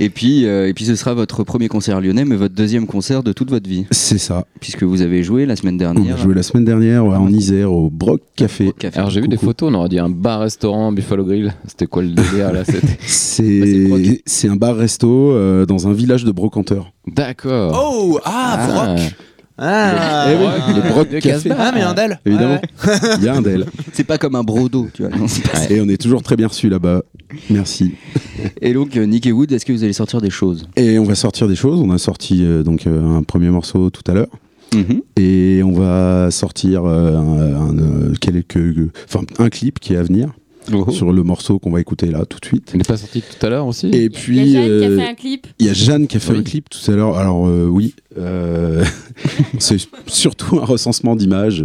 et 0.00 0.10
puis, 0.10 0.44
euh, 0.44 0.66
et 0.68 0.74
puis, 0.74 0.84
ce 0.84 0.96
sera 0.96 1.14
votre 1.14 1.44
premier 1.44 1.68
concert 1.68 2.00
lyonnais, 2.00 2.24
mais 2.24 2.34
votre 2.34 2.54
deuxième 2.54 2.86
concert 2.88 3.22
de 3.22 3.32
toute 3.32 3.48
votre 3.50 3.68
vie, 3.70 3.86
C'est 3.92 4.18
ça. 4.18 4.44
puisque 4.60 4.82
vous 4.82 5.00
avez 5.02 5.22
joué 5.22 5.46
la 5.46 5.54
semaine 5.54 5.76
On 5.76 5.84
a 5.90 5.94
dernière. 5.94 6.18
joué 6.18 6.34
la 6.34 6.42
semaine 6.42 6.64
dernière 6.64 7.06
ouais, 7.06 7.14
en 7.16 7.28
Isère 7.32 7.72
au 7.72 7.90
Broc 7.90 8.22
Café. 8.34 8.72
Alors 8.94 9.10
j'ai 9.10 9.20
vu 9.20 9.28
des 9.28 9.36
photos, 9.36 9.70
on 9.70 9.74
aurait 9.74 9.88
dit 9.88 10.00
un 10.00 10.08
bar-restaurant 10.08 10.90
Buffalo 10.90 11.24
Grill. 11.24 11.54
C'était 11.68 11.86
quoi 11.86 12.02
le 12.02 12.08
délire 12.10 12.52
là 12.52 12.64
c'était- 12.64 12.80
Bah, 12.86 12.94
c'est 13.06 13.86
C'est 13.86 14.22
c'est 14.26 14.48
un 14.48 14.56
bar-resto 14.56 15.30
euh, 15.32 15.66
dans 15.66 15.86
un 15.86 15.92
village 15.92 16.24
de 16.24 16.32
brocanteurs. 16.32 16.92
D'accord. 17.06 17.80
Oh, 17.94 18.18
ah, 18.24 18.94
Brock. 18.96 19.14
Ah, 19.56 20.26
Eh 20.30 20.34
oui, 20.36 20.42
ouais. 20.44 20.82
le 20.82 20.88
Broc 20.88 21.08
de 21.10 21.20
Café. 21.20 21.50
Ah, 21.56 21.70
mais 21.74 21.82
un 21.82 21.94
d'elle. 21.94 22.18
Évidemment. 22.26 22.60
Il 23.18 23.24
y 23.24 23.28
a 23.28 23.36
un 23.36 23.42
d'elle. 23.42 23.66
C'est 23.92 24.04
pas 24.04 24.18
comme 24.18 24.34
un 24.34 24.42
brodo, 24.42 24.88
tu 24.92 25.02
vois. 25.02 25.16
non, 25.16 25.26
pas. 25.26 25.70
Et 25.70 25.80
on 25.80 25.88
est 25.88 26.00
toujours 26.00 26.22
très 26.22 26.34
bien 26.36 26.48
reçus 26.48 26.68
là-bas. 26.68 27.02
Merci. 27.50 27.92
Et 28.60 28.72
donc, 28.74 28.96
euh, 28.96 29.04
Nick 29.06 29.28
Wood, 29.30 29.52
est-ce 29.52 29.64
que 29.64 29.72
vous 29.72 29.84
allez 29.84 29.92
sortir 29.92 30.20
des 30.20 30.30
choses? 30.30 30.66
Et 30.76 30.98
on 30.98 31.04
va 31.04 31.14
sortir 31.14 31.46
des 31.46 31.56
choses. 31.56 31.80
On 31.80 31.90
a 31.90 31.98
sorti 31.98 32.44
euh, 32.44 32.62
donc 32.64 32.86
euh, 32.86 33.16
un 33.16 33.22
premier 33.22 33.48
morceau 33.50 33.90
tout 33.90 34.02
à 34.10 34.14
l'heure. 34.14 34.30
Mhm. 34.74 35.02
Et 35.16 35.62
on 35.64 35.72
va 35.72 36.30
sortir 36.32 36.82
euh, 36.84 37.16
un, 37.16 37.78
un, 37.78 38.12
quelques, 38.20 38.58
enfin 39.08 39.20
un 39.38 39.48
clip 39.50 39.78
qui 39.78 39.94
est 39.94 39.98
à 39.98 40.02
venir 40.02 40.30
Oh. 40.72 40.90
sur 40.90 41.12
le 41.12 41.22
morceau 41.22 41.58
qu'on 41.58 41.70
va 41.70 41.78
écouter 41.82 42.06
là 42.06 42.24
tout 42.24 42.38
de 42.40 42.46
suite. 42.46 42.70
Il 42.72 42.78
n'est 42.78 42.84
pas 42.84 42.96
sorti 42.96 43.20
tout 43.20 43.44
à 43.46 43.50
l'heure 43.50 43.66
aussi? 43.66 43.88
Et 43.88 43.96
Il 43.98 44.02
y 44.02 44.06
a 44.06 44.08
puis 44.08 44.52
Jeanne 44.54 44.78
qui 44.80 44.84
a 44.86 44.96
fait 44.96 45.08
un 45.10 45.14
clip. 45.14 45.46
il 45.58 45.66
y 45.66 45.68
a 45.68 45.72
Jeanne 45.74 46.06
qui 46.06 46.16
a 46.16 46.20
fait 46.20 46.32
Oui. 46.32 46.38
un 46.38 46.42
clip 46.42 46.70
tout 46.70 46.90
à 46.90 46.94
l'heure. 46.96 47.18
Alors 47.18 47.46
euh, 47.46 47.66
oui, 47.70 47.94
euh, 48.18 48.84
c'est 49.58 49.78
surtout 50.06 50.58
un 50.60 50.64
recensement 50.64 51.16
d'images. 51.16 51.64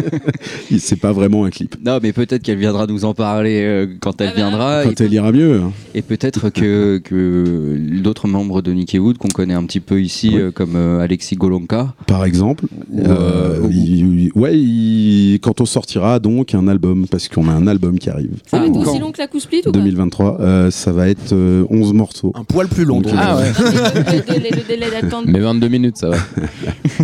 c'est 0.78 1.00
pas 1.00 1.12
vraiment 1.12 1.44
un 1.44 1.50
clip. 1.50 1.76
Non, 1.84 1.98
mais 2.02 2.12
peut-être 2.12 2.42
qu'elle 2.42 2.58
viendra 2.58 2.86
nous 2.86 3.04
en 3.04 3.14
parler 3.14 3.62
euh, 3.64 3.86
quand 4.00 4.20
elle 4.20 4.28
Ah 4.28 4.30
bah. 4.30 4.36
viendra. 4.36 4.82
Quand 4.84 5.00
et, 5.00 5.04
elle 5.04 5.12
ira 5.12 5.32
mieux. 5.32 5.60
hein. 5.60 5.72
et 5.94 6.02
peut-être 6.02 6.50
que, 6.50 6.98
que 6.98 7.76
d'autres 8.02 8.28
membres 8.28 8.62
de 8.62 8.72
Nicky 8.72 8.98
Wood 8.98 9.18
qu'on 9.18 9.28
connaît 9.28 9.54
un 9.54 9.64
petit 9.64 9.80
peu 9.80 10.00
ici, 10.00 10.30
Oui. 10.32 10.40
euh, 10.40 10.50
comme 10.50 10.76
euh, 10.76 11.00
Alexis 11.00 11.36
Golonka. 11.36 11.94
Par 12.06 12.24
exemple, 12.24 12.66
Ou, 12.90 13.00
Euh, 13.00 13.06
euh, 13.08 13.60
ou- 13.62 13.70
il- 13.70 14.22
il- 14.24 14.32
ouais, 14.34 14.58
il- 14.58 15.38
quand 15.42 15.60
on 15.60 15.66
sortira 15.66 16.18
donc 16.18 16.54
un 16.54 16.68
album, 16.68 17.06
parce 17.10 17.28
qu'on 17.28 17.48
a 17.48 17.52
un 17.52 17.66
album 17.66 17.98
qui 17.98 18.10
arrive, 18.10 18.30
Ça 18.46 18.58
va 18.58 18.64
Ah, 18.64 18.66
être 18.68 18.76
aussi 18.76 18.98
long 18.98 19.12
que 19.12 19.18
la 19.18 19.26
Split 19.38 19.60
ou 19.66 19.72
pas 19.72 19.78
2023, 19.78 20.40
euh, 20.40 20.70
ça 20.70 20.92
va 20.92 21.08
être 21.08 21.32
euh, 21.32 21.64
11 21.68 21.92
morceaux. 21.92 22.32
Un 22.34 22.44
poil 22.44 22.68
plus 22.68 22.84
long. 22.84 23.00
Donc. 23.00 23.12
Ah 23.16 23.36
ouais. 23.36 23.52
le, 23.58 24.32
délai- 24.32 24.50
le 24.50 24.62
délai 24.66 24.90
d'attente. 24.90 25.24
Mais 25.26 25.40
22 25.56 25.68
minutes, 25.68 25.96
ça 25.96 26.10
va. 26.10 26.18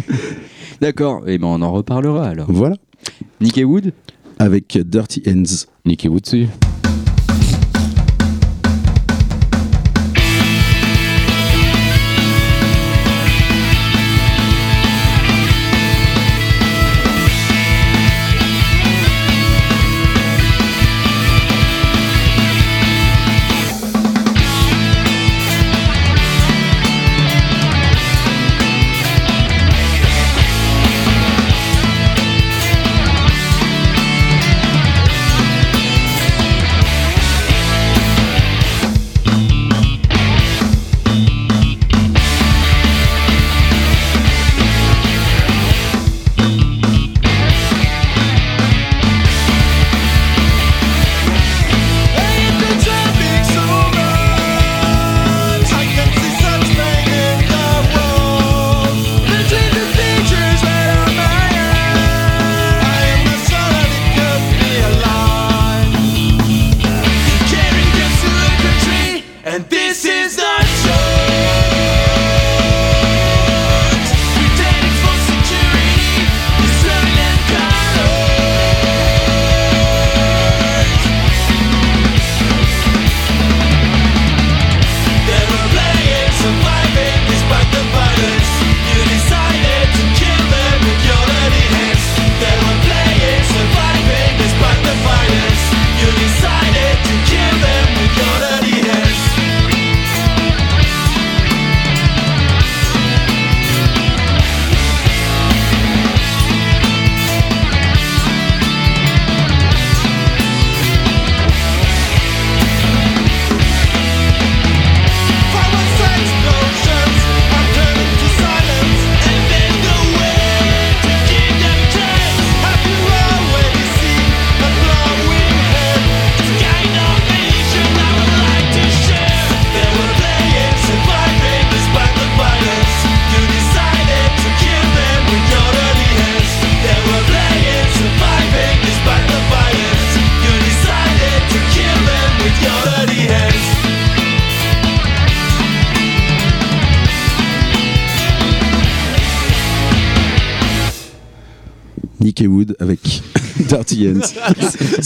D'accord, 0.81 1.27
et 1.27 1.39
ben 1.39 1.47
on 1.47 1.63
en 1.63 1.73
reparlera 1.73 2.29
alors. 2.29 2.53
Voilà, 2.53 2.77
Nicky 3.41 3.65
Wood 3.65 3.93
avec 4.39 4.77
Dirty 4.79 5.23
Ends. 5.27 5.67
Nicky 5.87 6.09
Woodsu. 6.09 6.39
Nick 6.41 6.72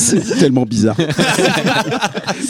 C'est 0.07 0.21
tellement 0.39 0.65
bizarre. 0.65 0.97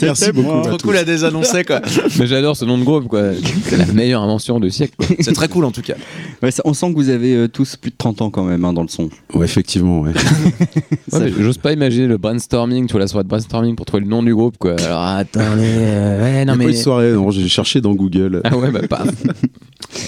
Merci 0.01 0.31
beaucoup. 0.31 0.59
à 0.59 0.61
Trop 0.61 0.77
tous. 0.77 0.85
cool 0.87 0.97
à 0.97 1.03
désannoncer 1.03 1.63
quoi. 1.63 1.81
Mais 2.19 2.27
j'adore 2.27 2.55
ce 2.55 2.65
nom 2.65 2.77
de 2.77 2.83
groupe, 2.83 3.07
quoi. 3.07 3.21
C'est 3.69 3.77
la 3.77 3.85
meilleure 3.87 4.21
invention 4.21 4.59
du 4.59 4.69
siècle. 4.71 4.93
quoi. 4.97 5.07
C'est 5.19 5.33
très 5.33 5.47
cool 5.47 5.65
en 5.65 5.71
tout 5.71 5.81
cas. 5.81 5.95
Ouais, 6.43 6.51
ça- 6.51 6.61
on 6.65 6.73
sent 6.73 6.91
que 6.91 6.95
vous 6.95 7.09
avez 7.09 7.35
euh, 7.35 7.47
tous 7.47 7.75
plus 7.77 7.91
de 7.91 7.95
30 7.97 8.21
ans 8.21 8.29
quand 8.29 8.43
même 8.43 8.63
hein, 8.65 8.73
dans 8.73 8.83
le 8.83 8.87
son. 8.87 9.09
Ouais, 9.33 9.45
effectivement, 9.45 10.01
ouais. 10.01 10.11
Ouais, 11.13 11.19
mais 11.19 11.31
J'ose 11.39 11.57
pas 11.57 11.73
imaginer 11.73 12.07
le 12.07 12.17
brainstorming, 12.17 12.85
tu 12.87 12.91
vois, 12.91 12.99
la 13.01 13.07
soirée 13.07 13.23
de 13.23 13.29
brainstorming 13.29 13.75
pour 13.75 13.85
trouver 13.85 14.03
le 14.03 14.09
nom 14.09 14.21
du 14.21 14.35
groupe, 14.35 14.57
quoi. 14.57 14.75
Alors 14.79 15.01
attendez, 15.01 15.63
euh, 15.63 16.21
ouais, 16.21 16.45
non 16.45 16.55
mais. 16.55 16.65
eu 16.65 16.71
de 16.71 16.73
soirée, 16.73 17.13
non, 17.13 17.31
j'ai 17.31 17.47
cherché 17.47 17.81
dans 17.81 17.93
Google. 17.93 18.41
Ah 18.43 18.57
ouais, 18.57 18.71
bah 18.71 18.81
pas. 18.87 19.03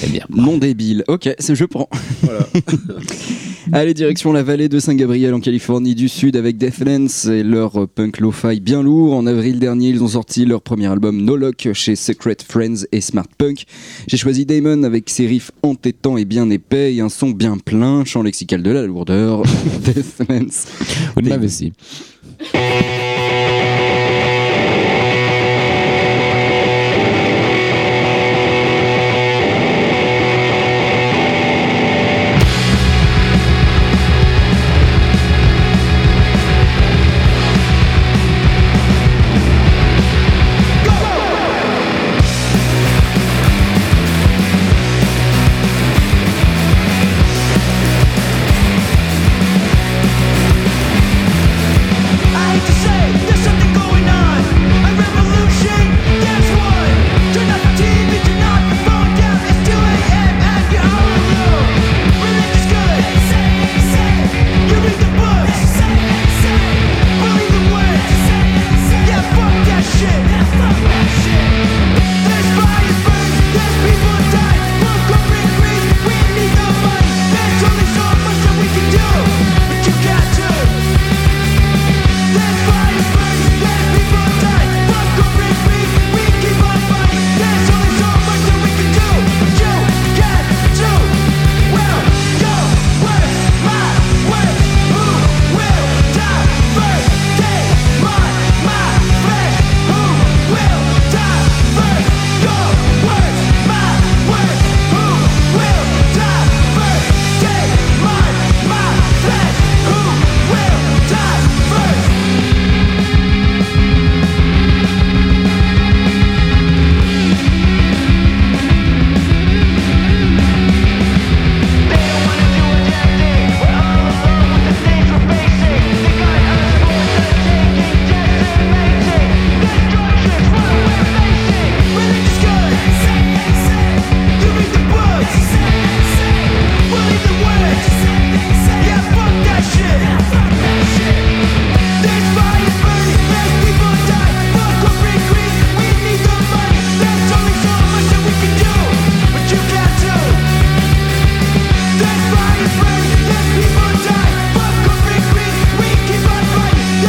Eh 0.04 0.08
bien. 0.08 0.26
Nom 0.30 0.58
débile. 0.58 1.04
Ok, 1.08 1.30
c'est 1.40 1.56
je 1.56 1.66
prends. 1.66 1.90
Allez, 3.72 3.94
direction 3.94 4.34
la 4.34 4.42
vallée 4.44 4.68
de 4.68 4.80
Saint-Gabriel 4.80 5.34
en 5.34 5.40
Californie 5.40 5.94
du 5.94 6.10
Sud 6.10 6.36
avec 6.36 6.58
Deathlands 6.58 7.30
et 7.32 7.44
leur 7.44 7.84
euh, 7.84 7.88
punk 7.88 8.20
lo-fi 8.20 8.60
bien 8.60 8.82
lourd. 8.82 9.14
En 9.16 9.28
avril 9.28 9.60
dernier, 9.60 9.90
ils 9.90 10.04
ont 10.04 10.08
sorti 10.08 10.46
leur 10.46 10.62
premier 10.62 10.88
album 10.88 11.22
No 11.24 11.36
Lock 11.36 11.70
chez 11.74 11.96
Secret 11.96 12.38
Friends 12.48 12.86
et 12.92 13.00
Smart 13.02 13.28
Punk. 13.38 13.66
J'ai 14.08 14.18
choisi 14.18 14.46
Damon 14.46 14.84
avec 14.84 15.10
ses 15.10 15.28
riffs 15.28 15.52
entêtants 15.62 16.18
et 16.18 16.19
bien 16.26 16.50
épais 16.50 16.96
et 16.96 17.02
un 17.02 17.10
son 17.10 17.30
bien 17.32 17.58
plein, 17.58 18.06
chant 18.06 18.24
lexical 18.24 18.64
de 18.64 18.72
la 18.72 18.84
lourdeur. 18.84 19.44
Deathlands. 19.84 20.68
Ou 21.18 21.22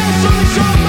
Deixa 0.01 0.62
me 0.62 0.80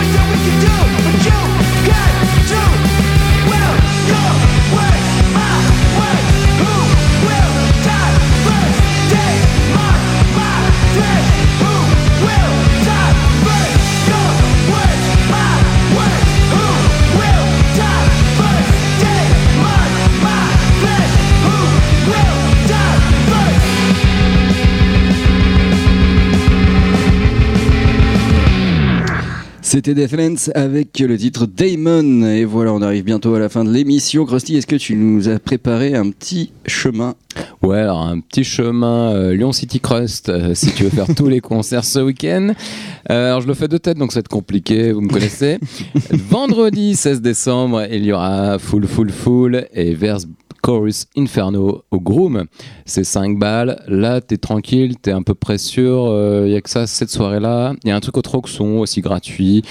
C'était 29.83 29.95
Deathlands 29.95 30.51
avec 30.53 30.99
le 30.99 31.17
titre 31.17 31.47
Damon. 31.47 32.23
Et 32.27 32.45
voilà, 32.45 32.71
on 32.71 32.83
arrive 32.83 33.03
bientôt 33.03 33.33
à 33.33 33.39
la 33.39 33.49
fin 33.49 33.65
de 33.65 33.71
l'émission. 33.71 34.27
Krusty, 34.27 34.55
est-ce 34.55 34.67
que 34.67 34.75
tu 34.75 34.93
nous 34.93 35.27
as 35.27 35.39
préparé 35.39 35.95
un 35.95 36.11
petit 36.11 36.51
chemin? 36.67 37.15
Ouais, 37.63 37.79
alors 37.79 38.03
un 38.03 38.19
petit 38.19 38.43
chemin 38.43 39.11
euh, 39.15 39.33
Lyon 39.33 39.51
City 39.51 39.79
Crust 39.79 40.29
euh, 40.29 40.53
si 40.53 40.71
tu 40.71 40.83
veux 40.83 40.91
faire 40.91 41.07
tous 41.15 41.29
les 41.29 41.39
concerts 41.39 41.83
ce 41.83 41.97
week-end. 41.97 42.53
Euh, 43.09 43.29
alors 43.29 43.41
je 43.41 43.47
le 43.47 43.55
fais 43.55 43.67
de 43.67 43.77
tête 43.77 43.97
donc 43.97 44.11
c'est 44.11 44.27
compliqué, 44.27 44.91
vous 44.91 45.01
me 45.01 45.09
connaissez. 45.09 45.57
Vendredi 46.11 46.95
16 46.95 47.21
décembre, 47.21 47.87
il 47.89 48.05
y 48.05 48.11
aura 48.11 48.59
Full 48.59 48.85
Full 48.85 49.09
Full 49.09 49.65
et 49.73 49.95
Verse 49.95 50.27
Chorus 50.61 51.05
Inferno 51.17 51.83
au 51.91 51.99
Groom. 51.99 52.45
C'est 52.85 53.03
5 53.03 53.37
balles. 53.39 53.81
Là, 53.87 54.21
t'es 54.21 54.37
tranquille, 54.37 54.97
t'es 54.97 55.11
un 55.11 55.23
peu 55.23 55.33
près 55.33 55.57
sûr. 55.57 56.07
Il 56.45 56.51
y 56.51 56.55
a 56.55 56.61
que 56.61 56.69
ça 56.69 56.87
cette 56.87 57.09
soirée-là. 57.09 57.73
Il 57.83 57.89
y 57.89 57.91
a 57.91 57.95
un 57.95 57.99
truc 57.99 58.17
au 58.17 58.21
Troxon 58.21 58.79
aussi 58.79 59.01
gratuit. 59.01 59.63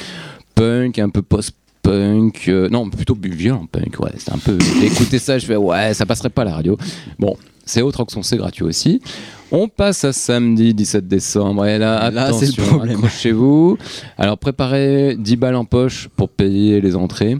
Punk, 0.54 0.98
un 0.98 1.08
peu 1.08 1.22
post-punk. 1.22 2.48
euh, 2.48 2.68
non, 2.68 2.88
plutôt 2.90 3.16
violent 3.20 3.66
punk. 3.70 3.98
Ouais, 4.00 4.12
c'est 4.18 4.32
un 4.32 4.38
peu. 4.38 4.58
Écouté 4.82 5.18
ça, 5.18 5.38
je 5.38 5.46
fais 5.46 5.56
ouais, 5.56 5.94
ça 5.94 6.06
passerait 6.06 6.30
pas 6.30 6.42
à 6.42 6.46
la 6.46 6.54
radio. 6.56 6.76
Bon, 7.18 7.36
c'est 7.64 7.82
au 7.82 7.90
Troxon, 7.92 8.22
c'est 8.22 8.36
gratuit 8.36 8.64
aussi. 8.64 9.00
On 9.52 9.66
passe 9.68 10.04
à 10.04 10.12
samedi 10.12 10.74
17 10.74 11.08
décembre. 11.08 11.66
Et 11.66 11.78
là, 11.78 12.10
Là, 12.10 12.32
c'est 12.32 12.56
le 12.56 12.62
problème. 12.62 12.96
accrochez-vous. 12.96 13.78
Alors, 14.18 14.38
préparez 14.38 15.16
10 15.18 15.36
balles 15.36 15.56
en 15.56 15.64
poche 15.64 16.08
pour 16.16 16.28
payer 16.28 16.80
les 16.80 16.94
entrées. 16.94 17.36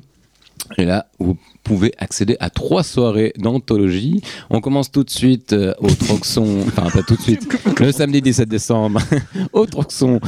Et 0.78 0.84
là, 0.84 1.06
vous 1.18 1.36
pouvez 1.64 1.92
accéder 1.98 2.36
à 2.40 2.50
trois 2.50 2.82
soirées 2.82 3.32
d'anthologie. 3.38 4.22
On 4.50 4.60
commence 4.60 4.90
tout 4.90 5.04
de 5.04 5.10
suite 5.10 5.52
euh, 5.52 5.74
au 5.78 5.88
Troxon, 5.88 6.60
enfin 6.66 6.88
pas 6.90 7.02
tout 7.02 7.16
de 7.16 7.22
suite, 7.22 7.48
le 7.78 7.92
samedi 7.92 8.22
17 8.22 8.48
décembre, 8.48 9.00
au 9.52 9.66
Troxon, 9.66 10.20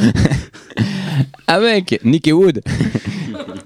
avec 1.47 2.01
Nick 2.05 2.29
et 2.29 2.33
Wood 2.33 2.63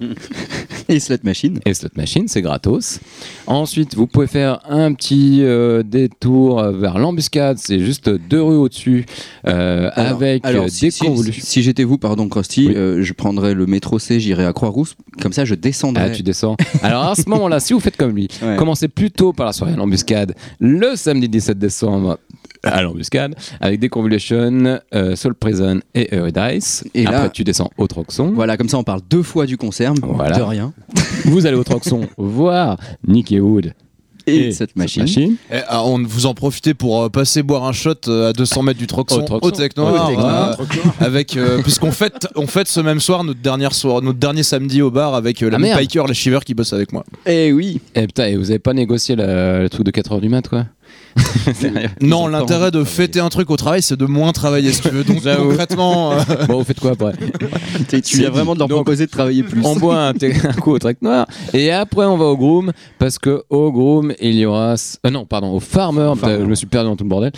Et 0.88 1.00
Slot 1.00 1.16
Machine 1.24 1.58
et 1.66 1.74
Slot 1.74 1.88
Machine, 1.96 2.28
c'est 2.28 2.42
gratos. 2.42 3.00
Ensuite, 3.46 3.94
vous 3.96 4.06
pouvez 4.06 4.26
faire 4.26 4.60
un 4.68 4.92
petit 4.94 5.40
euh, 5.42 5.82
détour 5.82 6.62
vers 6.72 6.98
l'embuscade, 6.98 7.58
c'est 7.58 7.80
juste 7.80 8.08
deux 8.08 8.42
rues 8.42 8.56
au-dessus, 8.56 9.04
euh, 9.46 9.90
avec 9.94 10.44
alors, 10.44 10.68
si, 10.68 10.86
des 10.86 10.90
si- 10.90 11.32
si 11.40 11.62
j'étais 11.62 11.84
vous, 11.84 11.98
pardon, 11.98 12.28
Krusty, 12.28 12.68
Oui. 12.68 12.74
euh, 12.76 13.02
je 13.02 13.12
prendrais 13.12 13.54
le 13.54 13.66
métro 13.66 13.98
C, 13.98 14.20
j'irais 14.20 14.46
à 14.46 14.52
Croix-Rousse. 14.52 14.94
Comme 15.20 15.32
ça, 15.32 15.44
je 15.44 15.54
descendrais. 15.54 16.04
Ah, 16.06 16.10
tu 16.10 16.22
descends. 16.22 16.56
Alors 16.82 17.04
à 17.04 17.14
ce 17.14 17.28
moment-là, 17.28 17.58
si 17.60 17.72
vous 17.72 17.80
faites 17.80 17.96
comme 17.96 18.14
lui, 18.14 18.28
Ouais. 18.42 18.56
commencez 18.56 18.88
plutôt 18.88 19.32
par 19.32 19.46
la 19.46 19.52
soirée 19.52 19.72
à 19.72 19.76
l'embuscade 19.76 20.34
le 20.60 20.94
samedi 20.96 21.28
17 21.28 21.58
décembre 21.58 22.18
à 22.72 22.82
l'embuscade, 22.82 23.34
avec 23.60 23.80
Deconvolution, 23.80 24.78
euh, 24.94 25.16
Soul 25.16 25.34
Prison 25.34 25.80
et 25.94 26.08
Eurydice. 26.14 26.84
Et 26.94 27.06
Après, 27.06 27.18
là- 27.24 27.28
tu 27.28 27.44
descends 27.44 27.70
au 27.78 27.86
Troxon. 27.86 28.32
Voilà, 28.34 28.56
comme 28.56 28.68
ça 28.68 28.78
on 28.78 28.84
parle 28.84 29.00
deux 29.08 29.22
fois 29.22 29.46
du 29.46 29.56
concert, 29.56 29.94
Voilà. 30.02 30.36
de 30.38 30.42
rien. 30.42 30.72
Vous 31.24 31.46
allez 31.46 31.56
au 31.56 31.64
Troxon 31.64 32.02
voir 32.16 32.78
Nicky 33.06 33.40
Wood 33.40 33.72
Et, 34.28 34.50
cette 34.52 34.74
machine. 34.76 35.36
Eh, 35.52 35.58
ah, 35.68 35.84
on 35.84 36.02
vous 36.02 36.26
en 36.26 36.34
profitez 36.34 36.74
pour 36.74 37.00
euh, 37.04 37.08
passer 37.08 37.42
boire 37.44 37.64
un 37.64 37.70
shot 37.72 37.94
euh, 38.08 38.30
à 38.30 38.32
200 38.32 38.62
mètres 38.64 38.78
du 38.78 38.86
Troxon 38.88 39.20
Au 39.20 39.24
Troxon. 39.24 39.46
au 39.46 39.50
Tech 39.52 39.70
Noir, 39.76 40.04
Au 40.04 40.08
Tech 40.08 40.18
Noir. 40.18 40.60
euh, 40.60 41.04
avec 41.04 41.36
euh, 41.36 41.62
puisqu'on 41.62 41.92
fête 41.92 42.26
on 42.34 42.48
fête 42.48 42.66
ce 42.66 42.80
même 42.80 42.98
soir 42.98 43.22
notre 43.22 43.40
dernière 43.40 43.72
soir 43.72 44.02
notre 44.02 44.18
dernier 44.18 44.42
samedi 44.42 44.82
au 44.82 44.90
bar 44.90 45.14
avec 45.14 45.42
euh, 45.44 45.50
Ah. 45.52 45.76
Piker 45.78 46.04
les 46.08 46.14
Shiver 46.14 46.40
qui 46.44 46.54
bosse 46.54 46.72
avec 46.72 46.92
moi. 46.92 47.04
Eh 47.24 47.52
oui. 47.52 47.80
Et 47.94 48.06
putain, 48.08 48.26
et 48.26 48.36
vous 48.36 48.50
avez 48.50 48.58
pas 48.58 48.72
négocié 48.74 49.14
le, 49.14 49.60
le 49.62 49.68
truc 49.70 49.86
de 49.86 49.92
4h 49.92 50.20
du 50.20 50.28
mat, 50.28 50.48
quoi? 50.48 50.66
Non, 52.00 52.24
ont 52.24 52.24
pas 52.24 52.30
l'intérêt 52.30 52.70
de 52.70 52.84
fêter 52.84 53.20
un 53.20 53.28
truc 53.28 53.50
au 53.50 53.56
travail, 53.56 53.80
c'est 53.82 53.96
de 53.96 54.04
moins 54.06 54.32
travailler 54.32 54.72
si 54.72 54.82
tu 54.82 54.88
veux. 54.90 55.04
Donc 55.04 55.22
concrètement, 55.38 56.12
euh, 56.12 56.16
Bon, 56.48 56.58
vous 56.58 56.64
faites 56.64 56.80
quoi 56.80 56.92
après 56.92 57.12
Tu 58.02 58.18
viens 58.18 58.30
vraiment 58.30 58.54
de 58.54 58.58
leur 58.58 58.68
proposer 58.68 59.06
de 59.06 59.10
travailler 59.10 59.42
plus. 59.42 59.62
On 59.64 59.76
boit 59.76 60.08
un, 60.08 60.10
un 60.10 60.52
coup 60.60 60.72
au 60.72 60.78
trek 60.78 60.96
noir 61.00 61.26
et 61.54 61.70
après 61.72 62.04
on 62.04 62.16
va 62.16 62.26
au 62.26 62.36
groom 62.36 62.72
parce 62.98 63.18
que 63.18 63.42
au 63.50 63.72
groom 63.72 64.12
il 64.20 64.34
y 64.34 64.46
aura 64.46 64.74
euh, 65.06 65.10
non 65.10 65.24
pardon 65.24 65.52
au 65.54 65.60
farmer, 65.60 66.12
je 66.22 66.44
me 66.44 66.54
suis 66.54 66.66
perdu 66.66 66.88
dans 66.90 66.96
tout 66.96 67.04
le 67.04 67.10
bordel. 67.10 67.32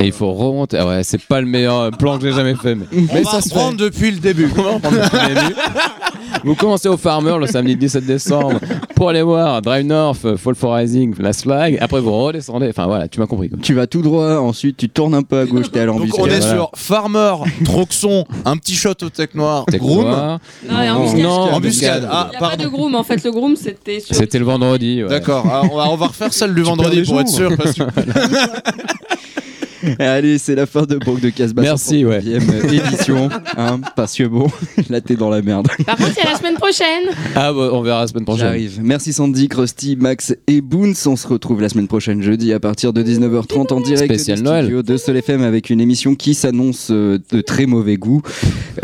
Et 0.00 0.06
il 0.06 0.12
faut 0.12 0.32
remonter. 0.32 0.78
Ah 0.78 0.86
ouais 0.86 1.02
c'est 1.02 1.20
pas 1.20 1.40
le 1.40 1.46
meilleur 1.46 1.90
plan 1.92 2.18
que 2.18 2.24
j'ai 2.28 2.34
jamais 2.34 2.54
fait 2.54 2.74
mais, 2.74 2.86
on 2.92 3.14
mais 3.14 3.22
va 3.22 3.30
ça 3.30 3.40
se 3.40 3.48
fait. 3.48 3.54
reprendre 3.54 3.76
depuis 3.78 4.10
le 4.10 4.18
début. 4.18 4.50
On 4.56 4.62
va 4.62 4.70
reprendre 4.72 4.96
depuis 5.02 5.28
le 5.28 5.34
début. 5.34 5.54
vous 6.44 6.54
commencez 6.54 6.88
au 6.88 6.96
farmer 6.96 7.36
le 7.38 7.46
samedi 7.46 7.76
17 7.76 8.06
décembre. 8.06 8.58
Pour 8.94 9.08
aller 9.10 9.22
voir 9.22 9.60
Drive 9.62 9.84
North 9.86 10.36
Fall 10.36 10.54
for 10.54 10.74
Rising 10.74 11.14
Last 11.18 11.42
Flag. 11.42 11.78
Après 11.80 12.00
vous 12.00 12.12
redescendez 12.12 12.39
enfin 12.48 12.86
voilà 12.86 13.08
tu 13.08 13.20
m'as 13.20 13.26
compris 13.26 13.48
quoi. 13.50 13.58
Tu 13.62 13.74
vas 13.74 13.86
tout 13.86 14.02
droit, 14.02 14.36
ensuite 14.38 14.76
tu 14.76 14.88
tournes 14.88 15.14
un 15.14 15.22
peu 15.22 15.38
à 15.40 15.46
gauche, 15.46 15.70
t'es 15.70 15.80
à 15.80 15.86
Donc 15.86 15.96
l'embuscade. 15.98 16.20
on 16.22 16.26
est 16.26 16.38
Voilà. 16.40 16.54
sur 16.54 16.70
Farmer, 16.74 17.34
Troxon, 17.64 18.24
un 18.44 18.56
petit 18.56 18.74
shot 18.74 18.94
au 19.02 19.10
Tech 19.10 19.30
Noir, 19.34 19.64
Tech 19.66 19.80
Groom. 19.80 20.02
Noir. 20.04 20.38
Non, 20.68 20.80
et 20.82 20.86
Non, 20.86 20.94
embuscade. 20.94 21.22
non, 21.22 21.30
Embuscade. 21.52 22.08
Ah, 22.10 22.26
Il 22.28 22.30
n'y 22.30 22.36
a 22.36 22.38
pas 22.40 22.48
pardon. 22.48 22.64
de 22.64 22.68
groom, 22.68 22.94
en 22.94 23.02
fait, 23.02 23.22
le 23.24 23.30
groom 23.30 23.56
c'était 23.56 24.00
sur. 24.00 24.14
c'était 24.16 24.38
le 24.38 24.44
vendredi 24.44 25.02
ouais. 25.02 25.08
D'accord, 25.08 25.44
ah, 25.50 25.62
on, 25.70 25.76
va, 25.76 25.88
on 25.90 25.96
va 25.96 26.06
refaire 26.06 26.32
celle 26.32 26.54
du 26.54 26.62
vendredi 26.62 27.02
pour 27.02 27.14
gens. 27.16 27.20
être 27.20 27.28
sûr. 27.28 27.56
Parce 27.56 27.72
que... 27.74 27.82
Allez, 29.98 30.38
c'est 30.38 30.54
la 30.54 30.66
fin 30.66 30.82
de 30.82 30.96
Banque 30.96 31.20
de 31.20 31.30
Casbah. 31.30 31.62
Merci, 31.62 32.04
ouais. 32.04 32.20
59e 32.20 32.86
édition. 32.88 33.28
Hein, 33.56 33.80
parce 33.96 34.16
que 34.16 34.24
bon, 34.24 34.46
là 34.88 35.00
t'es 35.00 35.16
dans 35.16 35.28
la 35.28 35.42
merde. 35.42 35.68
Par 35.84 35.96
contre, 35.96 36.12
il 36.16 36.24
y 36.24 36.26
a 36.26 36.30
la 36.30 36.38
semaine 36.38 36.54
prochaine. 36.54 37.04
ah 37.34 37.52
bah, 37.52 37.70
on 37.72 37.82
verra 37.82 38.02
la 38.02 38.06
semaine 38.06 38.24
prochaine 38.24 38.46
J'arrive. 38.46 38.80
Merci 38.82 39.12
Sandy, 39.12 39.48
Krusty, 39.48 39.96
Max 39.96 40.34
et 40.46 40.60
Boons. 40.60 40.94
On 41.06 41.16
se 41.16 41.26
retrouve 41.26 41.60
la 41.60 41.68
semaine 41.68 41.88
prochaine 41.88 42.22
jeudi 42.22 42.52
à 42.52 42.60
partir 42.60 42.92
de 42.92 43.02
19h30 43.02 43.72
en 43.72 43.80
direct 43.80 44.04
Spécial 44.12 44.38
des 44.38 44.44
Noël. 44.44 44.64
studios 44.64 44.82
de 44.82 44.96
Sol 44.96 45.16
FM 45.16 45.42
avec 45.42 45.68
une 45.70 45.80
émission 45.80 46.14
qui 46.14 46.34
s'annonce 46.34 46.88
euh, 46.90 47.18
de 47.32 47.40
très 47.40 47.66
mauvais 47.66 47.96
goût 47.96 48.22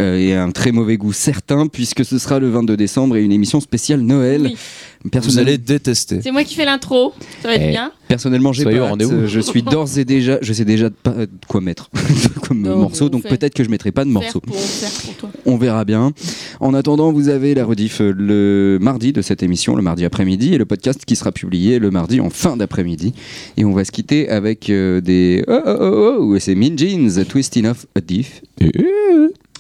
euh, 0.01 0.19
et 0.19 0.35
un 0.35 0.51
très 0.51 0.73
mauvais 0.73 0.97
goût 0.97 1.13
certain 1.13 1.67
puisque 1.69 2.05
ce 2.05 2.19
sera 2.19 2.39
le 2.39 2.51
22 2.51 2.77
décembre 2.77 3.17
et 3.17 3.23
une 3.23 3.33
émission 3.33 3.61
spéciale 3.61 4.01
Noël. 4.01 4.43
Oui. 4.45 4.57
Vous 5.05 5.11
Personnellement, 5.11 5.49
allez 5.49 5.59
détester. 5.59 6.21
C'est 6.23 6.31
moi 6.33 6.43
qui 6.45 6.55
fais 6.55 6.65
l'intro. 6.65 7.13
Ça 7.43 7.49
va 7.49 7.55
être 7.55 7.63
Eh. 7.65 7.71
bien. 7.71 7.93
personnellement, 8.09 8.53
j'ai 8.53 8.63
Soyez 8.63 8.79
pas 8.79 8.85
hâte. 8.85 8.91
rendez-vous. 8.91 9.27
Je 9.27 9.41
suis 9.41 9.63
d'ores 9.63 9.99
et 9.99 10.05
déjà, 10.05 10.39
je 10.43 10.53
sais 10.53 10.65
déjà 10.65 10.91
pas 10.91 11.11
euh, 11.13 11.27
quoi 11.49 11.61
mettre 11.61 11.91
comme 12.43 12.63
Non, 12.63 12.77
morceau, 12.79 13.05
vous 13.05 13.11
donc 13.11 13.23
faites. 13.23 13.39
peut-être 13.39 13.55
que 13.55 13.63
je 13.63 13.69
mettrai 13.71 13.93
pas 13.93 14.05
de 14.05 14.11
Faire 14.11 14.21
morceau. 14.23 14.41
pour, 14.41 14.57
faire 14.57 14.91
pour 14.91 15.15
toi. 15.15 15.31
On 15.45 15.57
verra 15.57 15.85
bien. 15.85 16.13
En 16.61 16.75
attendant, 16.75 17.13
vous 17.13 17.29
avez 17.29 17.55
la 17.55 17.65
rediff 17.65 18.01
euh, 18.01 18.13
le 18.17 18.79
mardi 18.81 19.13
de 19.13 19.23
cette 19.23 19.43
émission, 19.43 19.77
le 19.77 19.83
mardi 19.83 20.05
après-midi, 20.05 20.55
et 20.55 20.59
le 20.59 20.65
podcast 20.65 21.05
qui 21.07 21.15
sera 21.17 21.31
publié 21.33 21.79
le 21.79 21.91
mardi 21.91 22.21
en 22.21 22.31
fin 22.31 22.57
d'après-midi. 22.57 23.13
Et 23.57 23.65
on 23.65 23.73
va 23.73 23.85
se 23.85 23.93
quitter 23.93 24.29
avec 24.29 24.71
euh, 24.71 25.01
des 25.01 25.45
oh 25.47 25.61
oh 25.67 25.77
oh 25.81 26.17
oh, 26.35 26.39
c'est 26.41 26.55
Mean 26.55 26.77
Jeans, 26.77 27.25
Twisting 27.29 27.67
Off 27.67 27.87
a 27.95 28.01
Diff 28.01 28.43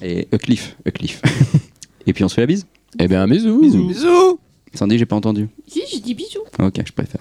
et 0.02 0.28
A 0.32 0.38
Cliff, 0.38 0.76
A 0.86 0.90
Cliff. 0.90 1.22
et 2.06 2.12
puis 2.12 2.24
on 2.24 2.28
se 2.28 2.34
fait 2.34 2.42
la 2.42 2.46
bise. 2.46 2.66
eh 2.98 3.08
bien 3.08 3.26
bisous 3.26 3.60
Bisous 3.60 4.38
Sandy, 4.77 4.98
j'ai 4.98 5.07
pas 5.07 5.16
entendu. 5.16 5.48
Si, 5.66 5.82
j'ai 5.90 6.01
dit 6.01 6.15
bisous. 6.15 6.44
Ok, 6.59 6.81
je 6.85 6.93
préfère. 6.93 7.20